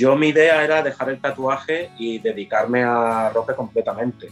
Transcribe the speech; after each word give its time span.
Yo 0.00 0.16
mi 0.16 0.28
idea 0.28 0.64
era 0.64 0.82
dejar 0.82 1.10
el 1.10 1.20
tatuaje 1.20 1.90
y 1.98 2.18
dedicarme 2.20 2.82
a 2.82 3.28
Roque 3.28 3.54
completamente 3.54 4.30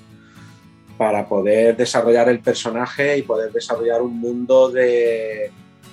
para 0.97 1.29
poder 1.29 1.77
desarrollar 1.77 2.31
el 2.31 2.41
personaje 2.41 3.19
y 3.19 3.23
poder 3.23 3.53
desarrollar 3.53 4.01
un 4.01 4.19
mundo 4.19 4.71
de, 4.71 5.51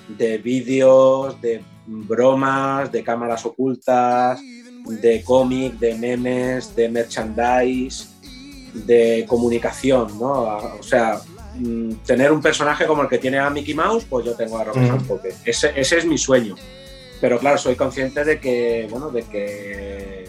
de 0.08 0.38
vídeos, 0.38 1.38
de 1.42 1.62
bromas, 1.86 2.90
de 2.90 3.04
cámaras 3.04 3.44
ocultas, 3.44 4.40
de 4.86 5.22
cómic, 5.22 5.74
de 5.74 5.94
memes, 5.94 6.74
de 6.74 6.88
merchandise, 6.88 8.08
de 8.72 9.26
comunicación, 9.28 10.18
¿no? 10.18 10.56
O 10.80 10.82
sea, 10.82 11.20
mm, 11.54 11.96
tener 12.06 12.32
un 12.32 12.40
personaje 12.40 12.86
como 12.86 13.02
el 13.02 13.10
que 13.10 13.18
tiene 13.18 13.38
a 13.38 13.50
Mickey 13.50 13.74
Mouse, 13.74 14.06
pues 14.08 14.24
yo 14.24 14.32
tengo 14.32 14.56
a 14.56 14.64
Roque 14.64 14.80
mm. 14.80 15.26
Ese, 15.44 15.72
ese, 15.76 15.98
es 15.98 16.06
mi 16.06 16.16
sueño. 16.16 16.54
Pero 17.20 17.38
claro, 17.38 17.58
soy 17.58 17.76
consciente 17.76 18.24
de 18.24 18.38
que, 18.38 18.86
bueno, 18.90 19.10
de 19.10 19.22
que, 19.22 20.28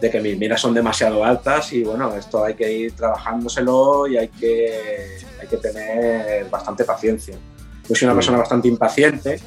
de 0.00 0.10
que 0.10 0.20
mis 0.20 0.38
miras 0.38 0.60
son 0.60 0.74
demasiado 0.74 1.24
altas 1.24 1.72
y 1.72 1.82
bueno, 1.82 2.14
esto 2.14 2.44
hay 2.44 2.54
que 2.54 2.72
ir 2.72 2.92
trabajándoselo 2.94 4.06
y 4.06 4.16
hay 4.16 4.28
que, 4.28 5.18
hay 5.40 5.48
que 5.48 5.56
tener 5.56 6.48
bastante 6.48 6.84
paciencia. 6.84 7.36
Yo 7.88 7.94
soy 7.94 8.06
una 8.06 8.14
persona 8.14 8.38
bastante 8.38 8.68
impaciente, 8.68 9.40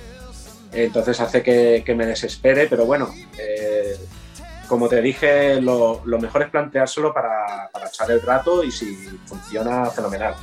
entonces 0.73 1.20
hace 1.20 1.41
que, 1.41 1.84
que 1.85 1.95
me 1.95 2.05
desespere, 2.05 2.68
pero 2.68 2.85
bueno, 2.85 3.09
eh, 3.38 3.95
como 4.68 4.90
te 4.90 5.02
dije, 5.02 5.62
lo, 5.62 6.02
mejor 6.05 6.43
es 6.43 6.49
planteárselo 6.49 7.13
para, 7.13 7.70
para 7.71 7.88
echar 7.88 8.12
el 8.12 8.21
rato 8.21 8.63
y 8.63 8.71
si 8.71 8.95
funciona, 9.26 9.85
fenomenal. 9.90 10.35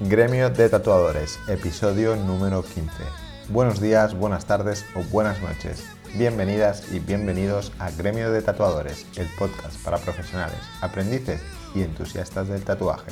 Gremio 0.00 0.50
de 0.50 0.68
Tatuadores, 0.68 1.38
episodio 1.46 2.16
número 2.16 2.62
15. 2.62 3.29
Buenos 3.52 3.80
días, 3.80 4.16
buenas 4.16 4.44
tardes 4.44 4.84
o 4.94 5.02
buenas 5.10 5.42
noches. 5.42 5.84
Bienvenidas 6.14 6.84
y 6.92 7.00
bienvenidos 7.00 7.72
a 7.80 7.90
Gremio 7.90 8.30
de 8.30 8.42
Tatuadores, 8.42 9.06
el 9.16 9.26
podcast 9.36 9.76
para 9.82 9.98
profesionales, 9.98 10.60
aprendices 10.80 11.42
y 11.74 11.82
entusiastas 11.82 12.46
del 12.46 12.62
tatuaje. 12.62 13.10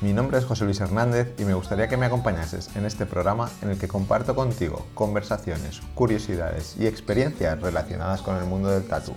Mi 0.00 0.12
nombre 0.12 0.38
es 0.38 0.44
José 0.44 0.64
Luis 0.64 0.80
Hernández 0.80 1.32
y 1.38 1.44
me 1.44 1.54
gustaría 1.54 1.86
que 1.86 1.96
me 1.96 2.06
acompañases 2.06 2.74
en 2.74 2.84
este 2.84 3.06
programa 3.06 3.48
en 3.62 3.70
el 3.70 3.78
que 3.78 3.86
comparto 3.86 4.34
contigo 4.34 4.84
conversaciones, 4.94 5.80
curiosidades 5.94 6.74
y 6.76 6.88
experiencias 6.88 7.62
relacionadas 7.62 8.22
con 8.22 8.36
el 8.38 8.46
mundo 8.46 8.70
del 8.70 8.88
tatu. 8.88 9.14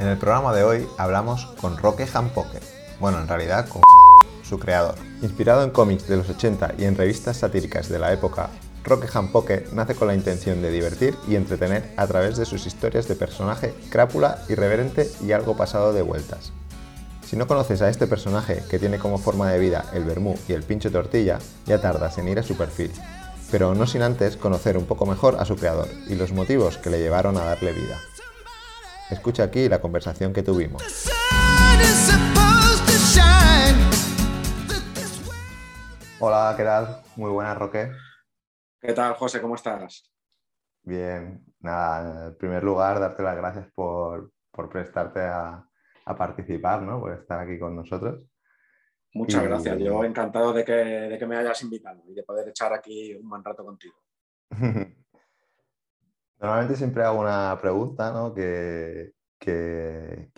En 0.00 0.08
el 0.08 0.18
programa 0.18 0.52
de 0.52 0.64
hoy 0.64 0.88
hablamos 0.98 1.46
con 1.60 1.78
Roque 1.78 2.08
Jampoque, 2.08 2.58
bueno, 2.98 3.20
en 3.20 3.28
realidad 3.28 3.68
con 3.68 3.82
su 4.42 4.58
creador. 4.58 4.96
Inspirado 5.22 5.62
en 5.62 5.70
cómics 5.70 6.08
de 6.08 6.16
los 6.16 6.28
80 6.28 6.74
y 6.78 6.84
en 6.84 6.96
revistas 6.96 7.36
satíricas 7.36 7.88
de 7.88 8.00
la 8.00 8.12
época, 8.12 8.50
Roque 8.86 9.08
Jampoque 9.08 9.66
nace 9.72 9.96
con 9.96 10.06
la 10.06 10.14
intención 10.14 10.62
de 10.62 10.70
divertir 10.70 11.16
y 11.26 11.34
entretener 11.34 11.92
a 11.96 12.06
través 12.06 12.36
de 12.36 12.44
sus 12.44 12.66
historias 12.66 13.08
de 13.08 13.16
personaje 13.16 13.74
crápula, 13.90 14.38
irreverente 14.48 15.10
y 15.24 15.32
algo 15.32 15.56
pasado 15.56 15.92
de 15.92 16.02
vueltas. 16.02 16.52
Si 17.26 17.36
no 17.36 17.48
conoces 17.48 17.82
a 17.82 17.90
este 17.90 18.06
personaje 18.06 18.62
que 18.70 18.78
tiene 18.78 19.00
como 19.00 19.18
forma 19.18 19.50
de 19.50 19.58
vida 19.58 19.86
el 19.92 20.04
vermú 20.04 20.38
y 20.46 20.52
el 20.52 20.62
pincho 20.62 20.92
tortilla, 20.92 21.40
ya 21.66 21.80
tardas 21.80 22.16
en 22.18 22.28
ir 22.28 22.38
a 22.38 22.44
su 22.44 22.56
perfil, 22.56 22.92
pero 23.50 23.74
no 23.74 23.88
sin 23.88 24.02
antes 24.02 24.36
conocer 24.36 24.78
un 24.78 24.86
poco 24.86 25.04
mejor 25.04 25.34
a 25.40 25.44
su 25.44 25.56
creador 25.56 25.88
y 26.06 26.14
los 26.14 26.30
motivos 26.30 26.78
que 26.78 26.90
le 26.90 27.00
llevaron 27.00 27.36
a 27.38 27.44
darle 27.44 27.72
vida. 27.72 27.98
Escucha 29.10 29.42
aquí 29.42 29.68
la 29.68 29.80
conversación 29.80 30.32
que 30.32 30.44
tuvimos. 30.44 30.80
Hola, 36.20 36.54
¿qué 36.56 36.62
tal? 36.62 37.02
Muy 37.16 37.32
buenas, 37.32 37.58
Roque. 37.58 37.90
¿Qué 38.86 38.92
tal, 38.92 39.14
José? 39.14 39.40
¿Cómo 39.40 39.56
estás? 39.56 40.08
Bien, 40.84 41.44
nada, 41.58 42.28
en 42.28 42.36
primer 42.36 42.62
lugar, 42.62 43.00
darte 43.00 43.20
las 43.20 43.36
gracias 43.36 43.66
por, 43.74 44.30
por 44.52 44.68
prestarte 44.68 45.22
a, 45.22 45.68
a 46.04 46.16
participar, 46.16 46.82
¿no? 46.82 47.00
Por 47.00 47.14
estar 47.14 47.40
aquí 47.40 47.58
con 47.58 47.74
nosotros. 47.74 48.22
Muchas 49.12 49.42
gracias. 49.42 49.76
Yo 49.80 50.04
encantado 50.04 50.52
de 50.52 50.64
que, 50.64 50.72
de 50.72 51.18
que, 51.18 51.26
me 51.26 51.36
hayas 51.36 51.60
invitado 51.62 52.04
y 52.06 52.14
de 52.14 52.22
poder 52.22 52.48
echar 52.48 52.72
aquí 52.72 53.12
un 53.16 53.28
buen 53.28 53.42
rato 53.42 53.64
contigo. 53.64 53.96
Normalmente 56.38 56.76
siempre 56.76 57.02
hago 57.02 57.18
una 57.18 57.58
pregunta, 57.60 58.12
¿no? 58.12 58.32
Que, 58.32 59.14
que, 59.36 60.30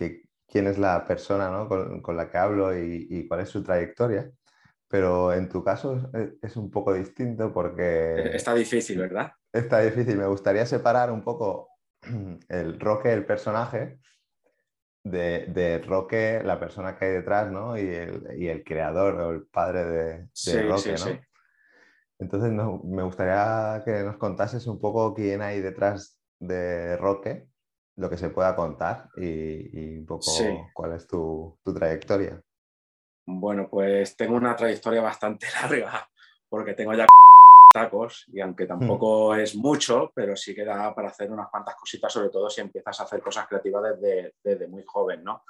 quién 0.46 0.68
es 0.68 0.78
la 0.78 1.06
persona 1.06 1.50
¿no? 1.50 1.68
con, 1.68 2.00
con, 2.00 2.16
la 2.16 2.30
que 2.30 2.38
hablo 2.38 2.74
y, 2.74 3.08
y, 3.10 3.28
cuál 3.28 3.40
es 3.40 3.50
su 3.50 3.62
trayectoria. 3.62 4.32
Pero 4.88 5.34
en 5.34 5.48
tu 5.48 5.62
caso 5.62 6.10
es, 6.14 6.30
es, 6.42 6.56
un 6.56 6.70
poco 6.70 6.94
distinto 6.94 7.52
porque... 7.52 8.30
Está 8.34 8.54
difícil, 8.54 8.98
¿verdad? 8.98 9.32
Está 9.52 9.80
difícil. 9.80 10.16
Me 10.16 10.26
gustaría 10.26 10.64
separar 10.64 11.10
un 11.12 11.22
poco 11.22 11.68
el 12.48 12.80
roque, 12.80 13.12
el 13.12 13.26
personaje, 13.26 14.00
de, 15.10 15.82
Roque, 15.86 16.42
la 16.44 16.58
persona 16.58 16.96
que 16.96 17.06
hay 17.06 17.12
detrás, 17.12 17.50
¿no? 17.50 17.76
Y 17.76 17.88
el, 17.88 18.62
creador 18.64 19.14
o 19.20 19.30
el 19.30 19.46
padre 19.46 19.84
de, 19.84 20.68
Roque, 20.68 20.94
¿no? 20.98 21.20
Entonces 22.20 22.52
me 22.52 23.02
gustaría 23.02 23.82
que 23.84 24.02
nos 24.02 24.16
contases 24.16 24.66
un 24.66 24.80
poco 24.80 25.14
quién 25.14 25.40
hay 25.40 25.60
detrás 25.60 26.20
de 26.40 26.96
Roque, 26.96 27.48
lo 27.96 28.10
que 28.10 28.16
se 28.16 28.30
pueda 28.30 28.56
contar 28.56 29.08
y, 29.16 29.98
un 29.98 30.06
poco 30.06 30.32
cuál 30.74 30.94
es 30.94 31.06
tu, 31.06 31.58
tu 31.62 31.74
trayectoria. 31.74 32.40
Bueno, 33.30 33.68
pues 33.68 34.16
tengo 34.16 34.36
una 34.36 34.56
trayectoria 34.56 35.02
bastante 35.02 35.46
larga, 35.62 36.08
porque 36.48 36.72
tengo 36.72 36.94
ya 36.94 37.06
tacos 37.74 38.24
y 38.32 38.40
aunque 38.40 38.64
hmm. 38.64 38.68
tampoco 38.68 39.34
es 39.34 39.54
mucho, 39.54 40.10
pero 40.14 40.34
sí 40.34 40.54
que 40.54 40.64
da 40.64 40.94
para 40.94 41.08
hacer 41.08 41.30
unas 41.30 41.50
cuantas 41.50 41.74
cositas, 41.76 42.10
sobre 42.10 42.30
todo 42.30 42.48
si 42.48 42.62
empiezas 42.62 42.98
a 42.98 43.02
hacer 43.02 43.20
cosas 43.20 43.46
creativas 43.46 44.00
desde, 44.00 44.34
desde 44.42 44.66
muy 44.66 44.82
joven, 44.86 45.22
¿no? 45.24 45.44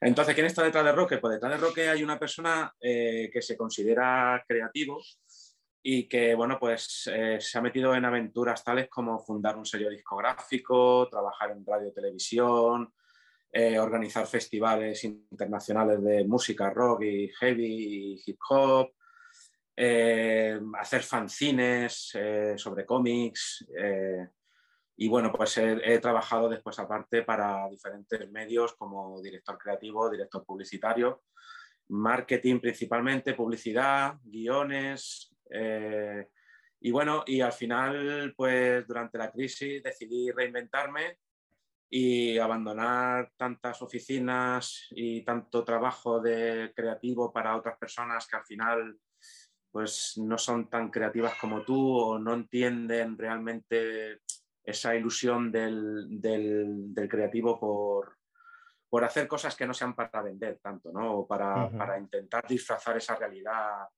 Entonces, 0.00 0.32
¿quién 0.32 0.46
está 0.46 0.62
detrás 0.62 0.84
de 0.84 0.92
Roque? 0.92 1.18
Pues 1.18 1.34
detrás 1.34 1.50
de 1.50 1.58
Roque 1.58 1.88
hay 1.88 2.04
una 2.04 2.20
persona 2.20 2.72
eh, 2.80 3.28
que 3.32 3.42
se 3.42 3.56
considera 3.56 4.44
creativo 4.46 5.00
y 5.82 6.04
que, 6.04 6.36
bueno, 6.36 6.56
pues 6.60 7.10
eh, 7.12 7.38
se 7.40 7.58
ha 7.58 7.60
metido 7.60 7.96
en 7.96 8.04
aventuras 8.04 8.62
tales 8.62 8.88
como 8.88 9.18
fundar 9.18 9.56
un 9.56 9.66
sello 9.66 9.90
discográfico, 9.90 11.08
trabajar 11.10 11.50
en 11.50 11.66
radio 11.66 11.88
y 11.88 11.94
televisión, 11.94 12.92
eh, 13.50 13.78
organizar 13.78 14.26
festivales 14.26 15.04
internacionales 15.04 16.04
de 16.04 16.24
música 16.24 16.68
rock 16.68 17.02
y 17.04 17.28
heavy 17.28 17.64
y 17.64 18.22
hip 18.26 18.38
hop, 18.50 18.92
eh, 19.74 20.60
hacer 20.78 21.02
fanzines 21.02 22.10
eh, 22.14 22.54
sobre 22.58 22.84
cómics. 22.84 23.66
Y 25.00 25.08
bueno, 25.08 25.32
pues 25.32 25.56
he, 25.58 25.98
trabajado 26.00 26.48
después 26.48 26.78
aparte 26.78 27.22
para 27.22 27.68
diferentes 27.70 28.28
medios 28.30 28.74
como 28.74 29.22
director 29.22 29.56
creativo, 29.56 30.10
director 30.10 30.44
publicitario, 30.44 31.22
marketing 31.88 32.58
principalmente, 32.58 33.34
publicidad, 33.34 34.16
guiones. 34.24 35.32
y 36.80 36.90
bueno, 36.90 37.22
y 37.26 37.40
al 37.40 37.52
final, 37.52 38.34
pues 38.36 38.86
durante 38.86 39.18
la 39.18 39.30
crisis 39.30 39.82
decidí 39.82 40.32
reinventarme 40.32 41.18
y 41.90 42.38
abandonar 42.38 43.32
tantas 43.36 43.80
oficinas 43.80 44.86
y 44.90 45.24
tanto 45.24 45.64
trabajo 45.64 46.20
de 46.20 46.72
creativo 46.74 47.32
para 47.32 47.56
otras 47.56 47.78
personas 47.78 48.26
que 48.26 48.36
al 48.36 48.44
final 48.44 48.98
pues 49.70 50.14
no 50.16 50.36
son 50.38 50.68
tan 50.68 50.90
creativas 50.90 51.34
como 51.40 51.62
tú 51.62 51.96
o 51.96 52.18
no 52.18 52.34
entienden 52.34 53.16
realmente 53.16 54.20
esa 54.64 54.94
ilusión 54.94 55.50
del, 55.50 57.08
creativo 57.08 57.58
por, 57.58 59.04
hacer 59.04 59.26
cosas 59.26 59.56
que 59.56 59.66
no 59.66 59.72
sean 59.72 59.94
para 59.94 60.22
vender 60.22 60.58
tanto, 60.62 60.92
¿no? 60.92 61.20
O 61.20 61.26
para, 61.26 61.98
intentar 61.98 62.46
disfrazar 62.46 62.96
esa 62.96 63.14
realidad, 63.14 63.88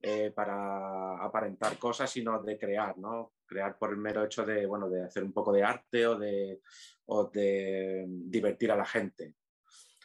eh, 0.00 0.32
para 0.34 1.22
aparentar 1.22 1.78
cosas, 1.78 2.10
sino 2.10 2.42
de 2.42 2.58
crear, 2.58 2.98
¿no? 2.98 3.34
Crear 3.46 3.78
por 3.78 3.90
el 3.90 3.96
mero 3.96 4.24
hecho 4.24 4.44
de, 4.44 4.66
bueno, 4.66 4.88
de 4.88 5.04
hacer 5.04 5.22
un 5.22 5.32
poco 5.32 5.52
de 5.52 5.62
arte 5.62 6.06
o 6.06 6.18
de, 6.18 6.60
o 7.06 7.24
de 7.24 8.04
divertir 8.08 8.72
a 8.72 8.76
la 8.76 8.84
gente. 8.84 9.34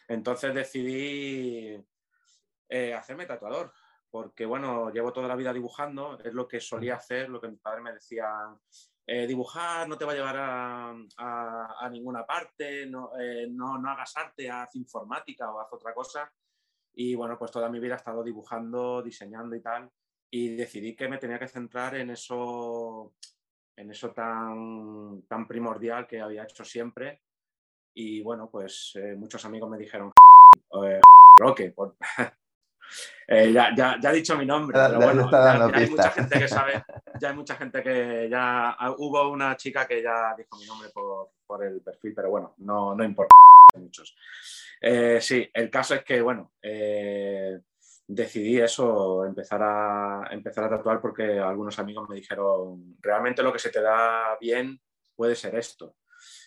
Entonces 0.07 0.53
decidí 0.53 1.75
eh, 2.69 2.93
hacerme 2.93 3.25
tatuador 3.25 3.73
porque 4.11 4.45
bueno, 4.45 4.91
llevo 4.91 5.13
toda 5.13 5.27
la 5.27 5.37
vida 5.37 5.53
dibujando, 5.53 6.19
es 6.19 6.33
lo 6.33 6.47
que 6.47 6.59
solía 6.59 6.95
hacer, 6.95 7.29
lo 7.29 7.39
que 7.39 7.47
mis 7.47 7.61
padres 7.61 7.81
me 7.81 7.93
decían, 7.93 8.59
eh, 9.07 9.25
dibujar 9.25 9.87
no 9.87 9.97
te 9.97 10.03
va 10.03 10.11
a 10.11 10.15
llevar 10.15 10.35
a, 10.37 11.89
ninguna 11.89 12.25
parte, 12.25 12.85
no, 12.85 13.11
eh, 13.17 13.47
no, 13.49 13.77
no, 13.77 13.89
hagas 13.89 14.15
arte, 14.17 14.49
haz 14.49 14.75
informática 14.75 15.49
o 15.51 15.61
haz 15.61 15.71
otra 15.71 15.93
cosa. 15.93 16.31
Y 16.93 17.15
bueno, 17.15 17.37
pues 17.37 17.51
toda 17.51 17.69
mi 17.69 17.79
vida 17.79 17.93
he 17.93 17.97
estado 17.97 18.21
dibujando, 18.21 19.01
diseñando 19.01 19.55
y 19.55 19.61
tal, 19.61 19.89
y 20.31 20.55
decidí 20.55 20.95
que 20.95 21.07
me 21.07 21.17
tenía 21.17 21.37
que 21.37 21.47
centrar 21.47 21.95
en 21.95 22.09
eso, 22.09 23.13
en 23.75 23.91
eso 23.91 24.11
tan, 24.11 25.23
tan 25.27 25.47
primordial 25.47 26.07
que 26.07 26.21
había 26.21 26.43
hecho 26.43 26.63
siempre. 26.63 27.21
Y 27.93 28.21
bueno, 28.21 28.49
pues 28.49 28.93
eh, 28.95 29.15
muchos 29.17 29.43
amigos 29.45 29.69
me 29.69 29.77
dijeron, 29.77 30.11
Roque, 31.37 31.71
por, 31.71 31.95
Eh, 33.27 33.53
ya, 33.53 33.73
ya, 33.75 33.97
ya, 34.01 34.11
he 34.11 34.15
dicho 34.15 34.37
mi 34.37 34.45
nombre, 34.45 34.77
pero 34.77 34.99
bueno, 34.99 35.31
ya, 35.31 35.65
hay 35.65 35.89
mucha 35.89 36.09
gente 36.09 36.39
que 36.39 36.47
sabe, 36.47 36.73
ya 37.21 37.29
hay 37.29 37.35
mucha 37.35 37.55
gente 37.55 37.81
que 37.81 38.27
ya 38.29 38.75
hubo 38.97 39.29
una 39.29 39.55
chica 39.55 39.87
que 39.87 40.01
ya 40.01 40.35
dijo 40.37 40.57
mi 40.57 40.65
nombre 40.65 40.89
por, 40.89 41.29
por 41.47 41.63
el 41.63 41.79
perfil, 41.81 42.13
pero 42.13 42.29
bueno, 42.29 42.55
no, 42.57 42.93
no 42.93 43.03
importa 43.03 43.33
muchos. 43.75 44.17
Eh, 44.81 45.19
sí, 45.21 45.49
el 45.53 45.69
caso 45.69 45.95
es 45.95 46.03
que, 46.03 46.19
bueno, 46.21 46.51
eh, 46.61 47.61
decidí 48.13 48.59
eso, 48.59 49.25
empezar 49.25 49.61
a, 49.63 50.27
empezar 50.31 50.65
a 50.65 50.69
tatuar 50.69 50.99
porque 50.99 51.39
algunos 51.39 51.79
amigos 51.79 52.09
me 52.09 52.15
dijeron, 52.15 52.97
realmente 52.99 53.41
lo 53.41 53.53
que 53.53 53.59
se 53.59 53.69
te 53.69 53.81
da 53.81 54.37
bien 54.39 54.79
puede 55.15 55.35
ser 55.35 55.55
esto. 55.55 55.95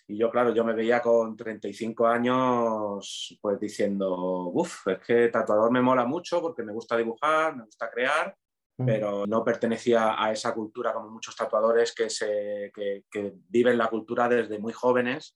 Y 0.07 0.17
yo, 0.17 0.29
claro, 0.29 0.53
yo 0.53 0.63
me 0.63 0.73
veía 0.73 1.01
con 1.01 1.35
35 1.35 2.07
años 2.07 3.37
pues 3.41 3.59
diciendo, 3.59 4.51
uff, 4.53 4.87
es 4.87 4.99
que 4.99 5.27
tatuador 5.29 5.71
me 5.71 5.81
mola 5.81 6.05
mucho 6.05 6.39
porque 6.41 6.63
me 6.63 6.71
gusta 6.71 6.95
dibujar, 6.95 7.55
me 7.55 7.65
gusta 7.65 7.89
crear, 7.89 8.35
pero 8.77 9.25
no 9.25 9.43
pertenecía 9.43 10.21
a 10.21 10.31
esa 10.31 10.53
cultura 10.53 10.93
como 10.93 11.09
muchos 11.09 11.35
tatuadores 11.35 11.93
que, 11.95 12.09
se, 12.09 12.71
que, 12.73 13.05
que 13.09 13.33
viven 13.49 13.77
la 13.77 13.87
cultura 13.87 14.29
desde 14.29 14.59
muy 14.59 14.71
jóvenes 14.71 15.35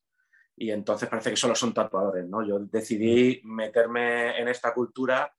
y 0.56 0.70
entonces 0.70 1.08
parece 1.08 1.30
que 1.30 1.36
solo 1.36 1.54
son 1.54 1.74
tatuadores, 1.74 2.28
¿no? 2.28 2.46
Yo 2.46 2.58
decidí 2.60 3.40
meterme 3.44 4.38
en 4.38 4.48
esta 4.48 4.72
cultura 4.72 5.32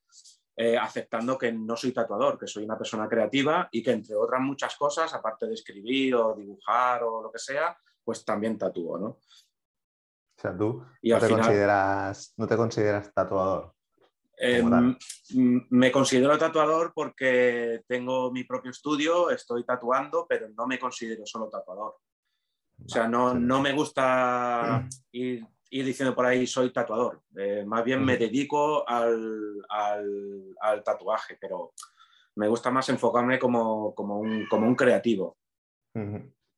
eh, 0.56 0.78
aceptando 0.78 1.38
que 1.38 1.52
no 1.52 1.76
soy 1.76 1.92
tatuador, 1.92 2.38
que 2.38 2.48
soy 2.48 2.64
una 2.64 2.78
persona 2.78 3.08
creativa 3.08 3.70
y 3.72 3.82
que 3.82 3.92
entre 3.92 4.16
otras 4.16 4.42
muchas 4.42 4.76
cosas, 4.76 5.14
aparte 5.14 5.48
de 5.48 5.54
escribir 5.54 6.16
o 6.16 6.36
dibujar 6.36 7.04
o 7.04 7.22
lo 7.22 7.32
que 7.32 7.40
sea, 7.40 7.78
pues 8.04 8.26
también 8.26 8.58
tatúo, 8.58 8.98
¿no? 8.98 9.08
O 9.08 10.42
sea, 10.42 10.58
tú 10.58 10.84
no, 11.04 11.20
te 11.20 11.30
consideras, 11.30 12.34
no 12.38 12.48
te 12.48 12.58
consideras 12.58 13.14
tatuador. 13.14 13.74
Em, 14.44 14.98
me 15.70 15.92
considero 15.92 16.36
tatuador 16.36 16.94
porque 16.96 17.84
tengo 17.88 18.32
mi 18.32 18.44
propio 18.44 18.72
estudio, 18.72 19.30
estoy 19.30 19.64
tatuando, 19.64 20.26
pero 20.28 20.50
no 20.50 20.66
me 20.66 20.80
considero 20.80 21.28
solo 21.28 21.48
tatuador. 21.48 21.98
O 22.84 22.90
sea, 22.90 23.08
no, 23.08 23.36
no 23.36 23.62
me 23.62 23.72
gusta 23.72 24.88
ir, 25.12 25.46
diciendo 25.72 26.14
por 26.14 26.26
ahí 26.26 26.46
soy 26.46 26.72
tatuador. 26.72 27.22
Eh, 27.38 27.64
más 27.66 27.84
bien 27.84 28.04
me 28.04 28.18
dedico 28.18 28.88
al, 28.88 29.66
al, 29.70 30.84
tatuaje, 30.84 31.38
pero 31.40 31.74
me 32.36 32.48
gusta 32.48 32.70
más 32.70 32.90
enfocarme 32.90 33.40
como, 33.40 33.96
como, 33.96 34.20
un, 34.20 34.46
como 34.48 34.68
un, 34.68 34.76
creativo. 34.76 35.38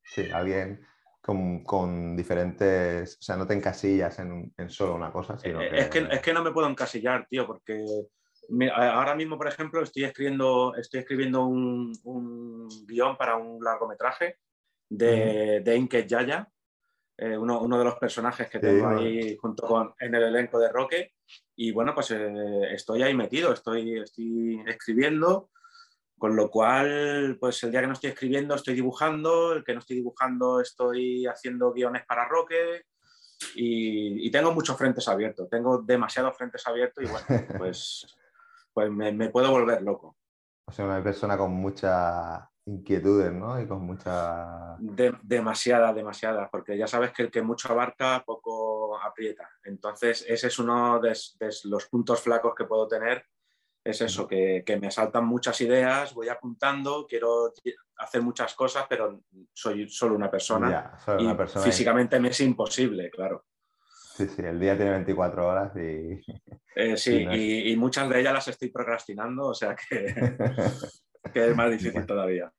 Sí, 0.04 0.30
alguien 0.32 0.86
con, 1.22 1.64
con, 1.64 2.16
diferentes, 2.16 3.18
o 3.20 3.22
sea, 3.22 3.38
no 3.38 3.48
te 3.48 3.54
encasillas 3.54 4.20
en, 4.20 4.52
en 4.58 4.70
solo 4.70 4.96
una 4.96 5.12
cosa. 5.12 5.38
Sino 5.38 5.62
eh, 5.62 5.70
Es, 5.74 5.90
que, 5.90 6.08
es 6.10 6.22
que 6.22 6.34
no 6.34 6.44
me 6.44 6.52
puedo 6.52 6.68
encasillar, 6.68 7.28
tío, 7.28 7.46
porque 7.48 7.86
ahora 8.76 9.16
mismo, 9.16 9.38
por 9.38 9.48
ejemplo, 9.48 9.82
estoy 9.82 10.04
escribiendo, 10.04 10.76
estoy 10.76 11.02
escribiendo 11.02 11.46
un, 11.46 11.94
un 12.04 12.68
guion 12.86 13.16
para 13.16 13.38
un 13.38 13.64
largometraje 13.64 14.38
de, 14.90 15.62
de 15.62 15.76
Inke 15.76 16.06
Yaya, 16.08 16.50
eh, 17.24 17.38
uno, 17.38 17.62
uno, 17.62 17.78
de 17.78 17.86
los 17.86 17.96
personajes 17.96 18.50
que 18.50 18.60
tengo 18.60 18.90
ahí 18.90 19.38
junto 19.38 19.66
con 19.66 19.94
en 19.98 20.14
el 20.14 20.24
elenco 20.24 20.60
de 20.60 20.68
Roque. 20.70 21.14
Y 21.56 21.72
bueno, 21.72 21.94
pues 21.96 22.12
eh, 22.12 22.74
estoy 22.74 23.02
ahí 23.02 23.14
metido, 23.14 23.54
estoy, 23.54 24.00
estoy 24.00 24.62
escribiendo, 24.68 25.50
con 26.18 26.36
lo 26.36 26.50
cual, 26.50 27.38
pues 27.40 27.64
el 27.64 27.72
día 27.72 27.80
que 27.80 27.88
no 27.88 27.94
estoy 27.94 28.10
escribiendo 28.10 28.56
estoy 28.56 28.74
dibujando, 28.74 29.54
el 29.54 29.64
que 29.64 29.72
no 29.74 29.80
estoy 29.80 29.98
dibujando 29.98 30.60
estoy 30.60 31.26
haciendo 31.26 31.72
guiones 31.72 32.04
para 32.06 32.28
Roque. 32.28 32.88
Y, 33.56 34.28
y 34.28 34.30
tengo 34.30 34.52
muchos 34.52 34.78
frentes 34.78 35.08
abiertos, 35.08 35.50
tengo 35.50 35.78
demasiados 35.78 36.36
frentes 36.36 36.68
abiertos 36.68 37.06
y 37.06 37.08
bueno, 37.08 37.26
pues, 37.58 38.06
pues 38.74 38.92
me, 38.92 39.14
me 39.14 39.30
puedo 39.30 39.50
volver 39.50 39.82
loco. 39.82 40.18
O 40.68 40.74
sea, 40.74 40.86
una 40.86 41.02
persona 41.02 41.38
con 41.38 41.52
mucha 41.52 42.50
inquietudes, 42.66 43.34
¿no? 43.34 43.60
Y 43.62 43.68
con 43.68 43.86
mucha... 43.86 44.78
demasiada, 44.80 45.94
demasiada, 45.94 46.50
porque 46.50 46.78
ya 46.78 46.88
sabes 46.88 47.12
que 47.12 47.24
el 47.24 47.32
que 47.32 47.42
mucho 47.42 47.72
abarca, 47.72 48.24
poco 48.26 49.00
aprieta. 49.02 49.50
Entonces, 49.64 50.26
ese 50.28 50.48
es 50.48 50.60
uno 50.60 51.00
de, 51.00 51.14
los 51.66 51.86
puntos 51.88 52.22
flacos 52.22 52.56
que 52.56 52.66
puedo 52.66 52.88
tener, 52.88 53.26
es 53.84 54.00
eso, 54.00 54.28
que, 54.28 54.64
me 54.80 54.88
asaltan 54.88 55.26
muchas 55.26 55.60
ideas, 55.60 56.14
voy 56.14 56.30
apuntando, 56.30 57.06
quiero 57.08 57.52
hacer 57.98 58.22
muchas 58.22 58.54
cosas, 58.56 58.86
pero 58.88 59.22
soy 59.52 59.90
solo 59.90 60.16
una 60.16 60.32
persona. 60.32 60.98
y 61.20 61.60
físicamente 61.60 62.20
me 62.20 62.30
es 62.30 62.40
imposible, 62.40 63.10
claro. 63.12 63.46
Sí, 64.16 64.28
sí, 64.28 64.44
el 64.44 64.60
día 64.60 64.76
tiene 64.78 64.92
24 64.92 65.48
horas 65.48 65.76
y... 65.76 66.22
Eh, 66.76 66.96
sí, 66.98 67.26
y, 67.30 67.76
muchas 67.76 68.08
de 68.08 68.22
ellas 68.22 68.34
las 68.34 68.48
estoy 68.48 68.70
procrastinando, 68.70 69.48
o 69.48 69.54
sea 69.54 69.76
que... 69.76 70.16
que 71.32 71.48
es 71.48 71.56
más 71.56 71.72
difícil 71.78 72.06
todavía. 72.06 72.52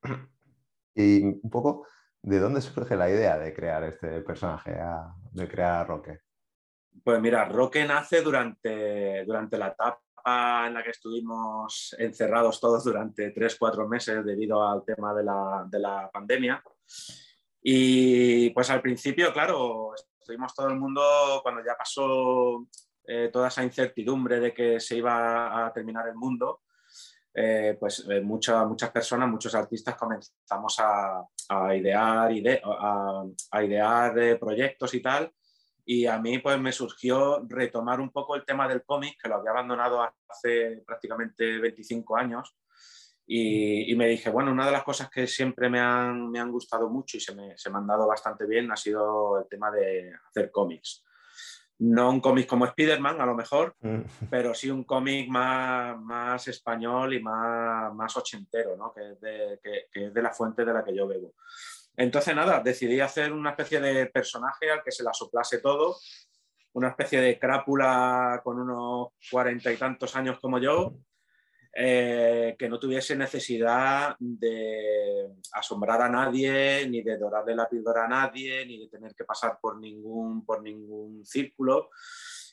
Y 0.93 1.23
un 1.23 1.49
poco, 1.49 1.87
¿de 2.21 2.39
dónde 2.39 2.61
surge 2.61 2.95
la 2.95 3.09
idea 3.09 3.37
de 3.37 3.53
crear 3.53 3.83
este 3.83 4.21
personaje, 4.21 4.75
de 5.31 5.47
crear 5.47 5.81
a 5.81 5.83
Roque? 5.83 6.19
Pues 7.03 7.21
mira, 7.21 7.45
Roque 7.45 7.85
nace 7.85 8.21
durante, 8.21 9.25
durante 9.25 9.57
la 9.57 9.67
etapa 9.67 9.99
en 10.67 10.73
la 10.73 10.83
que 10.83 10.89
estuvimos 10.89 11.95
encerrados 11.99 12.59
todos 12.59 12.83
durante 12.83 13.29
tres, 13.31 13.57
cuatro 13.59 13.87
meses 13.87 14.25
debido 14.25 14.67
al 14.67 14.83
tema 14.83 15.13
de 15.13 15.23
la, 15.23 15.65
de 15.69 15.79
la 15.79 16.09
pandemia. 16.11 16.63
Y 17.61 18.49
pues 18.51 18.69
al 18.69 18.81
principio, 18.81 19.31
claro, 19.33 19.93
estuvimos 20.19 20.53
todo 20.55 20.69
el 20.69 20.79
mundo, 20.79 21.39
cuando 21.43 21.61
ya 21.63 21.75
pasó 21.77 22.67
eh, 23.03 23.29
toda 23.31 23.49
esa 23.49 23.63
incertidumbre 23.63 24.39
de 24.39 24.53
que 24.53 24.79
se 24.79 24.97
iba 24.97 25.65
a 25.65 25.71
terminar 25.71 26.07
el 26.07 26.15
mundo, 26.15 26.61
eh, 27.37 27.75
pues 27.77 28.07
eh, 28.09 28.21
muchas 28.21 28.91
personas, 28.91 29.27
muchos 29.29 29.53
artistas 29.55 29.95
comenzamos 29.95 30.77
a, 30.79 31.75
idear, 31.75 32.31
a, 33.51 33.63
idear 33.63 34.19
eh, 34.19 34.37
proyectos 34.37 34.93
y 34.93 35.01
tal. 35.01 35.29
Y 35.83 36.05
a 36.05 36.17
mí 36.17 36.39
pues 36.39 36.59
me 36.59 36.71
surgió 36.71 37.45
retomar 37.47 37.99
un 37.99 38.09
poco 38.09 38.35
el 38.35 38.45
tema 38.45 38.67
del 38.69 38.83
cómic, 38.85 39.17
que 39.21 39.27
lo 39.27 39.35
había 39.35 39.51
abandonado 39.51 40.01
hace 40.29 40.81
prácticamente 40.87 41.59
25 41.59 42.15
años. 42.15 42.57
Y, 43.27 43.93
me 43.95 44.07
dije, 44.07 44.29
bueno, 44.29 44.51
una 44.51 44.67
de 44.67 44.71
las 44.71 44.83
cosas 44.83 45.09
que 45.09 45.27
siempre 45.27 45.67
me 45.67 45.79
han, 45.79 46.29
me 46.29 46.39
han 46.39 46.51
gustado 46.51 46.89
mucho 46.89 47.17
y 47.17 47.19
se 47.19 47.35
me, 47.35 47.57
se 47.57 47.69
me 47.71 47.77
han 47.79 47.87
dado 47.87 48.07
bastante 48.07 48.45
bien 48.45 48.71
ha 48.71 48.75
sido 48.75 49.39
el 49.39 49.47
tema 49.49 49.71
de 49.71 50.13
hacer 50.29 50.51
cómics 50.51 51.04
no 51.79 52.09
un 52.09 52.21
cómic 52.21 52.47
como 52.47 52.65
Spider-Man 52.65 53.19
a 53.19 53.25
lo 53.25 53.35
mejor, 53.35 53.75
mm. 53.81 54.27
pero 54.29 54.53
sí 54.53 54.69
un 54.69 54.83
cómic 54.83 55.29
más, 55.29 55.99
más, 55.99 56.47
español 56.47 57.13
y 57.13 57.21
más, 57.21 57.93
más 57.93 58.15
ochentero, 58.15 58.77
¿no? 58.77 58.93
que, 58.93 59.11
es 59.11 59.21
de, 59.21 59.59
que, 59.61 60.05
es 60.05 60.13
de 60.13 60.21
la 60.21 60.31
fuente 60.31 60.63
de 60.63 60.73
la 60.73 60.83
que 60.83 60.95
yo 60.95 61.07
bebo. 61.07 61.33
Entonces, 61.97 62.35
nada, 62.35 62.61
decidí 62.61 62.99
hacer 62.99 63.31
una 63.31 63.51
especie 63.51 63.79
de 63.79 64.07
personaje 64.07 64.69
al 64.69 64.83
que 64.83 64.91
se 64.91 65.03
la 65.03 65.13
soplase 65.13 65.59
todo, 65.59 65.97
una 66.73 66.89
especie 66.89 67.21
de 67.21 67.39
crápula 67.39 68.41
con 68.43 68.59
unos 68.59 69.09
cuarenta 69.31 69.71
y 69.71 69.77
tantos 69.77 70.15
años 70.15 70.39
como 70.39 70.59
yo, 70.59 70.95
eh, 71.77 72.55
que 72.57 72.69
no 72.69 72.79
tuviese 72.79 73.17
necesidad 73.17 74.15
de 74.17 75.33
asombrar 75.51 76.01
a 76.03 76.09
nadie, 76.09 76.87
ni 76.87 77.01
de 77.01 77.17
dorarle 77.17 77.53
la 77.53 77.67
píldora 77.67 78.05
a 78.05 78.07
nadie, 78.07 78.65
ni 78.65 78.79
de 78.79 78.87
tener 78.87 79.13
que 79.13 79.25
pasar 79.25 79.59
por 79.61 79.77
ningún, 79.77 80.45
por 80.45 80.63
ningún 80.63 81.25
círculo, 81.25 81.89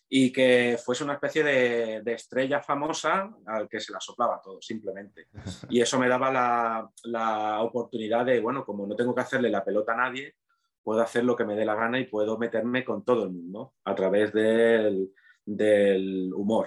y 0.08 0.32
que 0.32 0.76
fuese 0.84 1.04
una 1.04 1.12
especie 1.12 1.44
de, 1.44 2.12
estrella 2.12 2.60
famosa 2.60 3.32
al 3.46 3.68
que 3.68 3.78
se 3.78 3.92
la 3.92 4.00
soplaba 4.00 4.40
todo, 4.42 4.60
simplemente. 4.60 5.28
Y 5.70 5.80
eso 5.80 6.00
me 6.00 6.08
daba 6.08 6.32
la, 6.32 6.90
la, 7.04 7.62
oportunidad 7.62 8.26
de, 8.26 8.40
bueno, 8.40 8.64
como 8.64 8.88
no 8.88 8.96
tengo 8.96 9.14
que 9.14 9.20
hacerle 9.20 9.50
la 9.50 9.64
pelota 9.64 9.92
a 9.92 9.98
nadie, 9.98 10.34
puedo 10.82 11.00
hacer 11.00 11.22
lo 11.22 11.36
que 11.36 11.44
me 11.44 11.54
dé 11.54 11.64
la 11.64 11.76
gana 11.76 12.00
y 12.00 12.06
puedo 12.06 12.38
meterme 12.38 12.84
con 12.84 13.04
todo 13.04 13.22
el 13.22 13.30
mundo 13.30 13.74
a 13.84 13.94
través 13.94 14.32
del, 14.32 15.12
del 15.46 16.32
humor 16.34 16.66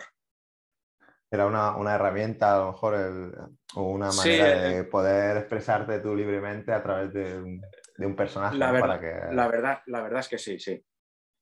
era 1.36 1.46
una, 1.46 1.96
herramienta, 1.96 2.56
a 2.56 2.60
lo 2.60 2.72
mejor, 2.72 3.52
o 3.76 3.84
una 3.84 4.12
manera 4.12 4.62
de 4.62 4.84
poder 4.86 5.38
expresarte 5.38 6.00
tú 6.00 6.16
libremente 6.16 6.74
a 6.74 6.82
través 6.82 7.14
de 7.14 7.62
un, 8.06 8.16
personaje. 8.16 8.58
La, 8.58 8.78
para 8.80 9.00
que... 9.00 9.36
la, 9.36 9.48
verdad, 9.48 9.80
la 9.86 10.02
verdad 10.02 10.20
es 10.22 10.28
que 10.28 10.38
sí, 10.38 10.60
sí. 10.60 10.84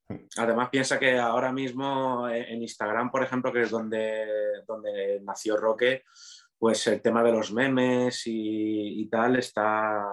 Hmm. 0.10 0.18
Además, 0.38 0.70
piensa 0.70 1.00
que 1.00 1.18
ahora 1.18 1.52
mismo 1.52 2.28
en 2.30 2.62
Instagram, 2.62 3.10
por 3.10 3.24
ejemplo, 3.24 3.52
que 3.54 3.62
es 3.62 3.70
donde, 3.70 4.26
donde 4.68 5.22
nació 5.24 5.58
Roque, 5.58 6.04
pues 6.58 6.86
el 6.88 7.02
tema 7.02 7.24
de 7.24 7.32
los 7.32 7.52
memes 7.52 8.28
y, 8.28 9.02
y 9.02 9.10
tal 9.10 9.38
está 9.38 10.06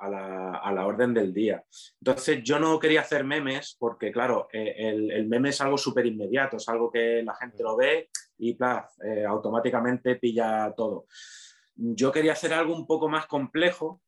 a 0.00 0.72
la, 0.72 0.86
orden 0.86 1.12
del 1.12 1.32
día. 1.32 1.62
Entonces 2.00 2.42
yo 2.42 2.58
no 2.58 2.78
quería 2.78 3.00
hacer 3.00 3.24
memes 3.24 3.76
porque, 3.78 4.10
claro, 4.10 4.48
eh, 4.52 4.74
el, 4.78 5.28
meme 5.28 5.50
es 5.50 5.60
algo 5.60 5.76
súper 5.76 6.06
inmediato, 6.06 6.56
es 6.56 6.68
algo 6.68 6.90
que 6.90 7.22
la 7.22 7.34
gente 7.34 7.62
lo 7.62 7.76
ve 7.76 8.08
y 8.40 8.56
eh, 9.04 9.24
automáticamente 9.26 10.16
pilla 10.16 10.72
todo. 10.74 11.06
Yo 11.74 12.10
quería 12.10 12.32
hacer 12.32 12.54
algo 12.54 12.74
un 12.74 12.86
poco 12.86 13.08
más 13.08 13.26
complejo, 13.26 14.00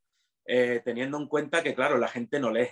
eh, 0.46 0.80
teniendo 0.84 1.18
en 1.18 1.28
cuenta 1.28 1.62
que, 1.62 1.74
claro, 1.74 1.98
la 1.98 2.08
gente 2.08 2.40
no 2.40 2.50
lee. 2.50 2.68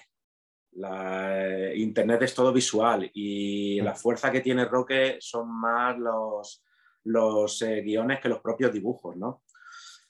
La, 0.72 1.74
Internet 1.74 2.22
es 2.22 2.34
todo 2.34 2.52
visual 2.52 3.10
y 3.12 3.80
la 3.80 3.94
fuerza 3.94 4.30
que 4.30 4.40
tiene 4.40 4.64
Roque 4.64 5.16
son 5.20 5.50
más 5.60 5.98
los, 5.98 6.64
los 7.04 7.64
guiones 7.84 8.20
que 8.20 8.28
los 8.28 8.40
propios 8.40 8.72
dibujos, 8.72 9.16
¿no? 9.16 9.42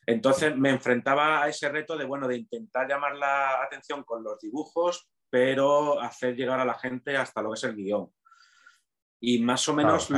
Entonces 0.07 0.57
me 0.57 0.71
enfrentaba 0.71 1.42
a 1.42 1.49
ese 1.49 1.69
reto 1.69 1.97
de, 1.97 2.04
bueno, 2.04 2.28
de 2.28 2.37
intentar 2.37 2.88
llamar 2.88 3.16
la 3.16 3.62
atención 3.62 4.02
con 4.04 4.23
los 4.23 4.38
dibujos, 4.38 5.09
pero 5.30 6.00
hacer 6.00 6.37
llegar 6.37 6.61
a 6.61 6.64
la 6.64 6.75
gente 6.75 7.16
hasta 7.16 7.42
lo 7.42 7.50
que 7.50 7.54
es 7.54 7.64
el 7.64 7.76
guion. 7.76 8.12
Y 9.21 9.40
más 9.40 9.69
o 9.69 9.75
menos 9.75 10.11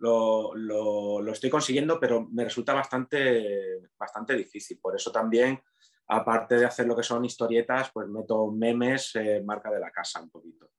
Lo, 0.00 0.54
lo, 0.54 1.32
estoy 1.32 1.50
consiguiendo, 1.50 2.00
pero 2.00 2.26
me 2.30 2.44
resulta 2.44 2.72
bastante, 2.72 3.90
bastante 3.98 4.34
difícil. 4.34 4.78
Por 4.80 4.96
eso 4.96 5.12
también, 5.12 5.60
aparte 6.08 6.56
de 6.56 6.64
hacer 6.64 6.86
lo 6.86 6.96
que 6.96 7.02
son 7.02 7.24
historietas, 7.24 7.90
pues 7.92 8.08
meto 8.08 8.50
memes, 8.50 9.14
eh, 9.16 9.42
marca 9.44 9.70
de 9.70 9.80
la 9.80 9.90
casa 9.90 10.22
un 10.22 10.30
poquito. 10.30 10.70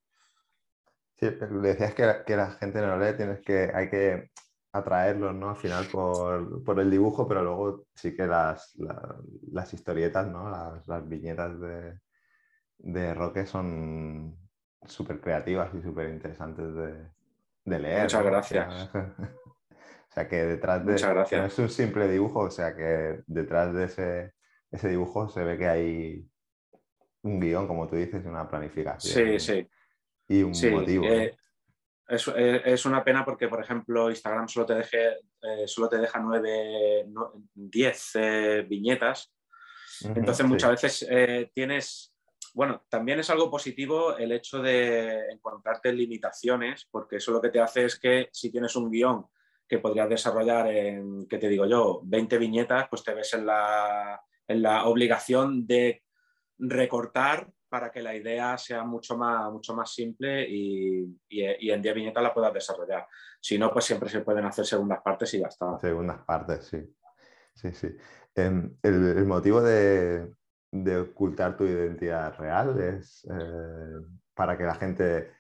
Sí, 1.18 1.28
decías 1.62 1.94
que, 1.94 2.24
que 2.26 2.36
la 2.36 2.52
gente 2.52 2.82
no 2.82 2.98
lee, 2.98 3.16
tienes 3.16 3.42
que, 3.42 3.72
hay 3.72 3.90
que 3.90 4.32
atraerlos, 4.74 5.36
¿no? 5.36 5.50
Al 5.52 5.56
final 5.56 5.86
por, 5.92 6.80
el 6.80 6.90
dibujo, 6.90 7.28
pero 7.28 7.44
luego 7.44 7.86
sí 7.94 8.16
que 8.16 8.26
las, 8.26 8.76
las 9.52 9.74
historietas, 9.74 10.28
¿no? 10.28 10.50
Las, 10.50 11.08
viñetas 11.08 11.60
de, 11.60 12.00
de 12.80 13.14
Roque 13.14 13.46
son 13.46 14.36
súper 14.86 15.22
creativas 15.22 15.74
y 15.76 15.82
súper 15.82 16.10
interesantes 16.10 16.74
de, 16.74 17.08
leer. 17.66 18.04
Muchas 18.04 18.24
gracias. 18.24 18.90
o 18.96 20.14
sea 20.14 20.28
que 20.28 20.36
detrás 20.46 20.86
de... 20.86 20.94
Muchas 20.94 21.10
gracias. 21.10 21.42
No 21.42 21.48
es 21.48 21.60
un 21.60 21.70
simple 21.70 22.08
dibujo, 22.08 22.40
o 22.42 22.52
sea 22.52 22.76
que 22.76 23.22
detrás 23.28 23.74
de 23.74 23.86
ese, 23.86 24.34
ese 24.72 24.90
dibujo 24.90 25.30
se 25.30 25.44
ve 25.44 25.58
que 25.58 25.68
hay 25.68 26.32
un 27.24 27.40
guion, 27.40 27.68
como 27.68 27.88
tú 27.88 27.96
dices, 27.96 28.26
una 28.26 28.50
planificación. 28.50 29.14
Sí, 29.14 29.40
sí. 29.40 29.68
Y 30.28 30.44
un 30.44 30.54
motivo. 30.72 31.06
Eh, 31.06 31.36
es, 32.66 32.86
una 32.86 33.04
pena 33.04 33.24
porque, 33.24 33.48
por 33.48 33.62
ejemplo, 33.62 34.10
Instagram 34.10 34.48
solo 34.48 34.66
te, 34.66 34.76
deje, 34.76 35.10
eh, 35.42 35.66
solo 35.66 35.88
te 35.88 35.98
deja 35.98 36.20
nueve, 36.20 37.06
diez 37.54 38.12
eh, 38.16 38.66
viñetas. 38.68 39.34
Entonces, 40.04 40.46
muchas 40.46 40.82
veces 40.82 41.52
tienes. 41.54 42.11
Bueno, 42.54 42.84
también 42.90 43.20
es 43.20 43.30
algo 43.30 43.50
positivo 43.50 44.18
el 44.18 44.32
hecho 44.32 44.62
de 44.62 45.30
encontrarte 45.32 45.94
limitaciones, 45.94 46.88
porque 46.92 47.18
eso 47.18 47.32
lo 47.32 47.42
que 47.42 47.50
te 47.50 47.62
hace 47.62 47.86
es 47.86 47.98
que 47.98 48.30
si 48.32 48.52
tienes 48.52 48.76
un 48.76 48.92
guion 48.92 49.26
que 49.68 49.80
podrías 49.80 50.10
desarrollar 50.10 50.68
en, 50.68 51.28
¿qué 51.28 51.38
te 51.38 51.48
digo 51.48 51.66
yo?, 51.66 52.02
20 52.04 52.38
viñetas, 52.38 52.88
pues 52.90 53.04
te 53.04 53.14
ves 53.14 53.34
en 53.34 53.46
la, 53.46 54.22
en 54.48 54.62
la 54.62 54.86
obligación 54.86 55.66
de 55.66 56.04
recortar 56.58 57.50
para 57.72 57.90
que 57.90 58.02
la 58.02 58.14
idea 58.14 58.58
sea 58.58 58.84
mucho 58.84 59.18
más, 59.18 59.50
mucho 59.50 59.74
más 59.74 59.94
simple 59.94 60.46
y, 60.46 61.18
en 61.30 61.82
10 61.82 61.96
viñetas 61.96 62.22
la 62.22 62.34
puedas 62.34 62.54
desarrollar. 62.54 63.08
Si 63.40 63.58
no, 63.58 63.72
pues 63.72 63.86
siempre 63.86 64.10
se 64.10 64.20
pueden 64.20 64.44
hacer 64.44 64.66
segundas 64.66 65.00
partes 65.02 65.34
y 65.36 65.40
ya 65.40 65.48
está. 65.48 65.80
Segundas 65.80 66.20
partes, 66.26 66.66
sí. 66.66 66.80
Sí, 67.56 67.72
sí. 67.72 67.96
Em, 68.36 68.78
el, 68.84 69.26
motivo 69.26 69.62
de, 69.62 70.34
ocultar 71.00 71.58
tu 71.58 71.66
identidad 71.66 72.38
real 72.38 72.80
es 72.80 73.28
eh, 73.30 74.06
para 74.34 74.58
que 74.58 74.64
la 74.64 74.76
gente 74.76 75.32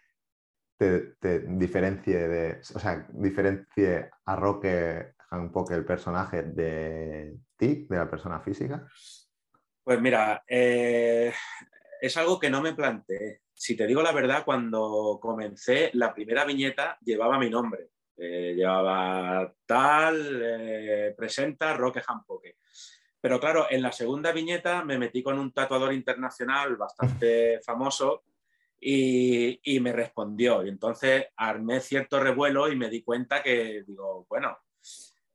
te, 0.77 1.15
diferencie 1.47 2.27
de, 2.27 2.59
o 2.75 2.79
sea, 2.79 3.07
diferencie 3.13 4.09
a 4.25 4.35
Roque 4.35 5.13
un 5.31 5.51
el 5.71 5.85
personaje 5.85 6.43
de 6.43 7.37
ti, 7.55 7.87
de 7.89 7.97
la 7.97 8.09
persona 8.09 8.41
física. 8.41 8.85
Pues 9.83 10.01
mira, 10.01 10.43
eh, 10.45 11.31
es 12.01 12.17
algo 12.17 12.37
que 12.37 12.49
no 12.49 12.61
me 12.61 12.73
planteé. 12.73 13.41
Si 13.53 13.77
te 13.77 13.87
digo 13.87 14.01
la 14.01 14.11
verdad, 14.11 14.43
cuando 14.43 15.19
comencé, 15.21 15.91
la 15.93 16.13
primera 16.13 16.43
viñeta 16.43 16.97
llevaba 17.01 17.39
mi 17.39 17.49
nombre. 17.49 17.91
Eh, 18.17 18.53
llevaba 18.55 19.53
tal, 19.65 21.13
presenta 21.15 21.73
Roque 21.75 22.01
Jampoque. 22.01 22.57
Pero 23.21 23.39
claro, 23.39 23.67
en 23.69 23.81
la 23.81 23.91
segunda 23.91 24.31
viñeta 24.31 24.83
me 24.83 24.97
metí 24.97 25.21
con 25.21 25.39
un 25.39 25.51
tatuador 25.53 25.93
internacional 25.93 26.75
bastante 26.75 27.61
famoso 27.65 28.23
y, 28.79 29.59
y, 29.63 29.79
me 29.79 29.93
respondió. 29.93 30.65
Y 30.65 30.69
entonces 30.69 31.27
armé 31.37 31.79
cierto 31.79 32.19
revuelo 32.19 32.71
y 32.71 32.75
me 32.75 32.89
di 32.89 33.03
cuenta 33.03 33.43
que, 33.43 33.83
digo, 33.85 34.25
bueno, 34.27 34.57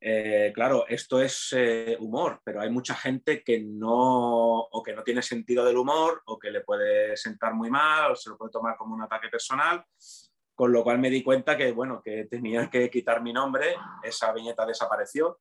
eh, 0.01 0.53
claro, 0.55 0.87
esto 0.89 1.21
es 1.21 1.53
eh, 1.57 1.97
humor, 1.99 2.41
pero 2.45 2.61
hay 2.61 2.71
mucha 2.71 2.95
gente 2.95 3.43
que 3.43 3.61
no, 3.61 4.61
o 4.61 4.83
que 4.83 4.93
no 4.93 5.03
tiene 5.03 5.23
sentido 5.23 5.65
del 5.65 5.79
humor, 5.79 6.23
o 6.27 6.39
que 6.39 6.51
le 6.51 6.61
puede 6.61 7.17
sentar 7.17 7.55
muy 7.55 7.71
mal, 7.71 8.13
o 8.13 8.15
se 8.15 8.31
lo 8.31 8.37
puede 8.37 8.53
tomar 8.53 8.77
como 8.77 8.95
un 8.95 9.03
ataque 9.03 9.29
personal, 9.29 9.85
con 10.55 10.71
lo 10.71 10.85
cual 10.85 10.99
me 10.99 11.11
di 11.11 11.23
cuenta 11.23 11.57
que, 11.57 11.73
bueno, 11.73 12.03
que 12.05 12.27
tenía 12.27 12.69
que 12.71 12.91
quitar 12.91 13.23
mi 13.23 13.33
nombre, 13.33 13.75
esa 14.03 14.33
viñeta 14.33 14.67
desapareció, 14.67 15.41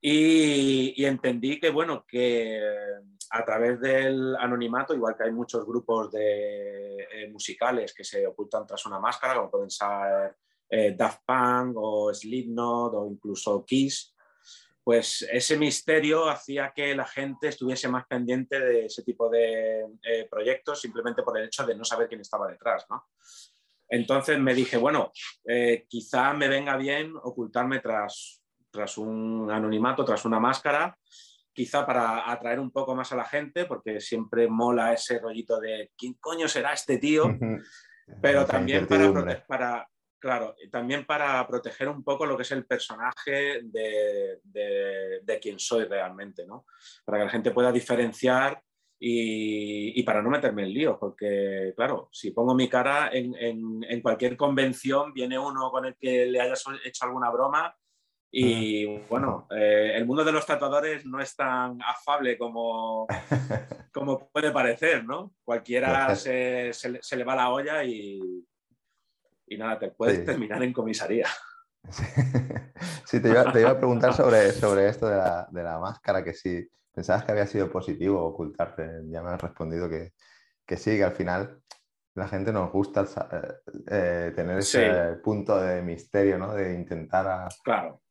y, 0.00 1.04
entendí 1.04 1.58
que, 1.58 1.70
bueno, 1.70 2.04
que 2.06 2.60
a 3.30 3.44
través 3.44 3.80
del 3.80 4.36
anonimato, 4.36 4.94
igual 4.94 5.16
que 5.16 5.24
hay 5.24 5.32
muchos 5.32 5.66
grupos 5.66 6.12
de 6.12 6.96
eh, 7.02 7.28
musicales 7.30 7.92
que 7.94 8.04
se 8.04 8.26
ocultan 8.26 8.66
tras 8.66 8.86
una 8.86 9.00
máscara, 9.00 9.34
como 9.34 9.50
pueden 9.50 9.70
ser 9.70 10.36
eh, 10.68 10.94
Daft 10.96 11.22
Punk 11.26 11.76
o 11.76 12.12
Slipknot 12.12 12.94
o 12.94 13.06
incluso 13.10 13.64
Kiss, 13.64 14.14
pues 14.86 15.26
ese 15.32 15.56
misterio 15.56 16.28
hacía 16.28 16.72
que 16.72 16.94
la 16.94 17.06
gente 17.06 17.48
estuviese 17.48 17.88
más 17.88 18.06
pendiente 18.06 18.60
de 18.60 18.86
ese 18.86 19.02
tipo 19.02 19.28
de 19.28 19.84
eh, 20.00 20.28
proyectos 20.30 20.80
simplemente 20.80 21.24
por 21.24 21.36
el 21.36 21.46
hecho 21.46 21.66
de 21.66 21.74
no 21.74 21.84
saber 21.84 22.06
quién 22.06 22.20
estaba 22.20 22.46
detrás, 22.46 22.86
¿no? 22.88 23.08
Entonces 23.88 24.38
me 24.38 24.54
dije, 24.54 24.76
bueno, 24.76 25.10
eh, 25.44 25.86
quizá 25.88 26.32
me 26.34 26.46
venga 26.46 26.76
bien 26.76 27.14
ocultarme 27.20 27.80
tras, 27.80 28.42
tras 28.76 28.98
un 28.98 29.50
anonimato, 29.50 30.04
tras 30.04 30.24
una 30.24 30.38
máscara, 30.38 30.96
quizá 31.52 31.84
para 31.84 32.30
atraer 32.30 32.60
un 32.60 32.70
poco 32.70 32.94
más 32.94 33.12
a 33.12 33.16
la 33.16 33.24
gente, 33.24 33.64
porque 33.64 34.00
siempre 34.00 34.46
mola 34.46 34.92
ese 34.92 35.18
rollito 35.18 35.58
de 35.58 35.90
quién 35.96 36.14
coño 36.20 36.46
será 36.46 36.72
este 36.74 36.98
tío, 36.98 37.36
pero 38.20 38.46
también 38.46 38.86
para, 38.86 39.46
para, 39.46 39.88
Claro, 40.18 40.56
también 40.72 41.04
para 41.04 41.46
proteger 41.46 41.88
un 41.88 42.02
poco 42.02 42.24
lo 42.24 42.36
que 42.36 42.42
es 42.42 42.50
el 42.52 42.66
personaje 42.66 43.60
de, 43.62 44.40
de, 44.42 45.38
quien 45.40 45.58
soy 45.58 45.84
realmente, 45.84 46.46
¿no? 46.46 46.64
Para 47.04 47.18
que 47.18 47.24
la 47.24 47.30
gente 47.30 47.50
pueda 47.50 47.70
diferenciar 47.70 48.60
y, 48.98 50.02
para 50.04 50.22
no 50.22 50.30
meterme 50.30 50.62
en 50.62 50.72
líos, 50.72 50.96
porque, 50.98 51.74
claro, 51.76 52.08
si 52.10 52.30
pongo 52.30 52.54
mi 52.54 52.68
cara 52.68 53.10
en, 53.12 53.34
en, 53.84 54.00
cualquier 54.00 54.36
convención, 54.36 55.12
viene 55.12 55.38
uno 55.38 55.70
con 55.70 55.84
el 55.84 55.96
que 55.96 56.26
le 56.26 56.40
hayas 56.40 56.64
hecho 56.84 57.04
alguna 57.04 57.30
broma 57.30 57.76
y, 58.30 58.98
bueno, 59.08 59.46
eh, 59.50 59.92
el 59.94 60.04
mundo 60.04 60.24
de 60.24 60.32
los 60.32 60.44
tatuadores 60.44 61.06
no 61.06 61.20
es 61.20 61.34
tan 61.34 61.80
afable 61.82 62.36
como, 62.36 63.06
como 63.92 64.28
puede 64.28 64.50
parecer, 64.50 65.04
¿no? 65.04 65.32
Cualquiera 65.44 66.14
se, 66.14 66.72
se 66.72 67.16
le 67.16 67.24
va 67.24 67.36
la 67.36 67.50
olla 67.50 67.82
y 67.84 68.46
y 69.46 69.56
nada, 69.56 69.78
te 69.78 69.90
puedes 69.90 70.24
terminar 70.24 70.62
en 70.62 70.72
comisaría. 70.72 71.26
Sí, 73.06 73.22
te, 73.22 73.28
iba, 73.28 73.42
a 73.42 73.78
preguntar 73.78 74.12
sobre, 74.16 74.50
sobre 74.50 74.88
esto 74.88 75.08
de 75.08 75.16
la, 75.16 75.46
de 75.48 75.62
la, 75.62 75.78
máscara, 75.78 76.24
que 76.24 76.34
si 76.34 76.68
pensabas 76.92 77.22
que 77.22 77.30
había 77.30 77.46
sido 77.46 77.70
positivo 77.70 78.20
ocultarte, 78.20 79.02
ya 79.04 79.22
me 79.22 79.30
has 79.30 79.40
respondido 79.40 79.88
que, 79.88 80.14
que 80.66 80.76
sí, 80.76 80.96
que 80.96 81.04
al 81.04 81.14
final 81.14 81.62
la 82.14 82.26
gente 82.26 82.52
nos 82.52 82.72
gusta 82.72 83.04
eh, 83.04 83.72
eh, 83.88 84.32
tener 84.34 84.58
ese 84.58 85.20
punto 85.22 85.60
de 85.60 85.82
misterio, 85.82 86.36
¿no? 86.36 86.52
De 86.52 86.74
intentar 86.74 87.48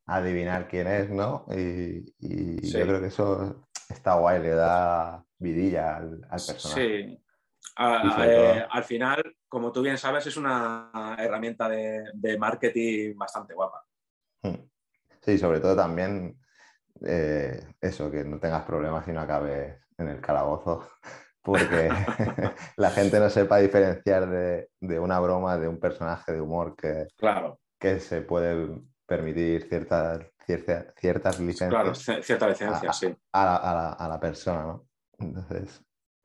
adivinar 0.05 0.67
quién 0.67 0.87
es, 0.87 1.09
¿no? 1.09 1.45
Y, 1.49 2.05
yo 2.69 2.85
creo 2.85 3.01
que 3.01 3.07
eso 3.07 3.67
está 3.89 4.15
guay, 4.15 4.41
le 4.41 4.49
da 4.49 5.23
vidilla 5.37 5.97
al, 5.97 6.21
al 6.29 6.41
personaje. 6.45 7.07
Sí, 7.07 7.25
eh, 7.77 8.65
al 8.69 8.83
final, 8.83 9.35
como 9.47 9.71
tú 9.71 9.81
bien 9.81 9.97
sabes, 9.97 10.25
es 10.27 10.37
una 10.37 11.15
herramienta 11.19 11.67
de, 11.67 12.37
marketing 12.37 13.15
bastante 13.17 13.53
guapa. 13.53 13.83
Hmm. 14.41 14.55
Sí, 15.21 15.37
sobre 15.37 15.59
todo 15.59 15.75
también 15.75 16.39
eh, 17.05 17.67
eso, 17.81 18.09
que 18.09 18.23
no 18.23 18.39
tengas 18.39 18.63
problemas 18.63 19.07
y 19.07 19.11
no 19.11 19.21
acabes 19.21 19.77
en 19.97 20.07
el 20.07 20.21
calabozo, 20.21 20.87
porque 21.41 21.89
la 22.77 22.91
gente 22.91 23.19
no 23.19 23.29
sepa 23.29 23.57
diferenciar 23.57 24.29
de, 24.29 24.69
una 24.99 25.19
broma 25.19 25.57
de 25.57 25.67
un 25.67 25.79
personaje 25.79 26.31
de 26.31 26.41
humor 26.41 26.75
que, 26.75 27.07
claro. 27.17 27.59
que 27.77 27.99
se 27.99 28.21
puede 28.21 28.79
permitir 29.05 29.67
ciertas, 29.67 30.25
ciertas, 30.45 30.93
ciertas 30.97 31.39
licencias. 31.39 31.69
Claro, 31.69 31.95
cierta 32.23 32.49
licencia, 32.49 32.93
sí. 32.93 33.15
A 33.33 34.07
la, 34.09 34.19
persona, 34.19 34.63
¿no? 34.63 34.87
Entonces, 35.19 35.81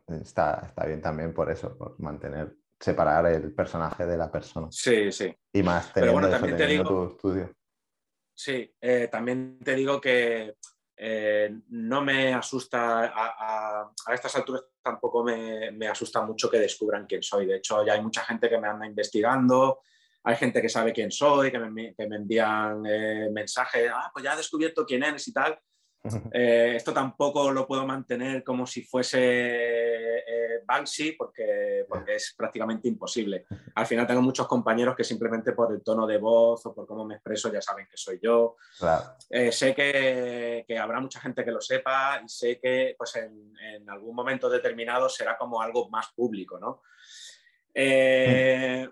está, 0.08 0.62
está 0.66 0.87
bien 0.87 1.00
también 1.00 1.32
por 1.32 1.50
eso, 1.50 1.76
por 1.76 1.99
mantener, 2.00 2.56
separar 2.78 3.26
el 3.26 3.52
personaje 3.54 4.06
de 4.06 4.16
la 4.16 4.30
persona. 4.30 4.68
Sí, 4.70 5.12
sí. 5.12 5.34
Y 5.52 5.62
más 5.62 5.92
teniendo, 5.92 6.28
también 6.28 6.56
te 6.56 6.66
digo, 6.66 6.84
tu 6.84 7.04
estudio. 7.14 7.54
Sí, 8.34 8.75
eh, 8.80 9.08
también 9.12 9.58
te 9.62 9.75
digo 9.75 10.00
que 10.00 10.56
eh, 10.96 11.50
no 11.68 12.02
me 12.02 12.34
asusta, 12.34 13.12
a, 13.14 13.90
estas 14.12 14.37
alturas 14.37 14.64
tampoco 14.82 15.25
me, 15.25 15.88
asusta 15.88 16.20
mucho 16.22 16.50
que 16.50 16.58
descubran 16.58 17.06
quién 17.06 17.22
soy. 17.22 17.46
De 17.46 17.56
hecho, 17.56 17.84
ya 17.84 17.94
hay 17.94 18.02
mucha 18.02 18.22
gente 18.22 18.49
que 18.49 18.58
me 18.58 18.68
anda 18.68 18.87
investigando, 18.87 19.80
hay 20.22 20.36
gente 20.36 20.60
que 20.60 20.68
sabe 20.68 20.92
quién 20.92 21.10
soy, 21.10 21.50
que 21.50 21.58
me, 21.58 21.94
que 21.94 22.06
me 22.06 22.16
envían 22.16 22.84
eh, 22.86 23.28
mensajes, 23.32 23.90
ah, 23.92 24.10
pues 24.12 24.24
ya 24.24 24.34
he 24.34 24.36
descubierto 24.36 24.84
quién 24.84 25.02
eres 25.02 25.26
y 25.28 25.32
tal. 25.32 25.58
esto 26.32 26.94
tampoco 26.94 27.50
lo 27.52 27.66
puedo 27.66 27.86
mantener 27.86 28.42
como 28.42 28.66
si 28.66 28.82
fuese 28.82 30.24
Banksy 30.70 31.12
porque, 31.12 31.84
porque 31.88 32.14
es 32.16 32.34
prácticamente 32.36 32.88
imposible. 32.88 33.46
Al 33.74 33.86
final 33.86 34.06
tengo 34.06 34.22
muchos 34.22 34.46
compañeros 34.46 34.94
que 34.96 35.04
simplemente 35.04 35.52
por 35.52 35.72
el 35.72 35.82
tono 35.82 36.06
de 36.06 36.18
voz 36.18 36.64
o 36.66 36.74
por 36.74 36.86
cómo 36.86 37.04
me 37.04 37.16
expreso 37.16 37.52
ya 37.52 37.60
saben 37.60 37.86
que 37.90 37.96
soy 37.96 38.20
yo. 38.22 38.56
Eh, 39.28 39.50
sé 39.50 39.74
que, 39.74 40.64
que, 40.66 40.78
habrá 40.78 41.00
mucha 41.00 41.20
gente 41.20 41.44
que 41.44 41.50
lo 41.50 41.60
sepa 41.60 42.20
y 42.24 42.28
sé 42.28 42.60
que 42.60 42.94
pues 42.96 43.16
en, 43.16 43.52
en 43.58 43.90
algún 43.90 44.14
momento 44.14 44.48
determinado 44.48 45.08
será 45.08 45.36
como 45.36 45.60
algo 45.60 45.88
más 45.90 46.12
público, 46.14 46.58
¿no? 46.58 46.82
Eh, 47.74 48.88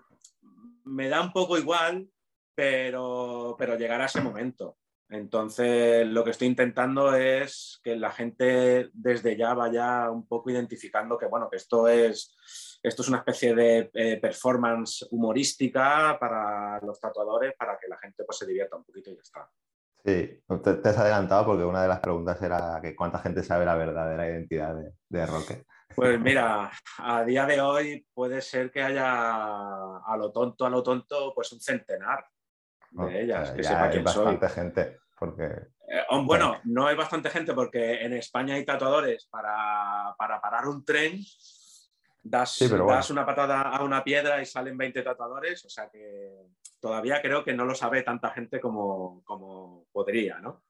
me 0.89 1.09
da 1.09 1.21
un 1.21 1.31
poco 1.31 1.57
igual, 1.57 2.09
pero, 2.55 3.55
pero 3.57 3.77
llegará 3.77 4.05
ese 4.05 4.21
momento. 4.21 4.77
Entonces, 5.09 6.05
lo 6.05 6.23
que 6.23 6.29
estoy 6.31 6.47
intentando 6.47 7.15
es 7.15 7.79
que 7.83 7.95
la 7.95 8.11
gente 8.11 8.91
desde 8.93 9.35
ya 9.35 9.55
vaya 9.55 10.11
un 10.11 10.27
poco 10.27 10.51
identificando 10.51 11.17
que, 11.17 11.25
bueno, 11.25 11.49
que 11.49 11.57
esto 11.57 11.87
es, 11.87 12.77
esto 12.83 13.01
es 13.01 13.07
una 13.07 13.17
especie 13.19 13.55
de 13.55 13.89
eh, 13.93 14.19
performance 14.21 15.07
humorística 15.09 16.15
para 16.19 16.79
los 16.81 16.99
tatuadores, 16.99 17.53
para 17.57 17.77
que 17.79 17.87
la 17.87 17.97
gente 17.97 18.23
pues, 18.23 18.37
se 18.37 18.45
divierta 18.45 18.75
un 18.75 18.83
poquito 18.83 19.09
y 19.09 19.15
ya 19.15 19.21
está. 19.21 19.49
Sí, 20.05 20.43
te, 20.63 20.89
has 20.89 20.97
adelantado 20.97 21.45
porque 21.47 21.63
una 21.63 21.81
de 21.81 21.87
las 21.87 21.99
preguntas 21.99 22.39
era 22.41 22.79
que 22.81 22.95
cuánta 22.95 23.19
gente 23.19 23.43
sabe 23.43 23.65
la 23.65 23.75
verdadera 23.75 24.27
identidad 24.27 24.75
de, 24.75 24.93
de 25.09 25.25
Roque. 25.25 25.65
Pues 25.95 26.19
mira, 26.19 26.71
a 26.97 27.23
día 27.23 27.45
de 27.45 27.61
hoy 27.61 28.05
puede 28.13 28.41
ser 28.41 28.71
que 28.71 28.81
haya 28.81 29.97
a 29.97 30.15
lo 30.17 30.31
tonto, 30.31 30.65
a 30.65 30.69
lo 30.69 30.83
tonto, 30.83 31.33
pues 31.33 31.51
un 31.51 31.59
centenar 31.59 32.25
de 32.91 33.23
ellas. 33.23 33.51
que 33.51 33.63
sepa 33.63 33.89
hay 33.89 33.99
bastante 33.99 34.49
gente. 34.49 34.99
Porque... 35.17 35.43
Eh, 35.43 36.03
bueno, 36.23 36.59
no 36.65 36.87
hay 36.87 36.95
bastante 36.95 37.29
gente 37.29 37.53
porque 37.53 38.01
en 38.01 38.13
España 38.13 38.55
hay 38.55 38.65
tatuadores 38.65 39.25
para, 39.25 40.15
parar 40.17 40.67
un 40.67 40.85
tren. 40.85 41.19
Das, 42.21 42.59
das 42.59 43.09
una 43.09 43.25
patada 43.25 43.61
a 43.61 43.83
una 43.83 44.03
piedra 44.03 44.41
y 44.41 44.45
salen 44.45 44.77
20 44.77 45.01
tatuadores. 45.01 45.65
O 45.65 45.69
sea 45.69 45.89
que 45.89 46.45
todavía 46.79 47.21
creo 47.21 47.43
que 47.43 47.53
no 47.53 47.65
lo 47.65 47.75
sabe 47.75 48.03
tanta 48.03 48.29
gente 48.29 48.59
como, 48.59 49.21
como 49.25 49.87
podría, 49.91 50.39
¿no? 50.39 50.63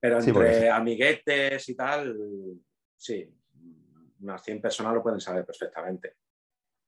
Pero 0.00 0.20
entre 0.20 0.70
amiguetes 0.70 1.68
y 1.68 1.76
tal, 1.76 2.16
sí, 2.96 3.28
unas 4.22 4.42
100 4.42 4.60
personas 4.60 4.94
lo 4.94 5.02
pueden 5.02 5.20
saber 5.20 5.44
perfectamente. 5.44 6.16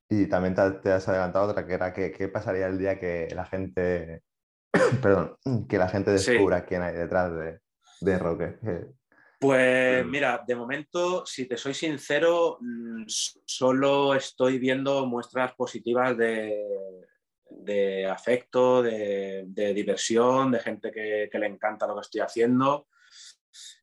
Y 0.09 0.27
también 0.27 0.55
te, 0.55 0.93
has 0.93 1.09
adelantado 1.09 1.51
otra, 1.51 1.67
que 1.67 1.75
era 1.75 1.93
que, 1.93 2.13
qué 2.13 2.29
pasaría 2.29 2.67
el 2.67 2.79
día 2.79 2.99
que 2.99 3.29
la 3.35 3.45
gente, 3.45 4.23
perdón, 5.03 5.37
que 5.69 5.79
la 5.79 5.89
gente 5.89 6.13
descubra 6.13 6.65
quién 6.65 6.83
hay 6.83 6.95
detrás 6.95 7.35
de, 7.35 7.61
de 8.01 8.19
Roque. 8.19 8.59
Pues 9.41 10.07
mira, 10.07 10.43
de 10.47 10.57
momento, 10.57 11.27
si 11.27 11.47
te 11.47 11.57
soy 11.57 11.75
sincero, 11.75 12.59
mm, 12.61 13.05
solo 13.07 14.15
estoy 14.15 14.59
viendo 14.59 15.07
muestras 15.07 15.53
positivas 15.55 16.17
de, 16.17 16.55
de 17.51 18.07
afecto, 18.07 18.83
de, 18.83 19.45
diversión, 19.75 20.53
de 20.53 20.61
gente 20.61 20.91
que, 20.91 21.29
que, 21.31 21.39
le 21.39 21.47
encanta 21.47 21.87
lo 21.87 21.95
que 21.95 22.03
estoy 22.03 22.21
haciendo, 22.21 22.87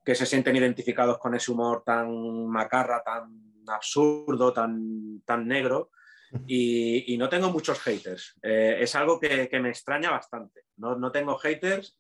que 0.04 0.16
se 0.16 0.26
sienten 0.26 0.56
identificados 0.56 1.18
con 1.18 1.36
ese 1.36 1.52
humor 1.52 1.84
tan 1.86 2.48
macarra, 2.48 3.04
tan 3.04 3.64
absurdo, 3.68 4.54
tan, 4.54 5.22
tan 5.26 5.48
negro. 5.48 5.92
Y, 6.48 7.18
no 7.18 7.28
tengo 7.28 7.50
muchos 7.50 7.80
haters. 7.80 8.38
Eh, 8.42 8.78
es 8.80 8.96
algo 8.96 9.20
que, 9.20 9.50
me 9.62 9.70
extraña 9.70 10.12
bastante. 10.12 10.62
No, 10.78 10.96
no 10.96 11.12
tengo 11.12 11.38
haters 11.38 11.98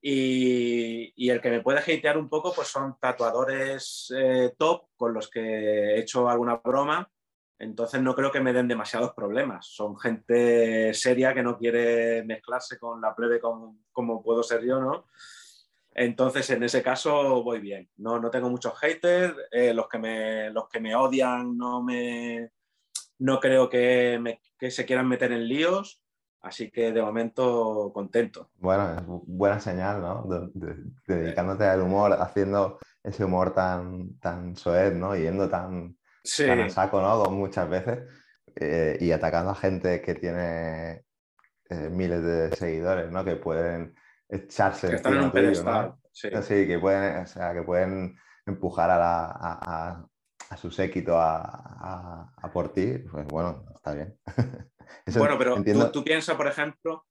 y, 0.00 1.12
y, 1.14 1.30
el 1.30 1.40
que 1.40 1.50
me 1.50 1.60
puede 1.60 1.78
hatear 1.78 2.18
un 2.18 2.28
poco 2.28 2.52
pues 2.52 2.66
son 2.68 2.96
tatuadores 3.00 4.12
eh, 4.16 4.52
top 4.58 4.86
con 4.96 5.14
los 5.14 5.30
que 5.30 5.40
he 5.40 6.00
hecho 6.00 6.28
alguna 6.28 6.56
broma. 6.56 7.08
Entonces 7.56 8.02
no 8.02 8.16
creo 8.16 8.32
que 8.32 8.40
me 8.40 8.52
den 8.52 8.66
demasiados 8.66 9.12
problemas. 9.14 9.68
Son 9.68 9.96
gente 9.96 10.92
seria 10.94 11.32
que 11.32 11.44
no 11.44 11.56
quiere 11.56 12.24
mezclarse 12.24 12.76
con 12.76 13.00
la 13.00 13.14
plebe 13.14 13.38
como, 13.38 13.78
como 13.92 14.20
puedo 14.24 14.42
ser 14.42 14.64
yo, 14.64 14.80
¿no? 14.80 15.06
Entonces, 15.94 16.48
en 16.50 16.62
ese 16.62 16.82
caso 16.82 17.42
voy 17.42 17.60
bien. 17.60 17.88
No, 17.96 18.18
no 18.18 18.30
tengo 18.30 18.48
muchos 18.48 18.78
haters. 18.78 19.34
Eh, 19.50 19.74
los, 19.74 19.88
que 19.88 19.98
me, 19.98 20.50
los 20.50 20.68
que 20.68 20.80
me 20.80 20.94
odian 20.94 21.56
no, 21.56 21.82
me, 21.82 22.50
no 23.18 23.40
creo 23.40 23.68
que, 23.68 24.38
se 24.70 24.86
quieran 24.86 25.08
meter 25.08 25.32
en 25.32 25.48
líos. 25.48 26.02
Así 26.40 26.72
que 26.72 26.92
de 26.92 27.02
momento 27.02 27.92
contento. 27.94 28.50
Bueno, 28.56 28.94
es 28.96 29.02
buena 29.06 29.60
señal, 29.60 30.00
¿no? 30.00 30.26
dedicándote 31.06 31.64
al 31.64 31.82
humor, 31.82 32.14
haciendo 32.14 32.80
ese 33.04 33.24
humor 33.24 33.54
tan, 33.54 34.18
tan 34.18 34.56
soez, 34.56 34.92
¿no? 34.92 35.14
Yendo 35.14 35.48
tan, 35.48 35.96
tan 36.36 36.60
a 36.60 36.68
saco, 36.68 37.00
¿no? 37.00 37.24
Muchas 37.26 37.68
veces. 37.68 38.00
Eh, 38.56 38.98
y 39.00 39.12
atacando 39.12 39.52
a 39.52 39.54
gente 39.54 40.02
que 40.02 40.14
tiene 40.14 41.04
eh, 41.70 41.88
miles 41.90 42.22
de 42.24 42.56
seguidores, 42.56 43.10
¿no? 43.10 43.24
Que 43.24 43.36
pueden 43.36 43.94
echarse 44.32 44.88
que 44.88 44.96
están 44.96 45.14
en 45.14 45.24
un 45.24 45.30
pedestal. 45.30 45.94
Sí. 46.12 46.28
que 46.30 46.78
pueden, 46.78 47.22
o 47.22 47.26
sea, 47.26 47.52
que 47.52 47.62
pueden 47.62 48.16
empujar 48.46 48.90
a, 48.90 48.98
la, 48.98 49.24
a, 49.24 50.06
a, 50.50 50.56
su 50.56 50.70
séquito 50.70 51.16
a, 51.18 52.50
por 52.52 52.72
ti, 52.72 52.98
pues 53.10 53.26
bueno, 53.28 53.64
está 53.74 53.94
bien. 53.94 54.18
bueno, 55.16 55.38
pero 55.38 55.62
tú, 55.62 55.92
tú 55.92 56.04
piensas, 56.04 56.36
por 56.36 56.46
ejemplo, 56.46 57.06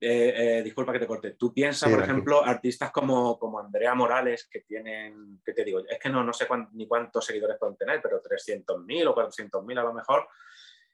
eh, 0.00 0.58
eh, 0.58 0.62
disculpa 0.62 0.92
que 0.92 0.98
te 0.98 1.06
corte, 1.06 1.30
tú 1.32 1.52
piensas, 1.52 1.90
por 1.90 2.02
ejemplo, 2.02 2.44
artistas 2.44 2.90
como, 2.90 3.38
como 3.38 3.58
Andrea 3.58 3.94
Morales, 3.94 4.48
que 4.50 4.60
tienen, 4.60 5.40
que 5.44 5.52
te 5.52 5.64
digo, 5.64 5.80
es 5.88 5.98
que 5.98 6.10
no, 6.10 6.22
no 6.22 6.32
sé 6.32 6.46
ni 6.72 6.86
cuántos 6.86 7.24
seguidores 7.24 7.56
pueden 7.58 7.76
tener, 7.76 8.00
pero 8.02 8.20
300.000 8.22 9.06
o 9.08 9.14
400.000 9.14 9.78
a 9.78 9.82
lo 9.82 9.94
mejor, 9.94 10.28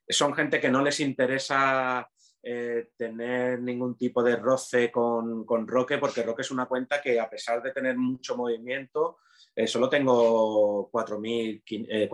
son 0.09 0.35
gente 0.35 0.61
que 0.61 0.71
no 0.71 0.83
les 0.83 1.01
interesa 1.01 2.09
eh, 2.42 2.92
tener 2.96 3.61
ningún 3.61 3.98
tipo 3.98 4.22
de 4.22 4.37
roce 4.37 4.90
con, 4.90 5.44
con, 5.44 5.68
Roque, 5.68 5.98
porque 5.98 6.22
Roque 6.22 6.40
es 6.40 6.50
una 6.50 6.64
cuenta 6.64 7.00
que 7.03 7.20
a 7.20 7.29
pesar 7.29 7.62
de 7.62 7.70
tener 7.70 7.98
mucho 7.98 8.35
movimiento, 8.35 9.18
eh, 9.55 9.66
solo 9.66 9.90
tengo 9.90 10.90
4.100 10.90 11.87
eh, 11.88 12.09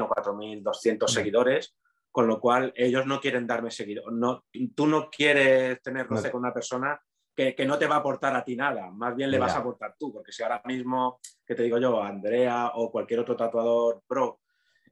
o 0.00 0.08
4.200 0.08 1.08
seguidores, 1.08 1.76
con 2.10 2.28
lo 2.28 2.40
cual 2.40 2.72
ellos 2.76 3.04
no 3.06 3.20
quieren 3.20 3.48
darme 3.48 3.72
seguidores. 3.72 4.12
No, 4.12 4.44
tú 4.76 4.86
no 4.86 5.10
quieres 5.10 5.82
tener 5.82 6.06
roce 6.06 6.30
con 6.30 6.40
una 6.40 6.54
persona 6.54 7.00
que, 7.34 7.56
que, 7.56 7.66
no 7.66 7.78
te 7.78 7.86
va 7.88 7.96
a 7.96 7.98
aportar 7.98 8.36
a 8.36 8.44
ti 8.44 8.54
nada, 8.54 8.90
más 8.92 9.16
bien 9.16 9.30
le 9.30 9.38
vas 9.38 9.54
a 9.54 9.58
aportar 9.58 9.96
tú, 9.98 10.12
porque 10.12 10.32
si 10.32 10.42
ahora 10.42 10.62
mismo, 10.66 11.20
que 11.44 11.54
te 11.54 11.64
digo 11.64 11.78
yo, 11.78 12.00
Andrea 12.00 12.72
o 12.74 12.92
cualquier 12.92 13.20
otro 13.20 13.36
tatuador 13.36 14.02
pro 14.06 14.40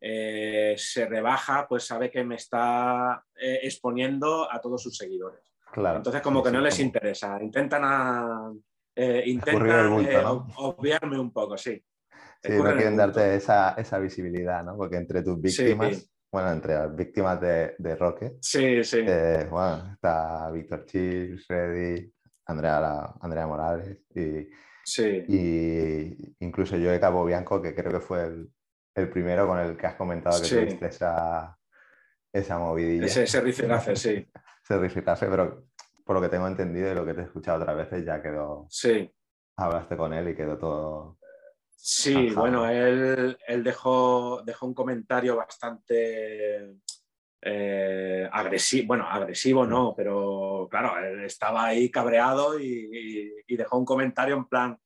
eh, 0.01 0.75
se 0.77 1.07
rebaja, 1.07 1.67
pues 1.69 1.85
sabe 1.85 2.11
que 2.11 2.25
me 2.25 2.37
está 2.37 3.25
eh, 3.35 3.61
exponiendo 3.63 4.51
a 4.51 4.61
todos 4.61 4.83
sus 4.83 4.97
seguidores. 4.97 5.41
Entonces, 5.75 6.23
como 6.23 6.43
que 6.43 6.51
no 6.51 6.61
les 6.61 6.79
interesa. 6.81 7.39
Intentan, 7.43 7.83
a, 7.85 8.53
eh, 8.95 9.23
intentan 9.27 9.93
obviarme 10.57 11.19
un 11.19 11.33
poco, 11.33 11.57
sí. 11.59 11.83
Sí, 12.43 12.53
no 12.53 12.75
quieren 12.75 12.97
darte 12.97 13.35
esa, 13.35 13.73
esa, 13.73 13.99
visibilidad, 13.99 14.63
¿no? 14.65 14.77
Porque 14.77 14.97
entre 14.97 15.23
tus 15.23 15.41
víctimas, 15.41 16.09
bueno, 16.31 16.53
entre 16.53 16.75
las 16.75 16.95
víctimas 16.95 17.41
de, 17.41 17.75
de 17.79 17.97
Roque, 17.97 18.33
sí, 18.41 18.85
sí. 18.85 19.03
bueno, 19.51 19.93
está 19.93 20.51
Víctor 20.51 20.85
Chil, 20.87 21.41
Freddy, 21.41 22.13
Andrea, 22.47 23.15
Andrea 23.21 23.47
Morales 23.47 23.99
y, 24.15 24.47
sí. 24.85 25.25
y 25.29 26.45
incluso 26.45 26.77
yo 26.77 26.91
de 26.91 27.01
Cabo 27.01 27.25
Bianco, 27.25 27.61
que 27.61 27.75
creo 27.75 27.91
que 27.91 28.01
fue 28.01 28.25
el, 28.27 28.51
el 28.97 29.09
primero 29.09 29.47
con 29.47 29.59
el 29.59 29.77
que 29.77 29.87
has 29.87 29.95
comentado 29.95 30.41
que 30.41 30.49
tuviste 30.49 30.87
esa, 30.87 31.57
esa 32.33 32.59
movidilla. 32.59 33.07
Ese, 33.07 33.25
ese 33.25 33.97
sí. 33.97 34.29
ese 34.63 34.79
rifirafe, 34.79 35.27
pero 35.27 35.67
por 36.05 36.17
lo 36.17 36.23
que 36.23 36.29
tengo 36.29 36.47
entendido 36.47 36.91
y 36.91 36.95
lo 36.95 37.05
que 37.05 37.15
te 37.15 37.21
he 37.21 37.25
escuchado 37.25 37.61
otras 37.61 37.77
veces 37.77 38.05
ya 38.05 38.23
quedó... 38.23 38.67
Sí. 38.71 39.13
Hablaste 39.57 39.97
con 39.97 40.13
él 40.13 40.29
y 40.29 40.35
quedó 40.35 40.59
todo... 40.59 41.19
Sí, 41.79 42.31
bueno, 42.31 42.69
él, 42.69 43.39
él 43.47 43.63
dejó, 43.63 44.43
dejó 44.45 44.67
un 44.67 44.75
comentario 44.75 45.37
bastante 45.37 46.79
eh, 47.43 48.29
agresivo, 48.33 48.89
bueno, 48.89 49.07
agresivo 49.09 49.67
no, 49.67 49.95
pero 49.97 50.67
claro, 50.71 50.99
él 50.99 51.25
estaba 51.25 51.67
ahí 51.67 51.91
cabreado 51.91 52.59
y, 52.59 53.45
y, 53.47 53.57
dejó 53.57 53.79
un 53.79 53.85
comentario 53.85 54.35
en 54.35 54.47
plan, 54.47 54.79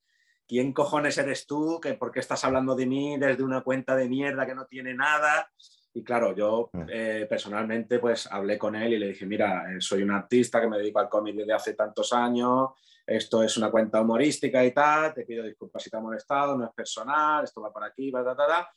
¿quién 0.51 0.73
cojones 0.73 1.17
eres 1.17 1.47
tú? 1.47 1.79
¿Que 1.79 1.93
¿Por 1.93 2.11
qué 2.11 2.19
estás 2.19 2.43
hablando 2.43 2.75
de 2.75 2.85
mí 2.85 3.17
desde 3.17 3.41
una 3.41 3.61
cuenta 3.61 3.95
de 3.95 4.09
mierda 4.09 4.45
que 4.45 4.53
no 4.53 4.65
tiene 4.65 4.93
nada? 4.93 5.49
Y 5.93 6.03
claro, 6.03 6.35
yo 6.35 6.69
mm. 6.73 6.83
eh, 6.89 7.25
personalmente 7.29 7.99
pues 7.99 8.29
hablé 8.29 8.57
con 8.57 8.75
él 8.75 8.91
y 8.91 8.99
le 8.99 9.07
dije, 9.07 9.25
mira, 9.25 9.63
eh, 9.71 9.79
soy 9.79 10.03
un 10.03 10.11
artista 10.11 10.59
que 10.59 10.67
me 10.67 10.77
dedico 10.77 10.99
al 10.99 11.07
cómic 11.07 11.37
desde 11.37 11.53
hace 11.53 11.73
tantos 11.73 12.11
años, 12.11 12.71
esto 13.07 13.41
es 13.41 13.55
una 13.55 13.71
cuenta 13.71 14.01
humorística 14.01 14.65
y 14.65 14.73
tal, 14.73 15.13
te 15.13 15.23
pido 15.23 15.45
disculpas 15.45 15.83
si 15.83 15.89
te 15.89 15.95
ha 15.95 16.01
molestado, 16.01 16.57
no 16.57 16.65
es 16.65 16.73
personal, 16.73 17.45
esto 17.45 17.61
va 17.61 17.71
por 17.71 17.85
aquí, 17.85 18.11
va, 18.11 18.21
ta, 18.21 18.35
ta, 18.35 18.45
ta. 18.45 18.69